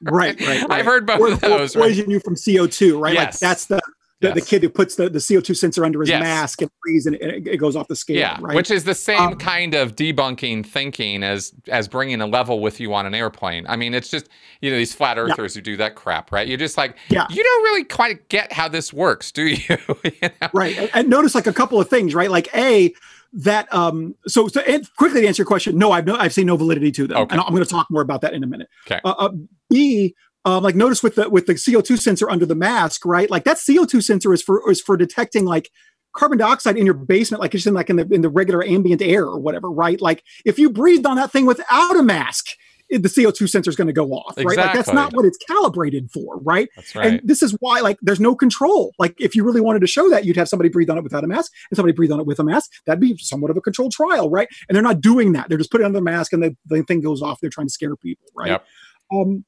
[0.03, 0.71] right, right, right.
[0.71, 1.75] I've heard both or, of those.
[1.75, 2.11] Or poison right?
[2.11, 3.13] you from CO2, right?
[3.13, 3.41] Yes.
[3.41, 3.81] Like that's the
[4.19, 4.35] the, yes.
[4.35, 6.21] the, kid who puts the, the CO2 sensor under his yes.
[6.21, 8.17] mask and breathes and it, it, goes off the scale.
[8.17, 8.55] Yeah, right?
[8.55, 12.79] which is the same um, kind of debunking thinking as as bringing a level with
[12.79, 13.67] you on an airplane.
[13.67, 14.27] I mean, it's just
[14.61, 15.59] you know these flat earthers yeah.
[15.59, 16.47] who do that crap, right?
[16.47, 17.27] You're just like, yeah.
[17.29, 19.57] you don't really quite get how this works, do you?
[20.03, 20.49] you know?
[20.51, 22.31] Right, and, and notice like a couple of things, right?
[22.31, 22.93] Like a
[23.33, 26.47] that um so, so and quickly to answer your question no i've no i've seen
[26.47, 27.33] no validity to them okay.
[27.33, 29.29] and i'm going to talk more about that in a minute okay uh, uh,
[29.69, 30.15] b
[30.47, 33.29] um, like notice with the with the CO2 sensor under the mask, right?
[33.29, 35.69] Like that CO2 sensor is for is for detecting like
[36.15, 39.01] carbon dioxide in your basement, like it's in like in the in the regular ambient
[39.01, 39.99] air or whatever, right?
[39.99, 42.45] Like if you breathed on that thing without a mask,
[42.89, 44.55] the CO2 sensor is going to go off, right?
[44.55, 46.69] Like that's not what it's calibrated for, right?
[46.77, 47.07] That's right.
[47.07, 48.93] And this is why, like, there's no control.
[48.97, 51.25] Like, if you really wanted to show that, you'd have somebody breathe on it without
[51.25, 52.71] a mask and somebody breathe on it with a mask.
[52.85, 54.47] That'd be somewhat of a controlled trial, right?
[54.69, 55.49] And they're not doing that.
[55.49, 57.41] They're just putting on the mask and the, the thing goes off.
[57.41, 58.51] They're trying to scare people, right?
[58.51, 58.65] Yep.
[59.11, 59.43] Um,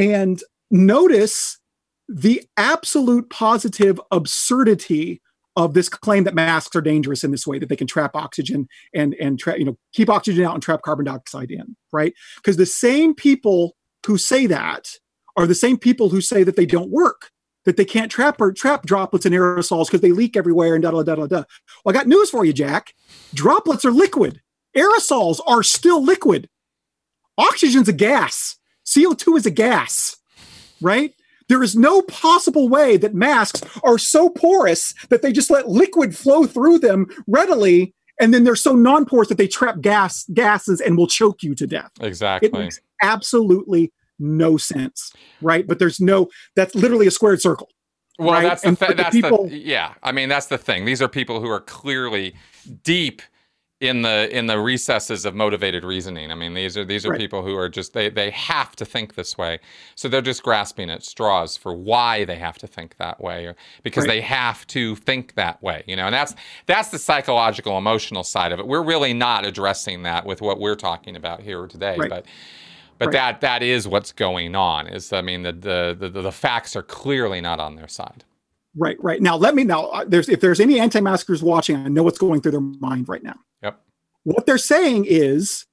[0.00, 1.58] and notice
[2.08, 5.20] the absolute positive absurdity
[5.56, 8.66] of this claim that masks are dangerous in this way that they can trap oxygen
[8.94, 12.14] and and tra- you know keep oxygen out and trap carbon dioxide in right?
[12.36, 14.88] Because the same people who say that
[15.36, 17.30] are the same people who say that they don't work
[17.66, 20.90] that they can't trap or trap droplets and aerosols because they leak everywhere and da
[20.92, 21.44] da da da da.
[21.84, 22.94] Well i got news for you jack.
[23.34, 24.40] Droplets are liquid.
[24.74, 26.48] Aerosols are still liquid.
[27.36, 28.56] Oxygen's a gas
[28.94, 30.16] co2 is a gas
[30.80, 31.14] right?
[31.48, 36.16] There is no possible way that masks are so porous that they just let liquid
[36.16, 40.96] flow through them readily, and then they're so non-porous that they trap gas gases and
[40.96, 41.90] will choke you to death.
[42.00, 42.48] Exactly.
[42.48, 45.66] It makes absolutely no sense, right?
[45.66, 46.28] But there's no.
[46.54, 47.68] That's literally a squared circle.
[48.18, 48.42] Well, right?
[48.42, 49.94] that's the, th- that's the people, the yeah.
[50.02, 50.84] I mean, that's the thing.
[50.84, 52.34] These are people who are clearly
[52.84, 53.22] deep
[53.80, 56.30] in the in the recesses of motivated reasoning.
[56.30, 57.18] I mean, these are these are right.
[57.18, 59.58] people who are just they they have to think this way,
[59.94, 63.56] so they're just grasping at straws for why they have to think that way, or
[63.82, 64.14] because right.
[64.14, 65.82] they have to think that way.
[65.86, 66.34] You know, and that's
[66.66, 68.66] that's the psychological emotional side of it.
[68.66, 72.10] We're really not addressing that with what we're talking about here today, right.
[72.10, 72.26] but.
[72.98, 74.86] But that that is what's going on.
[74.86, 78.24] Is I mean the, the the the facts are clearly not on their side.
[78.76, 79.20] Right, right.
[79.20, 79.86] Now let me now.
[79.86, 83.22] Uh, there's if there's any anti-maskers watching, I know what's going through their mind right
[83.22, 83.36] now.
[83.62, 83.80] Yep.
[84.22, 85.66] What they're saying is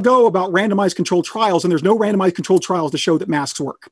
[0.00, 3.60] go about randomized controlled trials, and there's no randomized controlled trials to show that masks
[3.60, 3.90] work.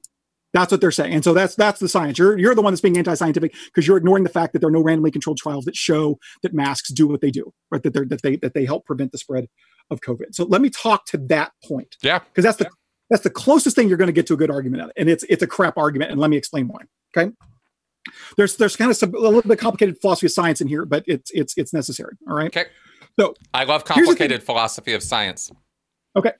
[0.55, 2.19] That's what they're saying, and so that's that's the science.
[2.19, 4.73] You're you're the one that's being anti-scientific because you're ignoring the fact that there are
[4.73, 7.82] no randomly controlled trials that show that masks do what they do, right?
[7.82, 9.49] That they that they that they help prevent the spread
[9.91, 10.35] of COVID.
[10.35, 11.97] So let me talk to that point.
[12.03, 12.70] Yeah, because that's the
[13.11, 15.11] that's the closest thing you're going to get to a good argument of it, and
[15.11, 16.11] it's it's a crap argument.
[16.11, 16.81] And let me explain why.
[17.15, 17.31] Okay
[18.36, 21.05] there's there's kind of some, a little bit complicated philosophy of science in here, but
[21.06, 22.16] it's it's it's necessary.
[22.28, 22.47] All right.
[22.47, 22.66] Okay.
[23.18, 25.51] So I love complicated philosophy of science.
[26.16, 26.32] Okay.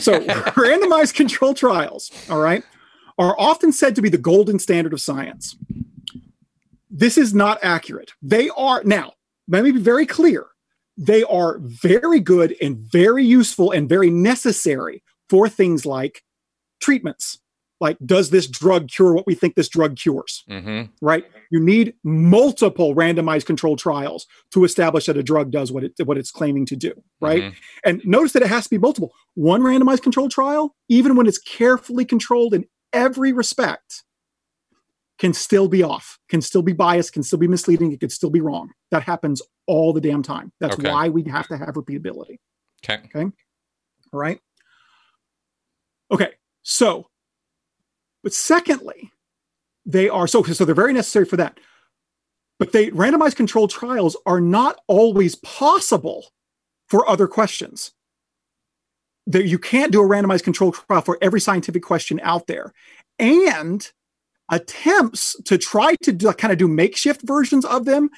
[0.00, 2.62] So randomized control trials, all right,
[3.18, 5.56] are often said to be the golden standard of science.
[6.90, 8.12] This is not accurate.
[8.22, 9.12] They are now,
[9.48, 10.46] let me be very clear.
[10.96, 16.22] They are very good and very useful and very necessary for things like
[16.80, 17.38] treatments,
[17.80, 20.82] like does this drug cure what we think this drug cures mm-hmm.
[21.00, 21.24] right?
[21.50, 26.18] You need multiple randomized controlled trials to establish that a drug does what it what
[26.18, 27.42] it's claiming to do right?
[27.42, 27.88] Mm-hmm.
[27.88, 29.12] and notice that it has to be multiple.
[29.34, 34.04] One randomized controlled trial even when it's carefully controlled in every respect
[35.18, 38.30] can still be off can still be biased can still be misleading it could still
[38.30, 38.70] be wrong.
[38.90, 40.52] That happens all the damn time.
[40.60, 40.88] That's okay.
[40.88, 42.38] why we have to have repeatability.
[42.84, 43.02] Okay.
[43.06, 43.24] Okay?
[44.12, 44.40] All right?
[46.10, 46.30] Okay
[46.68, 47.06] so
[48.26, 49.12] but secondly,
[49.84, 51.60] they are so so they're very necessary for that.
[52.58, 56.32] But they randomized controlled trials are not always possible
[56.88, 57.92] for other questions.
[59.28, 62.72] That you can't do a randomized controlled trial for every scientific question out there.
[63.20, 63.88] And
[64.50, 68.10] attempts to try to do, kind of do makeshift versions of them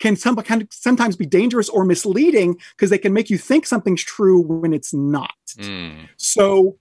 [0.00, 3.66] can some, kind of sometimes be dangerous or misleading because they can make you think
[3.66, 5.30] something's true when it's not.
[5.58, 6.08] Mm.
[6.16, 6.76] So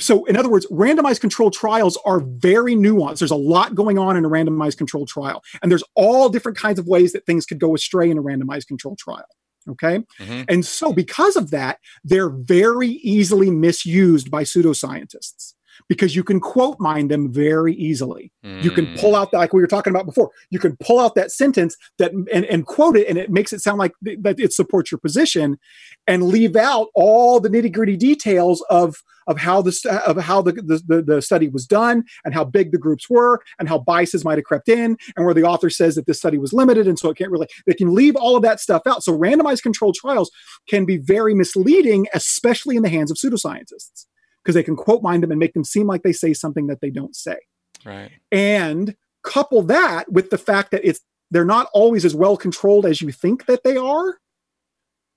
[0.00, 3.18] so in other words randomized controlled trials are very nuanced.
[3.18, 6.78] There's a lot going on in a randomized controlled trial and there's all different kinds
[6.78, 9.24] of ways that things could go astray in a randomized controlled trial
[9.68, 10.00] okay?
[10.18, 10.42] Mm-hmm.
[10.48, 15.54] and so because of that they're very easily misused by pseudoscientists
[15.88, 18.32] because you can quote mine them very easily.
[18.44, 18.62] Mm.
[18.62, 20.30] You can pull out that, like we were talking about before.
[20.50, 23.60] You can pull out that sentence that and, and quote it, and it makes it
[23.60, 25.58] sound like th- that it supports your position,
[26.06, 28.96] and leave out all the nitty gritty details of
[29.26, 32.72] of how the st- of how the, the the study was done and how big
[32.72, 35.94] the groups were and how biases might have crept in and where the author says
[35.94, 38.42] that this study was limited and so it can't really they can leave all of
[38.42, 39.02] that stuff out.
[39.02, 40.30] So randomized controlled trials
[40.68, 44.06] can be very misleading, especially in the hands of pseudoscientists
[44.42, 46.80] because they can quote mine them and make them seem like they say something that
[46.80, 47.36] they don't say.
[47.84, 48.10] Right.
[48.30, 51.00] And couple that with the fact that it's
[51.30, 54.18] they're not always as well controlled as you think that they are,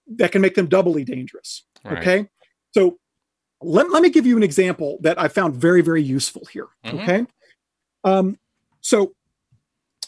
[0.07, 1.65] that can make them doubly dangerous.
[1.83, 1.97] Right.
[1.97, 2.29] Okay.
[2.71, 2.97] So
[3.61, 6.67] let, let me give you an example that I found very, very useful here.
[6.85, 7.01] Mhm.
[7.01, 7.25] Okay.
[8.03, 8.37] Um,
[8.81, 9.13] so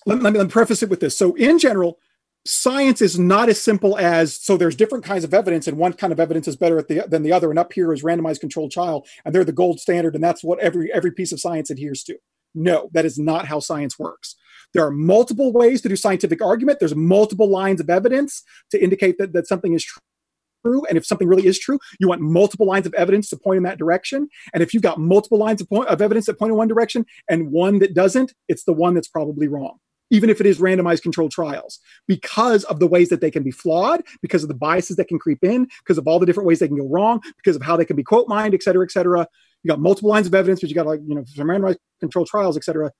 [0.05, 1.17] let, let me, let me preface it with this.
[1.17, 1.97] So in general,
[2.45, 6.13] science is not as simple as so there's different kinds of evidence and one kind
[6.13, 9.05] of evidence is better the, than the other and up here is randomized controlled trial
[9.25, 12.17] and they're the gold standard and that's what every every piece of science adheres to.
[12.55, 14.35] No that is not how science works.
[14.73, 16.79] There are multiple ways to do scientific argument.
[16.79, 21.27] There's multiple lines of evidence to indicate that, that something is true and if something
[21.27, 24.63] really is true you want multiple lines of evidence to point in that direction and
[24.63, 27.51] if you've got multiple lines of, point, of evidence that point in one direction and
[27.51, 29.77] one that doesn't it's the one that's probably wrong
[30.09, 33.51] even if it is randomized controlled trials, because of the ways that they can be
[33.51, 36.59] flawed, because of the biases that can creep in, because of all the different ways
[36.59, 38.91] they can go wrong, because of how they can be quote mined, et cetera, et
[38.91, 39.27] cetera.
[39.63, 42.27] You got multiple lines of evidence, but you got like, you know, some randomized controlled
[42.27, 42.91] trials, et cetera.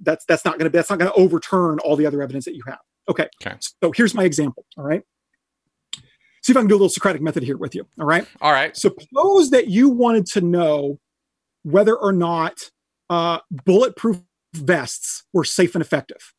[0.00, 2.78] That's that's not gonna that's not gonna overturn all the other evidence that you have.
[3.08, 3.28] Okay.
[3.44, 3.56] Okay.
[3.60, 4.64] So here's my example.
[4.76, 5.02] All right.
[6.42, 7.86] See if I can do a little Socratic method here with you.
[7.98, 8.26] All right.
[8.40, 8.76] All right.
[8.76, 10.98] Suppose that you wanted to know
[11.64, 12.70] whether or not
[13.10, 14.20] uh, bulletproof
[14.54, 16.32] vests were safe and effective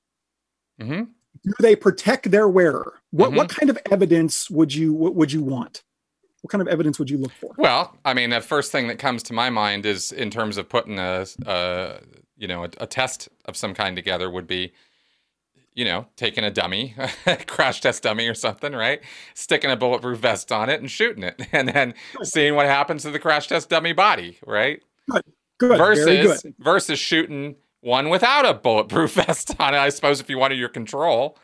[0.80, 1.04] hmm
[1.44, 3.00] do they protect their wearer?
[3.12, 3.38] What Mhm.
[3.38, 5.84] what kind of evidence would you what would you want?
[6.42, 7.54] What kind of evidence would you look for?
[7.58, 10.70] Well, I mean, the first thing that comes to my mind is in terms of
[10.70, 12.00] putting a, a
[12.38, 14.72] you know, a, a test of some kind together would be,
[15.74, 16.96] you know, taking a dummy,
[17.48, 19.02] crash test dummy or something, right?
[19.34, 21.94] Sticking a bulletproof vest on it and shooting it, and then
[22.24, 24.82] seeing what happens to the crash test dummy body, right?
[25.58, 26.56] Good, versus very good.
[26.60, 29.78] versus shooting one without a bulletproof vest on it.
[29.78, 31.38] I suppose if you wanted your control.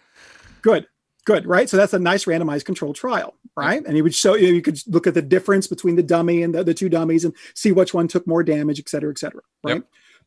[0.62, 0.88] Good,
[1.26, 1.70] good, right?
[1.70, 3.84] So that's a nice randomized controlled trial, right?
[3.86, 6.54] And you would show you, you could look at the difference between the dummy and
[6.56, 9.42] the, the two dummies and see which one took more damage, et cetera, et cetera,
[9.64, 9.76] right?
[9.76, 9.84] Yep.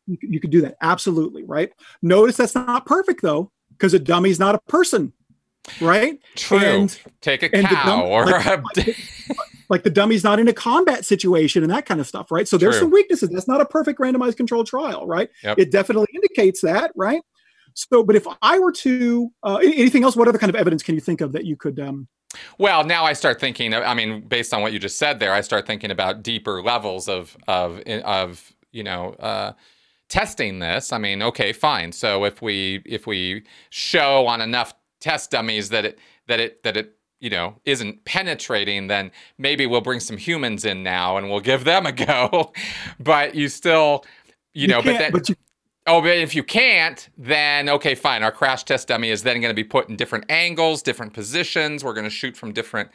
[0.07, 1.71] You, could- you could do that, absolutely, right?
[2.01, 5.13] Notice that's not perfect though, because a dummy's not a person,
[5.81, 6.19] right?
[6.35, 6.57] True.
[6.59, 8.63] And- Take a and cow dumb- or like- a,
[9.69, 12.47] like the dummy's not in a combat situation and that kind of stuff, right?
[12.47, 12.85] So there's True.
[12.85, 13.29] some weaknesses.
[13.29, 15.29] That's not a perfect randomized controlled trial, right?
[15.43, 15.59] Yep.
[15.59, 17.21] It definitely indicates that, right?
[17.75, 20.95] So, but if I were to, uh, anything else, what other kind of evidence can
[20.95, 21.79] you think of that you could?
[21.79, 22.07] Um,
[22.57, 23.73] Well, now I start thinking.
[23.73, 27.07] I mean, based on what you just said there, I start thinking about deeper levels
[27.07, 29.53] of of of you know uh,
[30.09, 30.91] testing this.
[30.91, 31.91] I mean, okay, fine.
[31.91, 36.75] So if we if we show on enough test dummies that it that it that
[36.75, 41.39] it you know isn't penetrating, then maybe we'll bring some humans in now and we'll
[41.39, 42.51] give them a go.
[42.99, 44.05] but you still,
[44.53, 45.35] you, know, but then but you,
[45.89, 48.21] Oh, but if you can't, then okay, fine.
[48.21, 51.83] Our crash test dummy is then going to be put in different angles, different positions.
[51.83, 52.91] We're going to shoot from different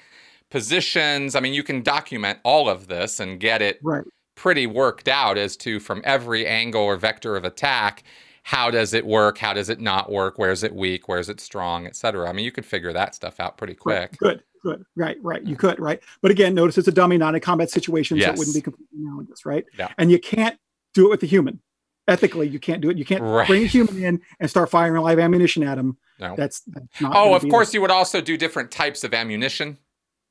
[0.48, 1.34] positions.
[1.34, 4.04] I mean, you can document all of this and get it right,
[4.36, 8.04] pretty worked out as to from every angle or vector of attack,
[8.46, 9.38] how does it work?
[9.38, 10.38] How does it not work?
[10.38, 11.08] Where's it weak?
[11.08, 12.28] Where's it strong, et cetera.
[12.28, 14.16] I mean, you could figure that stuff out pretty quick.
[14.18, 15.42] good, good, right, right.
[15.42, 16.00] You could, right.
[16.20, 18.98] But again, notice it's a dummy, not a combat situation, so it wouldn't be completely
[19.00, 19.64] analogous, right?
[19.78, 19.88] Yeah.
[19.96, 20.58] And you can't
[20.92, 21.60] do it with a human.
[22.06, 22.98] Ethically, you can't do it.
[22.98, 23.46] You can't Right.
[23.48, 25.96] bring a human in and start firing live ammunition at him.
[26.20, 26.34] No.
[26.36, 27.12] That's, that's not.
[27.16, 29.78] Oh, of course, you would also do different types of ammunition.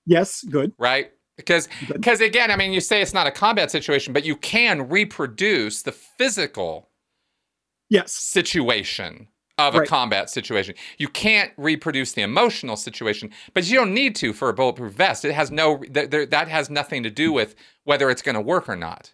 [0.05, 0.71] Yes, good.
[0.77, 1.11] right?
[1.35, 4.87] Because because again, I mean, you say it's not a combat situation, but you can
[4.87, 6.89] reproduce the physical
[7.93, 9.27] Yes, situation
[9.59, 9.87] of a Right.
[9.87, 10.73] combat situation.
[10.97, 15.23] You can't reproduce the emotional situation, but you don't need to for a bulletproof vest.
[15.23, 17.53] It has no th- there, that has nothing to do with
[17.83, 19.13] whether it's going to work or not.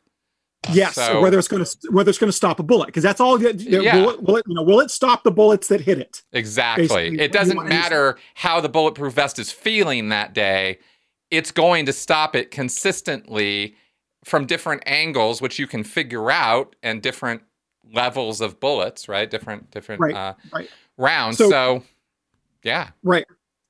[0.71, 3.19] Yes, So- whether it's going to whether it's going to stop a bullet because that's
[3.19, 3.41] all.
[3.41, 3.95] you- you know, Yeah.
[3.97, 6.21] Will it, will it, you know, will it stop the bullets that hit it?
[6.31, 6.87] Exactly.
[6.87, 10.79] Basically, it doesn't matter how the bulletproof vest is feeling that day.
[11.31, 13.75] It's going to stop it consistently
[14.25, 17.41] from different angles, which you can figure out, and different
[17.93, 19.29] levels of bullets, right?
[19.29, 20.69] Different different Right, uh, right.
[20.97, 21.37] rounds.
[21.37, 21.83] So- So,
[22.63, 23.25] yeah, Right.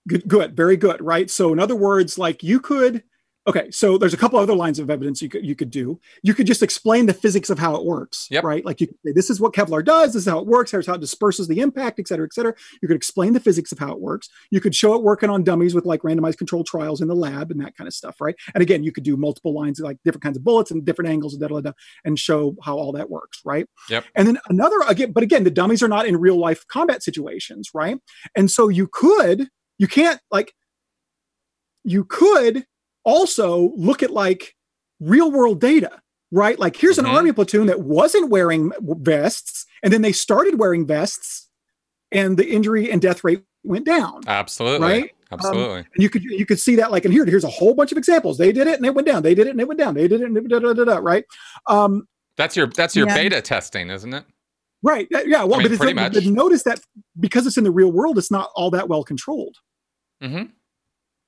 [0.07, 0.27] Good.
[0.27, 0.55] Good.
[0.55, 1.01] Very good.
[1.01, 1.29] Right.
[1.29, 3.03] So in other words, like you could
[3.47, 5.99] Okay, so there's a couple other lines of evidence you could you could do.
[6.23, 8.43] You could just explain the physics of how it works, Yep.
[8.43, 8.63] right?
[8.65, 10.85] Like you could say, this is what Kevlar does, this is how it works, here's
[10.85, 12.53] how it disperses the impact, et cetera, et cetera.
[12.81, 14.29] You could explain the physics of how it works.
[14.51, 17.49] You could show it working on dummies with like randomized controlled trials in the lab
[17.49, 18.35] and that kind of stuff, right?
[18.53, 21.35] And again, you could do multiple lines, like different kinds of bullets and different angles,
[21.37, 21.71] da, da, da, da,
[22.03, 23.65] and show how all that works, right?
[23.89, 24.05] Yep.
[24.15, 27.71] And then another again, but again, the dummies are not in real life combat situations,
[27.73, 27.97] right?
[28.35, 29.47] And so you could,
[29.77, 30.53] you can't like,
[31.85, 32.65] you could
[33.10, 34.56] also look at like
[34.99, 35.91] real world data,
[36.31, 36.57] right?
[36.60, 37.14] Like here's an Mhm.
[37.14, 41.49] army platoon that wasn't wearing vests, and then they started wearing vests,
[42.11, 44.22] and the injury and death rate went down.
[44.27, 44.88] Absolutely.
[44.88, 45.11] Right?
[45.31, 45.80] Absolutely.
[45.94, 47.98] And you could you could see that like and here here's a whole bunch of
[47.98, 48.38] examples.
[48.38, 49.22] They did it and it went down.
[49.23, 49.94] They did it and it went down.
[49.94, 51.23] They did it and it da, da, da, da, right?
[51.68, 54.26] Um, that's your that's your and- beta testing, isn't it?
[54.81, 55.07] right.
[55.11, 55.22] Yeah.
[55.26, 56.26] yeah, Well, I mean, but, it's, pretty but much.
[56.26, 56.80] notice that
[57.19, 59.57] because it's in the real world, it's not all that well controlled.
[60.22, 60.44] hmm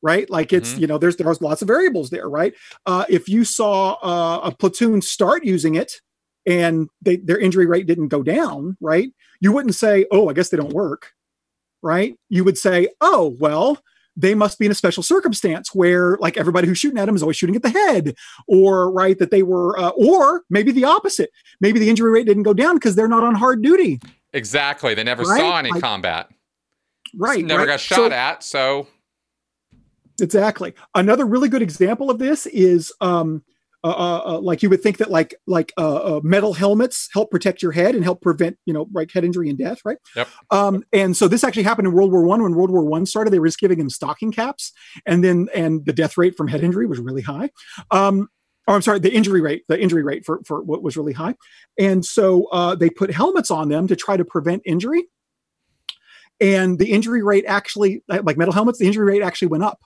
[0.02, 0.30] right?
[0.30, 0.80] Like it's Mhm.
[0.80, 2.54] you know there's there's lots of variables there, right?
[2.86, 6.02] Uh, if you saw uh, a platoon start using it
[6.46, 9.12] and they, their injury rate didn't go down, right?
[9.40, 11.12] You wouldn't say, "Oh, I guess they don't work,"
[11.82, 12.16] right?
[12.30, 13.80] You would say, "Oh, well."
[14.18, 17.24] They must be in a special circumstance where, like, everybody who's shooting at them is
[17.24, 18.14] always shooting at the head,
[18.46, 21.32] or right that they were, uh, or maybe the opposite.
[21.62, 24.02] Maybe the injury rate didn't go down because they're not on hard duty,
[24.34, 24.94] Exactly.
[24.96, 25.40] They never Right?
[25.40, 26.28] saw any Like- combat.
[27.18, 27.44] right?
[27.44, 27.68] Never right?
[27.68, 28.44] got So- shot at.
[28.44, 28.88] So
[30.20, 30.74] Exactly.
[30.96, 33.44] Another really good example of this is um,
[33.84, 37.32] uh, uh, uh, like you would think that like like uh, uh, metal helmets help
[37.32, 39.98] protect your head and help prevent you know like head injury and death, right?
[40.16, 40.28] Yep.
[40.52, 42.44] Um, and so this actually happened in World War One.
[42.44, 44.72] When World War One started, they were just giving them stocking caps,
[45.08, 47.50] and then and the death rate from head injury was really high.
[47.90, 48.28] Um,
[48.68, 51.36] or I'm sorry, the injury rate, the injury rate for for what was really high,
[51.80, 55.06] and so uh, they put helmets on them to try to prevent injury.
[56.40, 59.80] And the injury rate actually, like metal helmets, the injury rate actually went up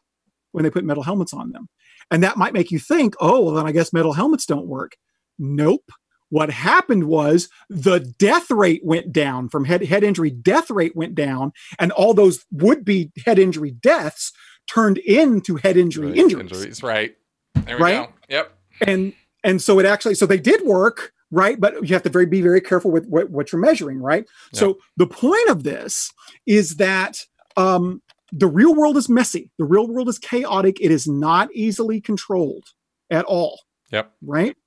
[0.56, 1.68] when they put metal helmets on them.
[2.12, 4.94] And that might make you think, oh, well, then I guess metal helmets don't work.
[5.38, 5.92] Nope.
[6.30, 11.16] What happened was the death rate went down from head, head injury, death rate went
[11.16, 14.32] down, and all those would be head injury deaths
[14.68, 16.82] turned into head injury Right, injuries.
[16.82, 17.16] Right.
[17.54, 18.08] There we Right?
[18.08, 18.14] go.
[18.30, 18.58] Yep.
[18.82, 19.14] And
[19.44, 21.60] and so it actually so they did work, right?
[21.60, 24.26] But you have to very be very careful with what, what you're measuring, right?
[24.54, 26.12] So the point of this
[26.48, 27.20] is that
[27.56, 28.02] um,
[28.38, 29.50] the real world is messy.
[29.58, 30.78] The real world is chaotic.
[30.82, 32.66] It is not easily controlled
[33.10, 33.62] at all.
[33.92, 34.12] Yep.
[34.22, 34.58] Right.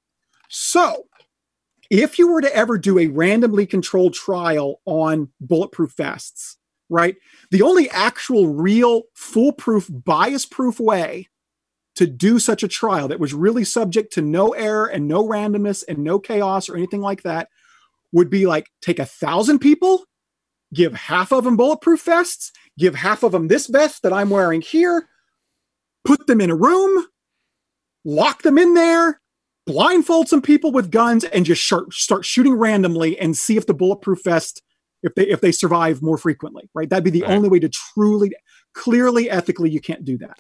[0.48, 1.04] So,
[1.90, 6.56] if you were to ever do a randomly controlled trial on bulletproof vests,
[6.88, 7.16] right,
[7.50, 11.28] the only actual, real, foolproof, bias proof way
[11.96, 15.84] to do such a trial that was really subject to no error and no randomness
[15.86, 17.48] and no chaos or anything like that
[18.12, 20.04] would be like take a thousand people,
[20.72, 24.60] give half of them bulletproof vests, give half of them this vest that I'm wearing
[24.62, 25.08] here,
[26.04, 27.06] put them in a room,
[28.04, 29.20] lock them in there,
[29.66, 33.74] blindfold some people with guns, and just start, start shooting randomly and see if the
[33.74, 34.62] bulletproof vest
[35.02, 36.68] if they if they survive more frequently.
[36.74, 37.30] Right, that'd be the Right.
[37.30, 38.32] only way to truly,
[38.74, 40.38] clearly, ethically, you can't do that.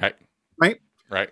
[0.00, 0.14] Right.
[0.58, 0.80] Right.
[1.10, 1.30] Right.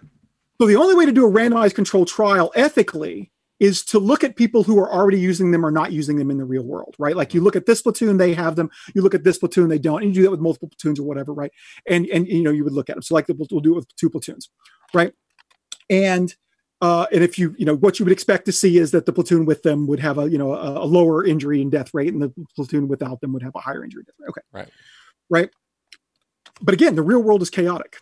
[0.61, 4.35] So the only way to do a randomized controlled trial ethically is to look at
[4.35, 7.15] people who are already using them or not using them in the real world, right?
[7.15, 8.69] Like you look at this platoon, they have them.
[8.93, 10.03] You look at this platoon, they don't.
[10.03, 11.53] And you do that with multiple platoons or whatever, right?
[11.89, 13.03] And and you know you would look at them.
[13.03, 14.51] So like the, we'll do it with two platoons,
[14.93, 15.13] right?
[15.89, 16.35] And
[16.81, 19.13] uh, and if you you know what you would expect to see is that the
[19.13, 22.13] platoon with them would have a you know a, a lower injury and death rate,
[22.13, 24.29] and the platoon without them would have a higher injury and death rate.
[24.31, 24.69] Okay, Right.
[25.31, 25.51] right.
[26.61, 27.99] But again, the real world is chaotic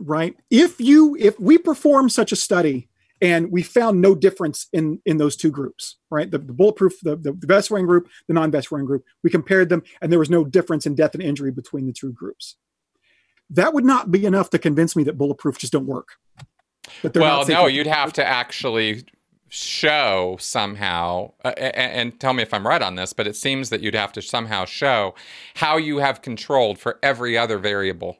[0.00, 2.88] right if you if we perform such a study
[3.24, 6.30] and we found no difference in in those two groups right?
[6.30, 9.68] The, the bulletproof the, the, the vest wearing group the non-best wearing group we compared
[9.68, 12.56] them and there was no difference in death and injury between the two groups.
[13.50, 16.08] That would not be enough to convince me that bulletproof just don't work.
[17.14, 19.04] Well, no, you'd have to actually
[19.54, 23.70] show somehow, uh, and, and tell me if I'm right on this, but it seems
[23.70, 25.14] that you'd have to somehow show
[25.54, 28.18] how you have controlled for every other variable.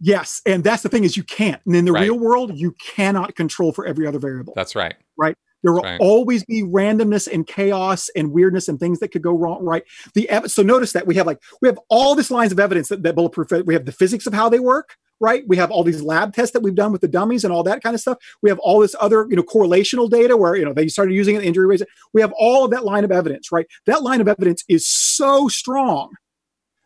[0.00, 2.02] Yes and that's the thing is you can't and in the Right.
[2.02, 4.94] real world you cannot control for every other variable That's right.
[5.16, 5.36] Right.
[5.62, 5.98] There will Right.
[6.00, 9.64] always be randomness and chaos and weirdness and things that could go wrong.
[9.64, 9.84] Right.
[10.14, 12.88] The ev- so notice that we have like we have all this lines of evidence
[12.88, 13.50] that, that bulletproof.
[13.66, 14.96] We have the physics of how they work.
[15.18, 15.44] Right.
[15.48, 17.82] We have all these lab tests that we've done with the dummies and all that
[17.82, 18.18] kind of stuff.
[18.42, 21.34] We have all this other you know correlational data where you know they started using
[21.34, 21.82] it in injury rates.
[22.12, 23.50] We have all of that line of evidence.
[23.50, 23.66] Right.
[23.86, 26.10] That line of evidence is so strong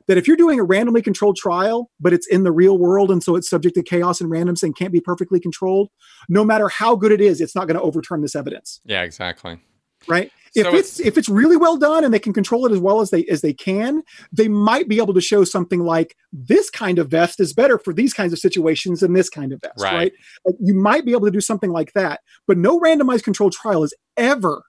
[0.07, 3.23] that if you're doing a randomly controlled trial, but it's in the real world and
[3.23, 5.89] so it's subject to chaos and randomness and can't be perfectly controlled,
[6.29, 8.81] no matter how good it is, it's not going to overturn this evidence.
[8.85, 9.61] Yeah, exactly.
[10.09, 10.31] right?
[10.57, 13.01] If So it's, if it's really well done and they can control it as well
[13.01, 14.03] as they as they can,
[14.33, 17.93] they might be able to show something like this kind of vest is better for
[17.95, 19.93] these kinds of situations than this kind of vest, Right.
[19.95, 20.13] right?
[20.45, 23.85] Like, you might be able to do something like that, but no randomized controlled trial
[23.85, 24.65] is ever,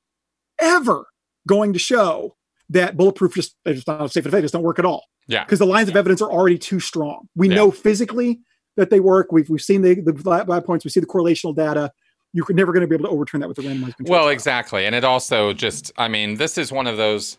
[0.60, 1.06] ever
[1.48, 2.36] going to show
[2.72, 5.43] that bulletproof just they're just not safe and effective, just don't work at all Yeah.
[5.43, 7.27] because the lines of evidence are already too strong.
[7.35, 7.56] We Yeah.
[7.56, 8.39] know physically
[8.77, 9.31] that they work.
[9.31, 10.84] We've we've seen the the lab points.
[10.85, 11.91] We see the correlational data.
[12.34, 14.10] You're never going to be able to overturn that with a randomized control.
[14.11, 14.30] Well, trial.
[14.30, 14.85] exactly.
[14.85, 17.38] And it also just, I mean, this is one of those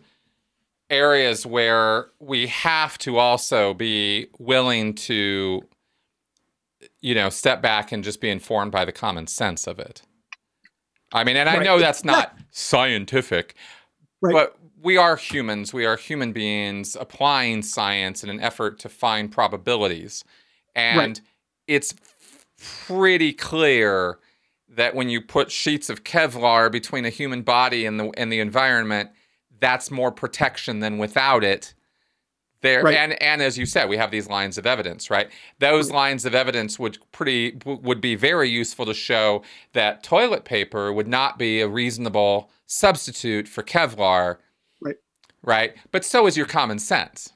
[0.90, 5.62] areas where we have to also be willing to,
[7.00, 10.02] you know, step back and just be informed by the common sense of it.
[11.14, 13.54] I mean, and I know that's not scientific,
[14.20, 14.32] Right.
[14.34, 15.72] but we are humans.
[15.72, 20.24] We are human beings applying science in an effort to find probabilities.
[20.74, 21.20] And Right.
[21.68, 21.94] it's
[22.86, 24.18] pretty clear
[24.68, 28.40] that when you put sheets of Kevlar between a human body and the and the
[28.40, 29.10] environment,
[29.60, 31.74] that's more protection than without it.
[32.62, 32.96] There Right.
[32.96, 35.28] and and as you said, we have these lines of evidence, right?
[35.59, 39.42] Those lines of evidence would pretty would be very useful to show
[39.72, 44.38] that toilet paper would not be a reasonable substitute for Kevlar.
[45.43, 45.74] Right.
[45.90, 47.32] But so is your common sense.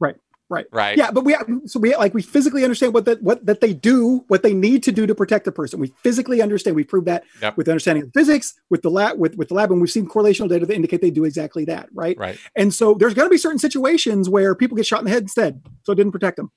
[0.00, 0.16] Right.
[0.50, 0.66] Right.
[0.72, 0.98] Right?
[0.98, 1.36] Yeah, but we
[1.66, 4.82] so we like we physically understand what that what that they do, what they need
[4.84, 5.80] to do to protect a person.
[5.80, 6.76] We physically understand.
[6.76, 7.56] We proved that Yep.
[7.56, 10.48] with understanding of physics, with the lab, with with the lab, and we've seen correlational
[10.48, 11.88] data that indicate they do exactly that.
[11.94, 12.18] Right.
[12.18, 12.38] Right.
[12.56, 15.22] And so there's going to be certain situations where people get shot in the head
[15.22, 16.50] instead, so it didn't protect them.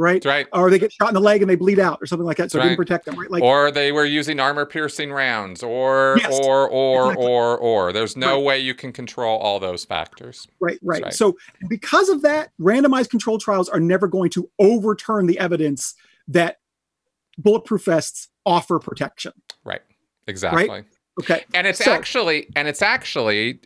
[0.00, 0.14] Right.
[0.22, 0.46] That's right.
[0.54, 2.50] Or they get shot in the leg and they bleed out, or something like that,
[2.50, 2.68] so it Right.
[2.68, 3.16] didn't protect them.
[3.18, 3.30] Right.
[3.30, 7.26] Like or they were using armor piercing rounds or Yes, or or exactly.
[7.26, 8.44] or or there's no Right.
[8.44, 11.02] way you can control all those factors Right, right.
[11.02, 11.12] right.
[11.12, 11.36] So
[11.68, 15.94] because of that, randomized controlled trials are never going to overturn the evidence
[16.28, 16.56] that
[17.38, 19.32] bulletproof vests offer protection.
[19.64, 19.82] right
[20.26, 20.84] exactly Right?
[21.20, 21.44] Okay.
[21.52, 23.60] and it's So- actually and it's actually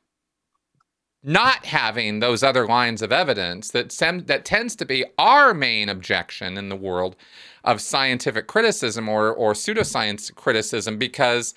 [1.27, 5.89] not having those other lines of evidence that sem- that tends to be our main
[5.89, 7.17] objection in the world
[7.65, 11.55] of scientific criticism or or pseudoscience criticism because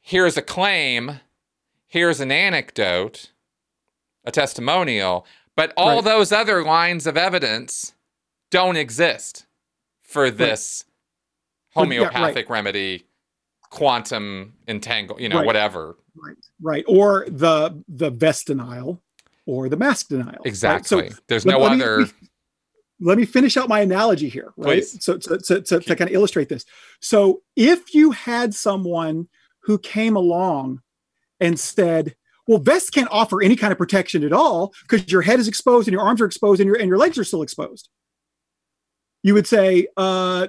[0.00, 1.18] here's a claim
[1.88, 3.32] here's an anecdote
[4.24, 5.26] a testimonial
[5.56, 6.04] but all Right.
[6.04, 7.94] those other lines of evidence
[8.50, 9.44] don't exist
[10.02, 10.84] for this
[11.74, 12.12] Well, yeah, right.
[12.12, 13.06] homeopathic remedy
[13.70, 15.46] quantum entangle you know Right.
[15.46, 16.36] whatever Right.
[16.60, 16.84] Right.
[16.88, 19.00] Or the the vest denial
[19.46, 20.26] or the mask denial.
[20.38, 20.38] right?
[20.44, 22.06] exactly So there's let- no let me- other
[23.02, 24.82] let me finish out my analogy here, right?
[24.82, 25.02] Please.
[25.02, 26.66] So to, to kind of illustrate this.
[27.00, 29.28] So if you had someone
[29.62, 30.82] who came along
[31.40, 32.14] and said,
[32.46, 35.88] well, vests can't offer any kind of protection at all because your head is exposed
[35.88, 37.88] and your arms are exposed and your and your legs are still exposed.
[39.22, 40.48] You would say, uh,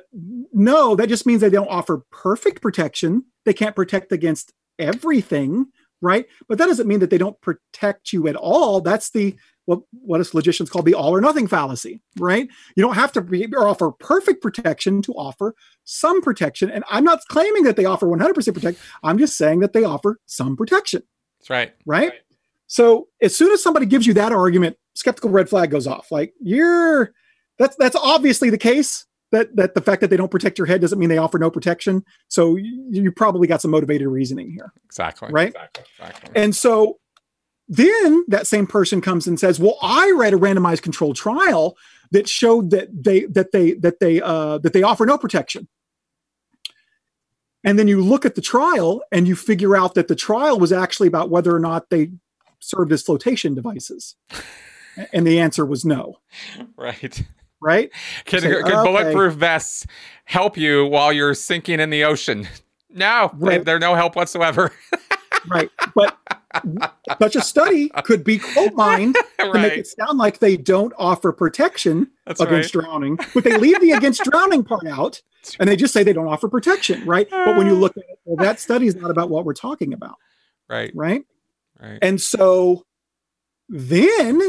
[0.54, 3.26] no, that just means they don't offer perfect protection.
[3.46, 5.68] They can't protect against everything,
[6.02, 6.26] right?
[6.48, 8.82] But that doesn't mean that they don't protect you at all.
[8.82, 9.36] That's the
[9.66, 12.48] what what us logicians call the all or nothing fallacy, right?
[12.76, 16.72] You don't have to be, or offer perfect protection to offer some protection.
[16.72, 18.80] And I'm not claiming that they offer 100% protect.
[19.04, 21.04] I'm just saying that they offer some protection,
[21.40, 22.14] that's right right?
[22.68, 26.12] So as soon as somebody gives you that argument, skeptical red flag goes off.
[26.12, 27.14] Like you're
[27.62, 29.06] that's that's obviously the case.
[29.32, 31.50] That that the fact that they don't protect your head doesn't mean they offer no
[31.50, 32.04] protection.
[32.28, 34.74] So you, you probably got some motivated reasoning here.
[34.86, 35.50] exactly Right.
[35.50, 36.32] exactly, exactly.
[36.36, 37.00] And so
[37.70, 41.78] then that same person comes and says, "Well, I read a randomized controlled trial
[42.12, 45.70] that showed that they that they that they uh, that they offer no protection."
[47.64, 50.72] And then you look at the trial and you figure out that the trial was
[50.74, 52.12] actually about whether or not they
[52.60, 54.16] served as flotation devices.
[55.14, 56.18] And the answer was no,
[56.76, 57.24] right
[57.62, 57.90] right?
[58.26, 58.84] Can, Say, can okay.
[58.84, 59.86] bulletproof vests
[60.26, 62.48] help you while you're sinking in the ocean?
[62.94, 63.64] No, Right.
[63.64, 64.72] they're no help whatsoever.
[65.50, 65.72] Right.
[65.96, 66.18] But
[67.20, 71.32] such a study could be quote mined to make it sound like they don't offer
[71.32, 75.20] protection That's against drowning, but they leave the against drowning part out
[75.60, 77.28] and they just say they don't offer protection, right?
[77.32, 79.94] But when you look at it, well, that study is not about what we're talking
[79.94, 80.16] about,
[80.70, 80.92] Right.
[80.94, 81.24] right?
[81.82, 81.98] Right.
[82.04, 82.86] And so
[83.70, 84.40] then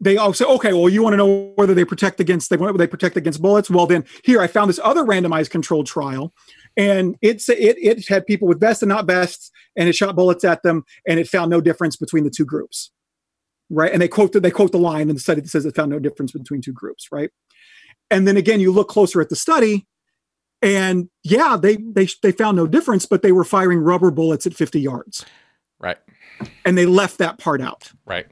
[0.00, 2.86] they all say, okay, well, you want to know whether they protect against they they
[2.86, 3.70] protect against bullets.
[3.70, 6.32] Well, then here I found this other randomized controlled trial,
[6.76, 10.44] and it's it it had people with vests and not vests, and it shot bullets
[10.44, 12.90] at them, and it found no difference between the two groups,
[13.68, 13.92] right?
[13.92, 15.90] And they quote the, they quote the line in the study that says it found
[15.90, 17.30] no difference between two groups, right?
[18.10, 19.86] And then again, you look closer at the study,
[20.62, 24.54] and yeah, they they they found no difference, but they were firing rubber bullets at
[24.54, 25.26] 50 yards,
[25.78, 25.98] Right.
[26.64, 28.26] and they left that part out, Right.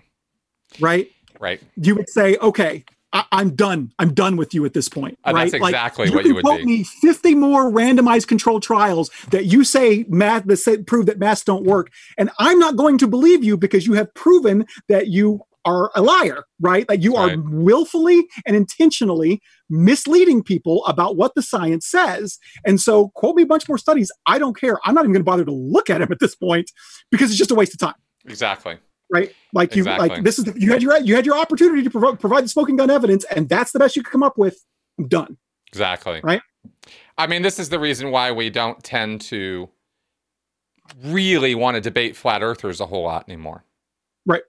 [0.81, 1.11] right?
[1.39, 1.61] Right.
[1.77, 3.93] you would say, okay, I, am done.
[3.99, 5.19] I'm done with you at this point.
[5.25, 5.51] Uh, right?
[5.51, 6.67] That's exactly like, what you you would quote be.
[6.67, 11.45] me 50 more randomized controlled trials that you say math that say, prove that masks
[11.45, 15.41] don't work, and I'm not going to believe you because you have proven that you
[15.65, 16.89] are a liar, right?
[16.89, 17.37] Like you Right.
[17.37, 22.39] are willfully and intentionally misleading people about what the science says.
[22.65, 24.11] And so, quote me a bunch more studies.
[24.27, 24.79] I don't care.
[24.85, 26.71] I'm not even going to bother to look at them at this point
[27.11, 27.95] because it's just a waste of time
[28.27, 28.79] Exactly.
[29.11, 29.33] Right?
[29.53, 30.09] Like you, Exactly.
[30.09, 32.49] like this is the, you had your you had your opportunity to provo- provide the
[32.49, 34.65] smoking gun evidence, and that's the best you could come up with.
[34.99, 35.37] I'm done.
[35.69, 36.21] Exactly.
[36.23, 36.41] Right?
[37.17, 39.69] I mean, this is the reason why we don't tend to
[41.05, 43.65] really want to debate flat earthers a whole lot anymore.
[44.25, 44.43] Right.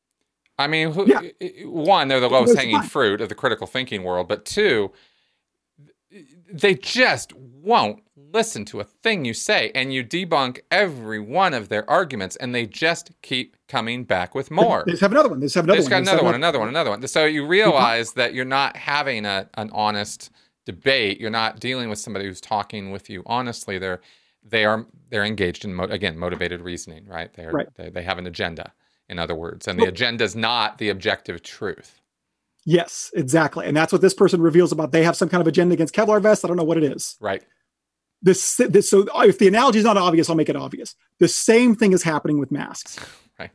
[0.57, 1.21] I mean, who, Yeah.
[1.65, 4.91] one, they're the lowest hanging fruit of the critical thinking world, but two,
[6.51, 11.69] they just won't listen to a thing you say, and you debunk every one of
[11.69, 14.83] their arguments, and they just keep coming back with more.
[14.85, 15.39] They just have another one.
[15.39, 15.91] They just have another just one.
[15.91, 17.07] got They just another one, another one, another one.
[17.07, 17.51] So you mm-hmm.
[17.51, 20.31] realize that you're not having a, an honest
[20.65, 21.19] debate.
[21.19, 23.79] You're not dealing with somebody who's talking with you honestly.
[23.79, 24.01] They're
[24.43, 27.33] they are they're engaged in mo- again motivated reasoning, right?
[27.33, 27.67] They're, Right.
[27.75, 28.73] They they have an agenda,
[29.07, 31.98] in other words, and the agenda is not the objective truth.
[32.65, 34.91] Yes, exactly, and that's what this person reveals about.
[34.91, 36.43] They have some kind of agenda against Kevlar vests.
[36.43, 37.15] I don't know what it is.
[37.19, 37.43] Right.
[38.21, 40.95] This, this so if the analogy is not obvious, I'll make it obvious.
[41.19, 42.99] The same thing is happening with masks.
[43.39, 43.51] Right.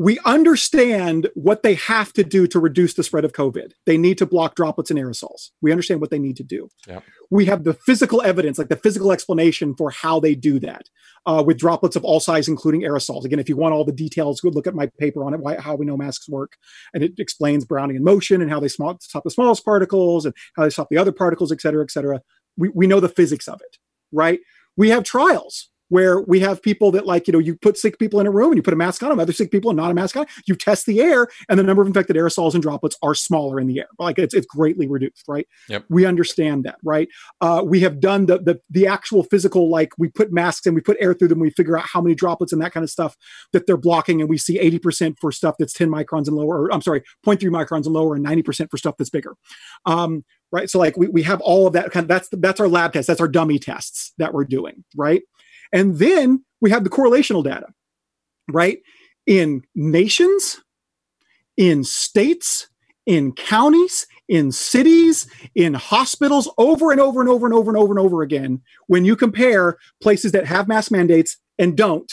[0.00, 3.72] We understand what they have to do to reduce the spread of COVID.
[3.84, 5.50] They need to block droplets and aerosols.
[5.60, 6.68] We understand what they need to do.
[6.86, 7.02] Yep.
[7.30, 10.84] We have the physical evidence, like the physical explanation for how they do that
[11.26, 13.24] uh, with droplets of all sizes, including aerosols.
[13.24, 15.60] Again, if you want all the details, go look at my paper on it, why,
[15.60, 16.52] how we know masks work.
[16.94, 20.34] And it explains Browning Brownian motion and how they small, stop the smallest particles and
[20.54, 22.22] how they stop the other particles, et cetera, et cetera.
[22.56, 23.78] We, we know the physics of it,
[24.12, 24.38] right?
[24.76, 28.20] We have trials where we have people that like you know you put sick people
[28.20, 29.90] in a room and you put a mask on them other sick people and not
[29.90, 32.96] a mask on you test the air and the number of infected aerosols and droplets
[33.02, 33.88] are smaller in the air.
[33.98, 35.46] Like it's, it's greatly reduced right?
[35.68, 35.84] Yep.
[35.88, 37.08] we understand that right?
[37.40, 40.80] Uh, we have done the, the the actual physical like we put masks and we
[40.80, 43.16] put air through them we figure out how many droplets and that kind of stuff
[43.52, 46.72] that they're blocking and we see 80% for stuff that's 10 microns and lower or
[46.72, 49.34] i'm sorry 0.3 microns and lower and 90% for stuff that's bigger.
[49.86, 50.70] Um, right?
[50.70, 52.92] So like we, we have all of that kind of that's the, that's our lab
[52.92, 55.22] test that's our dummy tests that we're doing right
[55.72, 57.66] and then we have the correlational data,
[58.50, 58.78] right?
[59.26, 60.60] In nations,
[61.56, 62.68] in states,
[63.06, 67.92] in counties, in cities, in hospitals, over and over and over and over and over
[67.92, 68.60] and over again.
[68.86, 72.12] When you compare places that have mask mandates and don't,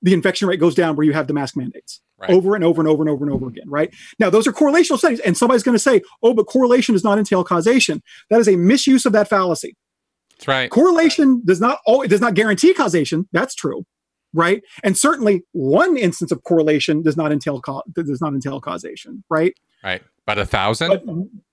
[0.00, 2.30] the infection rate goes down where you have the mask mandates Right.
[2.30, 3.92] over and over and over and over and over again, right?
[4.20, 7.18] Now, those are correlational studies, and somebody's going to say, oh, but correlation does not
[7.18, 8.00] entail causation.
[8.30, 9.76] That is a misuse of that fallacy
[10.42, 10.70] That's right.
[10.70, 13.86] correlation does not oh, does not guarantee causation that's true
[14.34, 17.62] right and certainly one instance of correlation does not entail
[17.94, 19.54] does not entail causation right
[19.84, 20.02] Right.
[20.26, 20.88] But a thousand.
[20.90, 21.04] but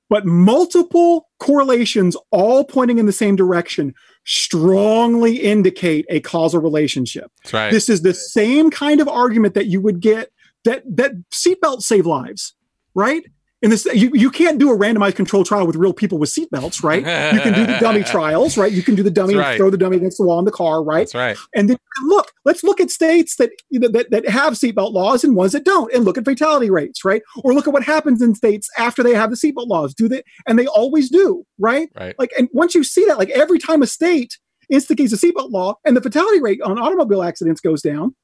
[0.09, 3.93] but multiple correlations all pointing in the same direction
[4.25, 7.71] strongly indicate a causal relationship That's right.
[7.71, 10.31] this is the same kind of argument that you would get
[10.65, 12.53] that that seatbelts save lives
[12.95, 13.23] right
[13.61, 16.81] in this you, you can't do a randomized control trial with real people with seatbelts
[16.83, 16.99] right
[17.33, 19.57] you can do the dummy trials right you can do the dummy right.
[19.57, 21.37] throw the dummy against the wall in the car right That's right.
[21.55, 25.51] and then look let's look at states that, that that have seatbelt laws and ones
[25.51, 28.69] that don't and look at fatality rates right or look at what happens in states
[28.77, 32.15] after they have the seatbelt laws do they and they always do right Right.
[32.17, 34.37] like and once you see that like every time a state
[34.69, 38.15] instigates a seatbelt law and the fatality rate on automobile accidents goes down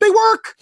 [0.00, 0.56] they work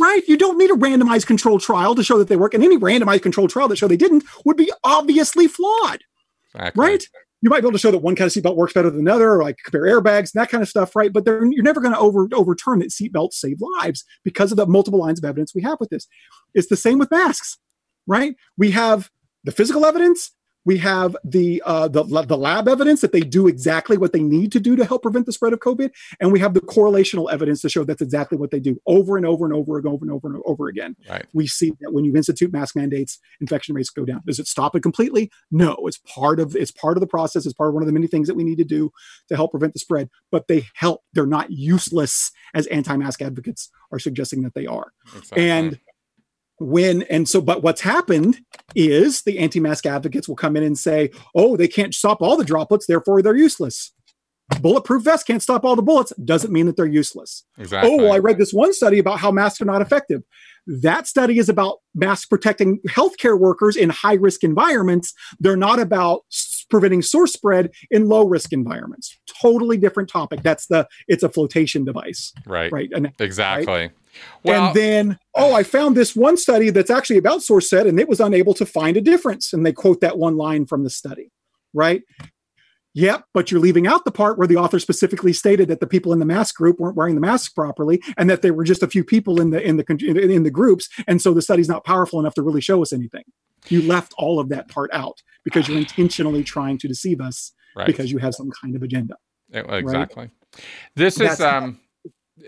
[0.00, 0.22] right?
[0.26, 3.22] You don't need a randomized control trial to show that they work and any randomized
[3.22, 6.00] control trial that show they didn't would be obviously flawed
[6.54, 6.84] Exactly.
[6.84, 7.08] right?
[7.42, 9.32] you might be able to show that one kind of seatbelt works better than another
[9.32, 11.12] or like compare airbags and that kind of stuff right?
[11.12, 14.98] But you're never going to over overturn that seatbelts save lives because of the multiple
[14.98, 16.06] lines of evidence we have with this.
[16.54, 17.58] It's the same with masks
[18.06, 18.34] right?
[18.58, 19.10] We have
[19.44, 20.32] the physical evidence
[20.64, 24.52] we have the uh, the the lab evidence that they do exactly what they need
[24.52, 27.60] to do to help prevent the spread of COVID, and we have the correlational evidence
[27.62, 30.12] to show that's exactly what they do over and over and over and over and
[30.12, 30.96] over and over again.
[31.08, 31.26] Right.
[31.32, 34.22] We see that when you institute mask mandates, infection rates go down.
[34.26, 35.30] Does it stop it completely?
[35.50, 37.46] No, it's part of it's part of the process.
[37.46, 38.90] It's part of one of the many things that we need to do
[39.28, 40.08] to help prevent the spread.
[40.30, 41.02] But they help.
[41.12, 44.92] They're not useless as anti-mask advocates are suggesting that they are.
[45.16, 45.48] Exactly.
[45.48, 45.78] And
[46.58, 48.40] when and so but what's happened
[48.74, 52.44] is the anti-mask advocates will come in and say oh they can't stop all the
[52.44, 53.92] droplets therefore they're useless.
[54.60, 57.44] Bulletproof vests can't stop all the bullets doesn't mean that they're useless.
[57.58, 57.90] Exactly.
[57.90, 60.22] oh well i read this one study about how masks are not effective.
[60.66, 65.12] That study is about masks protecting healthcare workers in high risk environments.
[65.40, 66.22] They're not about
[66.70, 69.18] preventing source spread in low risk environments.
[69.40, 70.42] Totally different topic.
[70.42, 72.32] That's the it's a flotation device.
[72.46, 72.72] Right.
[72.72, 72.90] Right.
[72.94, 73.72] And, exactly.
[73.72, 73.90] Right?
[74.44, 77.98] Well, and then, oh, I found this one study that's actually about source set, and
[77.98, 79.52] it was unable to find a difference.
[79.52, 81.32] And they quote that one line from the study,
[81.72, 82.02] right?
[82.96, 86.12] Yep, but you're leaving out the part where the author specifically stated that the people
[86.12, 88.88] in the mask group weren't wearing the masks properly, and that there were just a
[88.88, 89.84] few people in the in the
[90.30, 93.24] in the groups, and so the study's not powerful enough to really show us anything.
[93.68, 97.86] You left all of that part out because you're intentionally trying to deceive us right.
[97.86, 99.16] because you have some kind of agenda.
[99.52, 100.24] Exactly.
[100.24, 100.64] Right?
[100.96, 101.80] This That's, is um,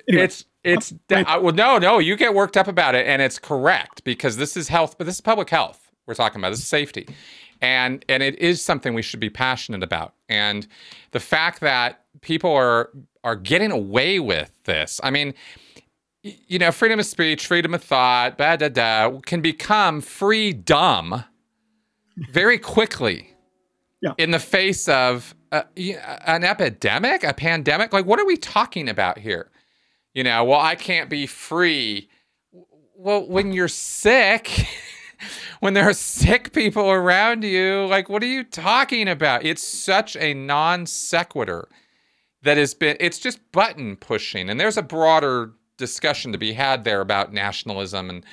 [0.08, 3.38] anyway, it's it's uh, well, no, no, you get worked up about it, and it's
[3.38, 6.50] correct because this is health, but this is public health we're talking about.
[6.50, 7.06] This is safety
[7.60, 10.66] and and it is something we should be passionate about and
[11.12, 12.90] the fact that people are
[13.24, 15.32] are getting away with this i mean
[16.46, 21.24] you know freedom of speech freedom of thought da da da can become free dumb
[22.30, 23.34] very quickly
[24.00, 24.12] yeah.
[24.18, 25.62] in the face of uh,
[26.26, 29.50] an epidemic a pandemic like what are we talking about here
[30.14, 32.08] you know well i can't be free
[32.94, 34.66] well when you're sick
[35.60, 37.86] when there are sick people around you.
[37.86, 39.44] Like, what are you talking about?
[39.44, 41.68] It's such a non sequitur
[42.42, 44.48] that has been, it's just button pushing.
[44.50, 48.24] And there's a broader discussion to be had there about nationalism and,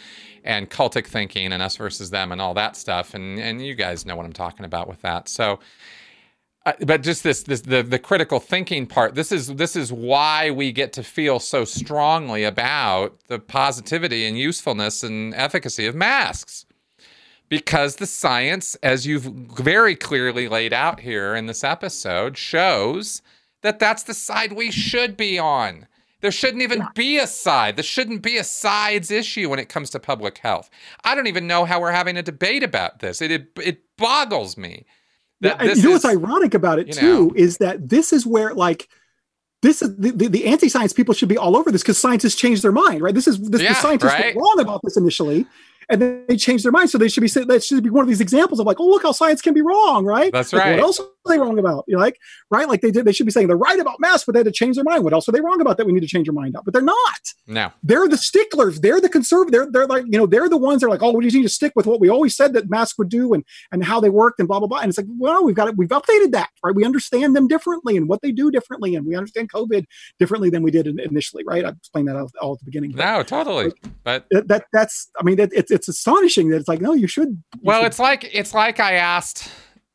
[0.44, 3.14] and cultic thinking and us versus them and all that stuff.
[3.14, 5.28] And, and you guys know what I'm talking about with that.
[5.28, 5.60] So,
[6.65, 10.49] uh, but just this this the the critical thinking part this is this is why
[10.49, 16.65] we get to feel so strongly about the positivity and usefulness and efficacy of masks
[17.53, 23.22] because the science, as you've very clearly laid out here in this episode, shows
[23.61, 25.86] that that's the side we should be on.
[26.24, 27.76] There shouldn't even be a side.
[27.76, 30.70] There shouldn't be a sides issue when it comes to public health.
[31.04, 33.22] I don't even know how we're having a debate about this.
[33.22, 34.86] It it, it boggles me.
[35.41, 38.54] That yeah, you know what's ironic about it too know, is that this is where
[38.54, 38.88] like
[39.64, 42.64] this is the, the, the, anti-science people should be all over this because scientists changed
[42.64, 43.14] their mind, right?
[43.14, 44.34] This is this, yeah, the scientists right?
[44.34, 45.45] were wrong about this initially,
[45.90, 46.90] and then they change their mind.
[46.90, 49.04] So they should be that should be one of these examples of like, oh look
[49.04, 50.32] how science can be wrong, right?
[50.32, 50.72] That's like, right.
[50.80, 51.86] What else they wrong about?
[51.88, 52.20] You know, like
[52.50, 53.06] right, like they did.
[53.06, 55.04] They should be saying they're right about masks, but they had to change their mind.
[55.04, 56.66] What else are they wrong about that we need to change our mind out?
[56.66, 57.34] But they're not.
[57.48, 58.80] No, they're the sticklers.
[58.82, 59.52] They're the conservative.
[59.52, 61.44] They're they're like you know they're the ones that are like, oh, we just need
[61.44, 64.10] to stick with what we always said that masks would do and and how they
[64.10, 64.80] worked and blah blah blah.
[64.80, 65.78] And it's like, well, we've got it.
[65.78, 66.76] We've updated that, right?
[66.76, 69.86] We understand them differently and what they do differently, and we understand COVID
[70.20, 71.66] differently than we did initially, right?
[71.66, 72.91] I explained that all, all at the beginning.
[72.91, 73.72] No, totally.
[74.04, 77.30] But that that's I mean, it, it's it's astonishing that it's like, no, you should.
[77.30, 77.88] You well, should.
[77.88, 79.50] it's like it's like I asked.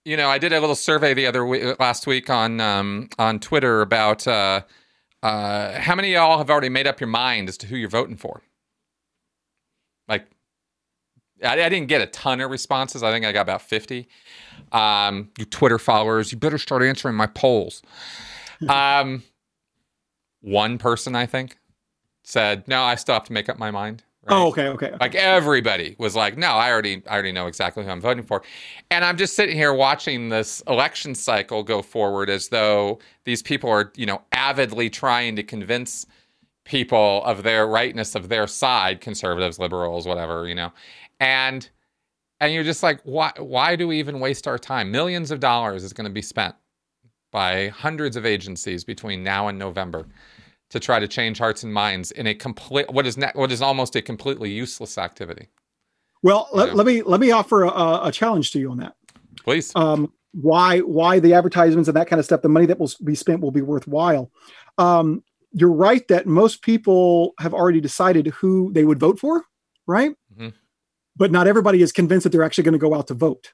[0.08, 3.38] You know, I did a little survey the other week, last week on um, on
[3.38, 4.62] Twitter about uh,
[5.22, 7.90] uh, how many of y'all have already made up your mind as to who you're
[7.90, 8.40] voting for.
[10.08, 10.24] Like,
[11.44, 13.02] I, I didn't get a ton of responses.
[13.02, 14.08] I think I got about fifty.
[14.72, 17.82] Um, you Twitter followers, you better start answering my polls.
[18.66, 19.22] Um,
[20.40, 21.58] one person, I think,
[22.24, 24.44] said, "No, I still have to make up my mind." Oh, right?
[24.44, 27.90] Oh, okay, okay, Like everybody was like, "No, I already, I already know exactly who
[27.90, 28.42] I'm voting for,"
[28.90, 33.70] and I'm just sitting here watching this election cycle go forward as though these people
[33.70, 36.06] are, you know, avidly trying to convince
[36.64, 40.72] people of their rightness of their side, conservatives, liberals, whatever, you know,
[41.20, 41.70] and
[42.40, 43.32] and you're just like, why?
[43.38, 44.90] Why do we even waste our time?
[44.92, 46.54] Millions of dollars is going to be spent
[47.32, 50.06] by hundreds of agencies between now and November
[50.70, 53.62] to try to change hearts and minds in a complete what is ne- what is
[53.62, 55.48] almost a completely useless activity.
[56.22, 58.96] Well, let, let, me let me offer a, a, challenge to you on that.
[59.44, 59.72] Please.
[59.76, 63.14] Um, why why the advertisements and that kind of stuff, the money that will be
[63.14, 64.30] spent will be worthwhile.
[64.78, 65.22] Um,
[65.52, 69.44] you're right that most people have already decided who they would vote for,
[69.86, 70.10] right?
[70.34, 70.48] Mm-hmm.
[71.16, 73.52] But not everybody is convinced that they're actually going to go out to vote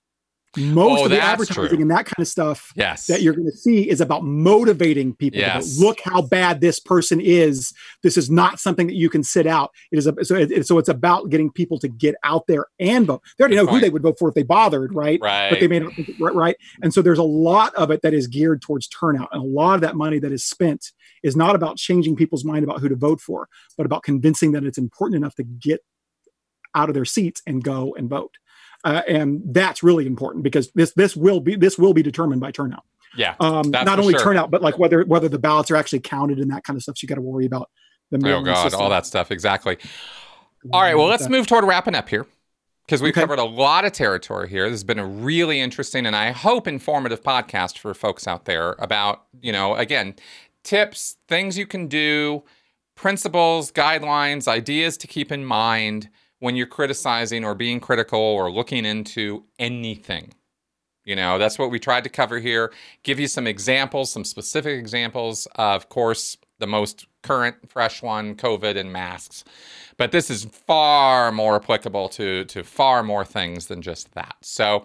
[0.56, 1.80] most oh, of the advertising true.
[1.80, 3.06] and that kind of stuff yes.
[3.06, 5.78] that you're going to see is about motivating people yes.
[5.78, 7.72] look how bad this person is.
[8.02, 9.70] This is not something that you can sit out.
[9.92, 13.06] It is a, so, it, so it's about getting people to get out there and
[13.06, 13.22] vote.
[13.38, 15.20] They already know who they would vote for if they bothered right?
[15.20, 16.56] Right but they may not think it, right, right?
[16.82, 19.74] And so there's a lot of it that is geared towards turnout and a lot
[19.74, 22.96] of that money that is spent is not about changing people's mind about who to
[22.96, 25.80] vote for but about convincing that it's important enough to get
[26.74, 28.34] out of their seats and go and vote
[28.84, 32.50] uh, and that's really important because this this will be this will be determined by
[32.50, 32.84] turnout.
[33.16, 34.22] Yeah, um, not only sure.
[34.22, 36.98] turnout, but like whether whether the ballots are actually counted and that kind of stuff.
[36.98, 37.70] So you got to worry about
[38.10, 38.80] the oh god, system.
[38.80, 39.78] all that stuff exactly.
[40.72, 42.26] All right, well, let's move toward wrapping up here
[42.86, 43.20] because we've okay.
[43.20, 44.64] covered a lot of territory here.
[44.64, 48.74] This has been a really interesting and I hope informative podcast for folks out there
[48.78, 50.16] about you know again
[50.62, 52.42] tips, things you can do,
[52.94, 56.08] principles, guidelines, ideas to keep in mind
[56.44, 60.30] when you're criticizing or being critical or looking into anything.
[61.06, 62.70] You know, that's what we tried to cover here.
[63.02, 65.48] Give you some examples, some specific examples.
[65.54, 69.42] Of course, the most current, fresh one, COVID and masks.
[69.96, 74.36] But this is far more applicable to to far more things than just that.
[74.42, 74.84] So.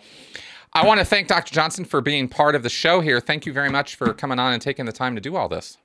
[0.72, 1.52] I want to thank Dr.
[1.52, 3.20] Johnson for being part of the show here.
[3.20, 5.80] Thank you very much for coming on and taking the time to do all this.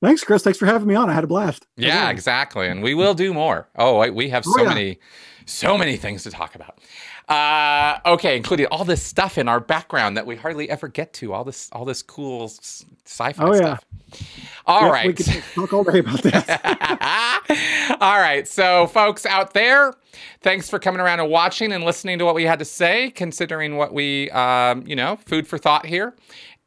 [0.00, 0.42] Thanks, Chris.
[0.42, 1.10] Thanks for having me on.
[1.10, 1.66] I had a blast.
[1.76, 2.68] Yeah, exactly.
[2.68, 3.68] And we will do more.
[3.76, 4.68] Oh, we have so oh, yeah.
[4.68, 4.98] many,
[5.44, 6.78] so many things to talk about.
[7.28, 11.32] Uh, okay, including all this stuff in our background that we hardly ever get to.
[11.32, 13.84] All this, all this cool sci-fi oh, stuff.
[13.84, 14.18] Yeah.
[14.66, 15.06] All yep, right.
[15.06, 17.96] We could talk all day about that.
[18.00, 18.48] all right.
[18.48, 19.94] So, folks out there,
[20.40, 23.76] thanks for coming around and watching and listening to what we had to say, considering
[23.76, 26.16] what we, um, you know, food for thought here.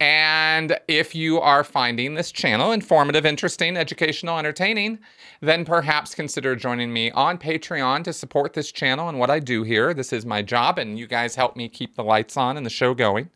[0.03, 4.99] And if you are finding this channel informative, interesting, educational, entertaining,
[5.39, 9.63] then perhaps consider joining me on Patreon to support this channel and what I do
[9.63, 9.93] here.
[9.93, 12.69] This is my job, and you guys help me keep the lights on and the
[12.69, 13.29] show going.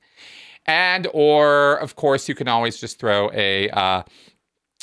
[0.66, 4.04] And, or, of course, you can always just throw a uh,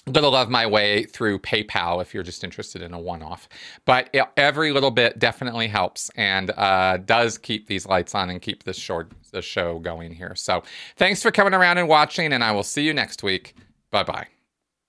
[0.06, 3.48] little love my way through PayPal if you're just interested in a one off.
[3.84, 8.40] But it, every little bit definitely helps and uh, does keep these lights on and
[8.40, 10.34] keep this short, the show going here.
[10.34, 10.62] So
[10.96, 13.54] thanks for coming around and watching, and I will see you next week.
[13.90, 14.33] Bye bye.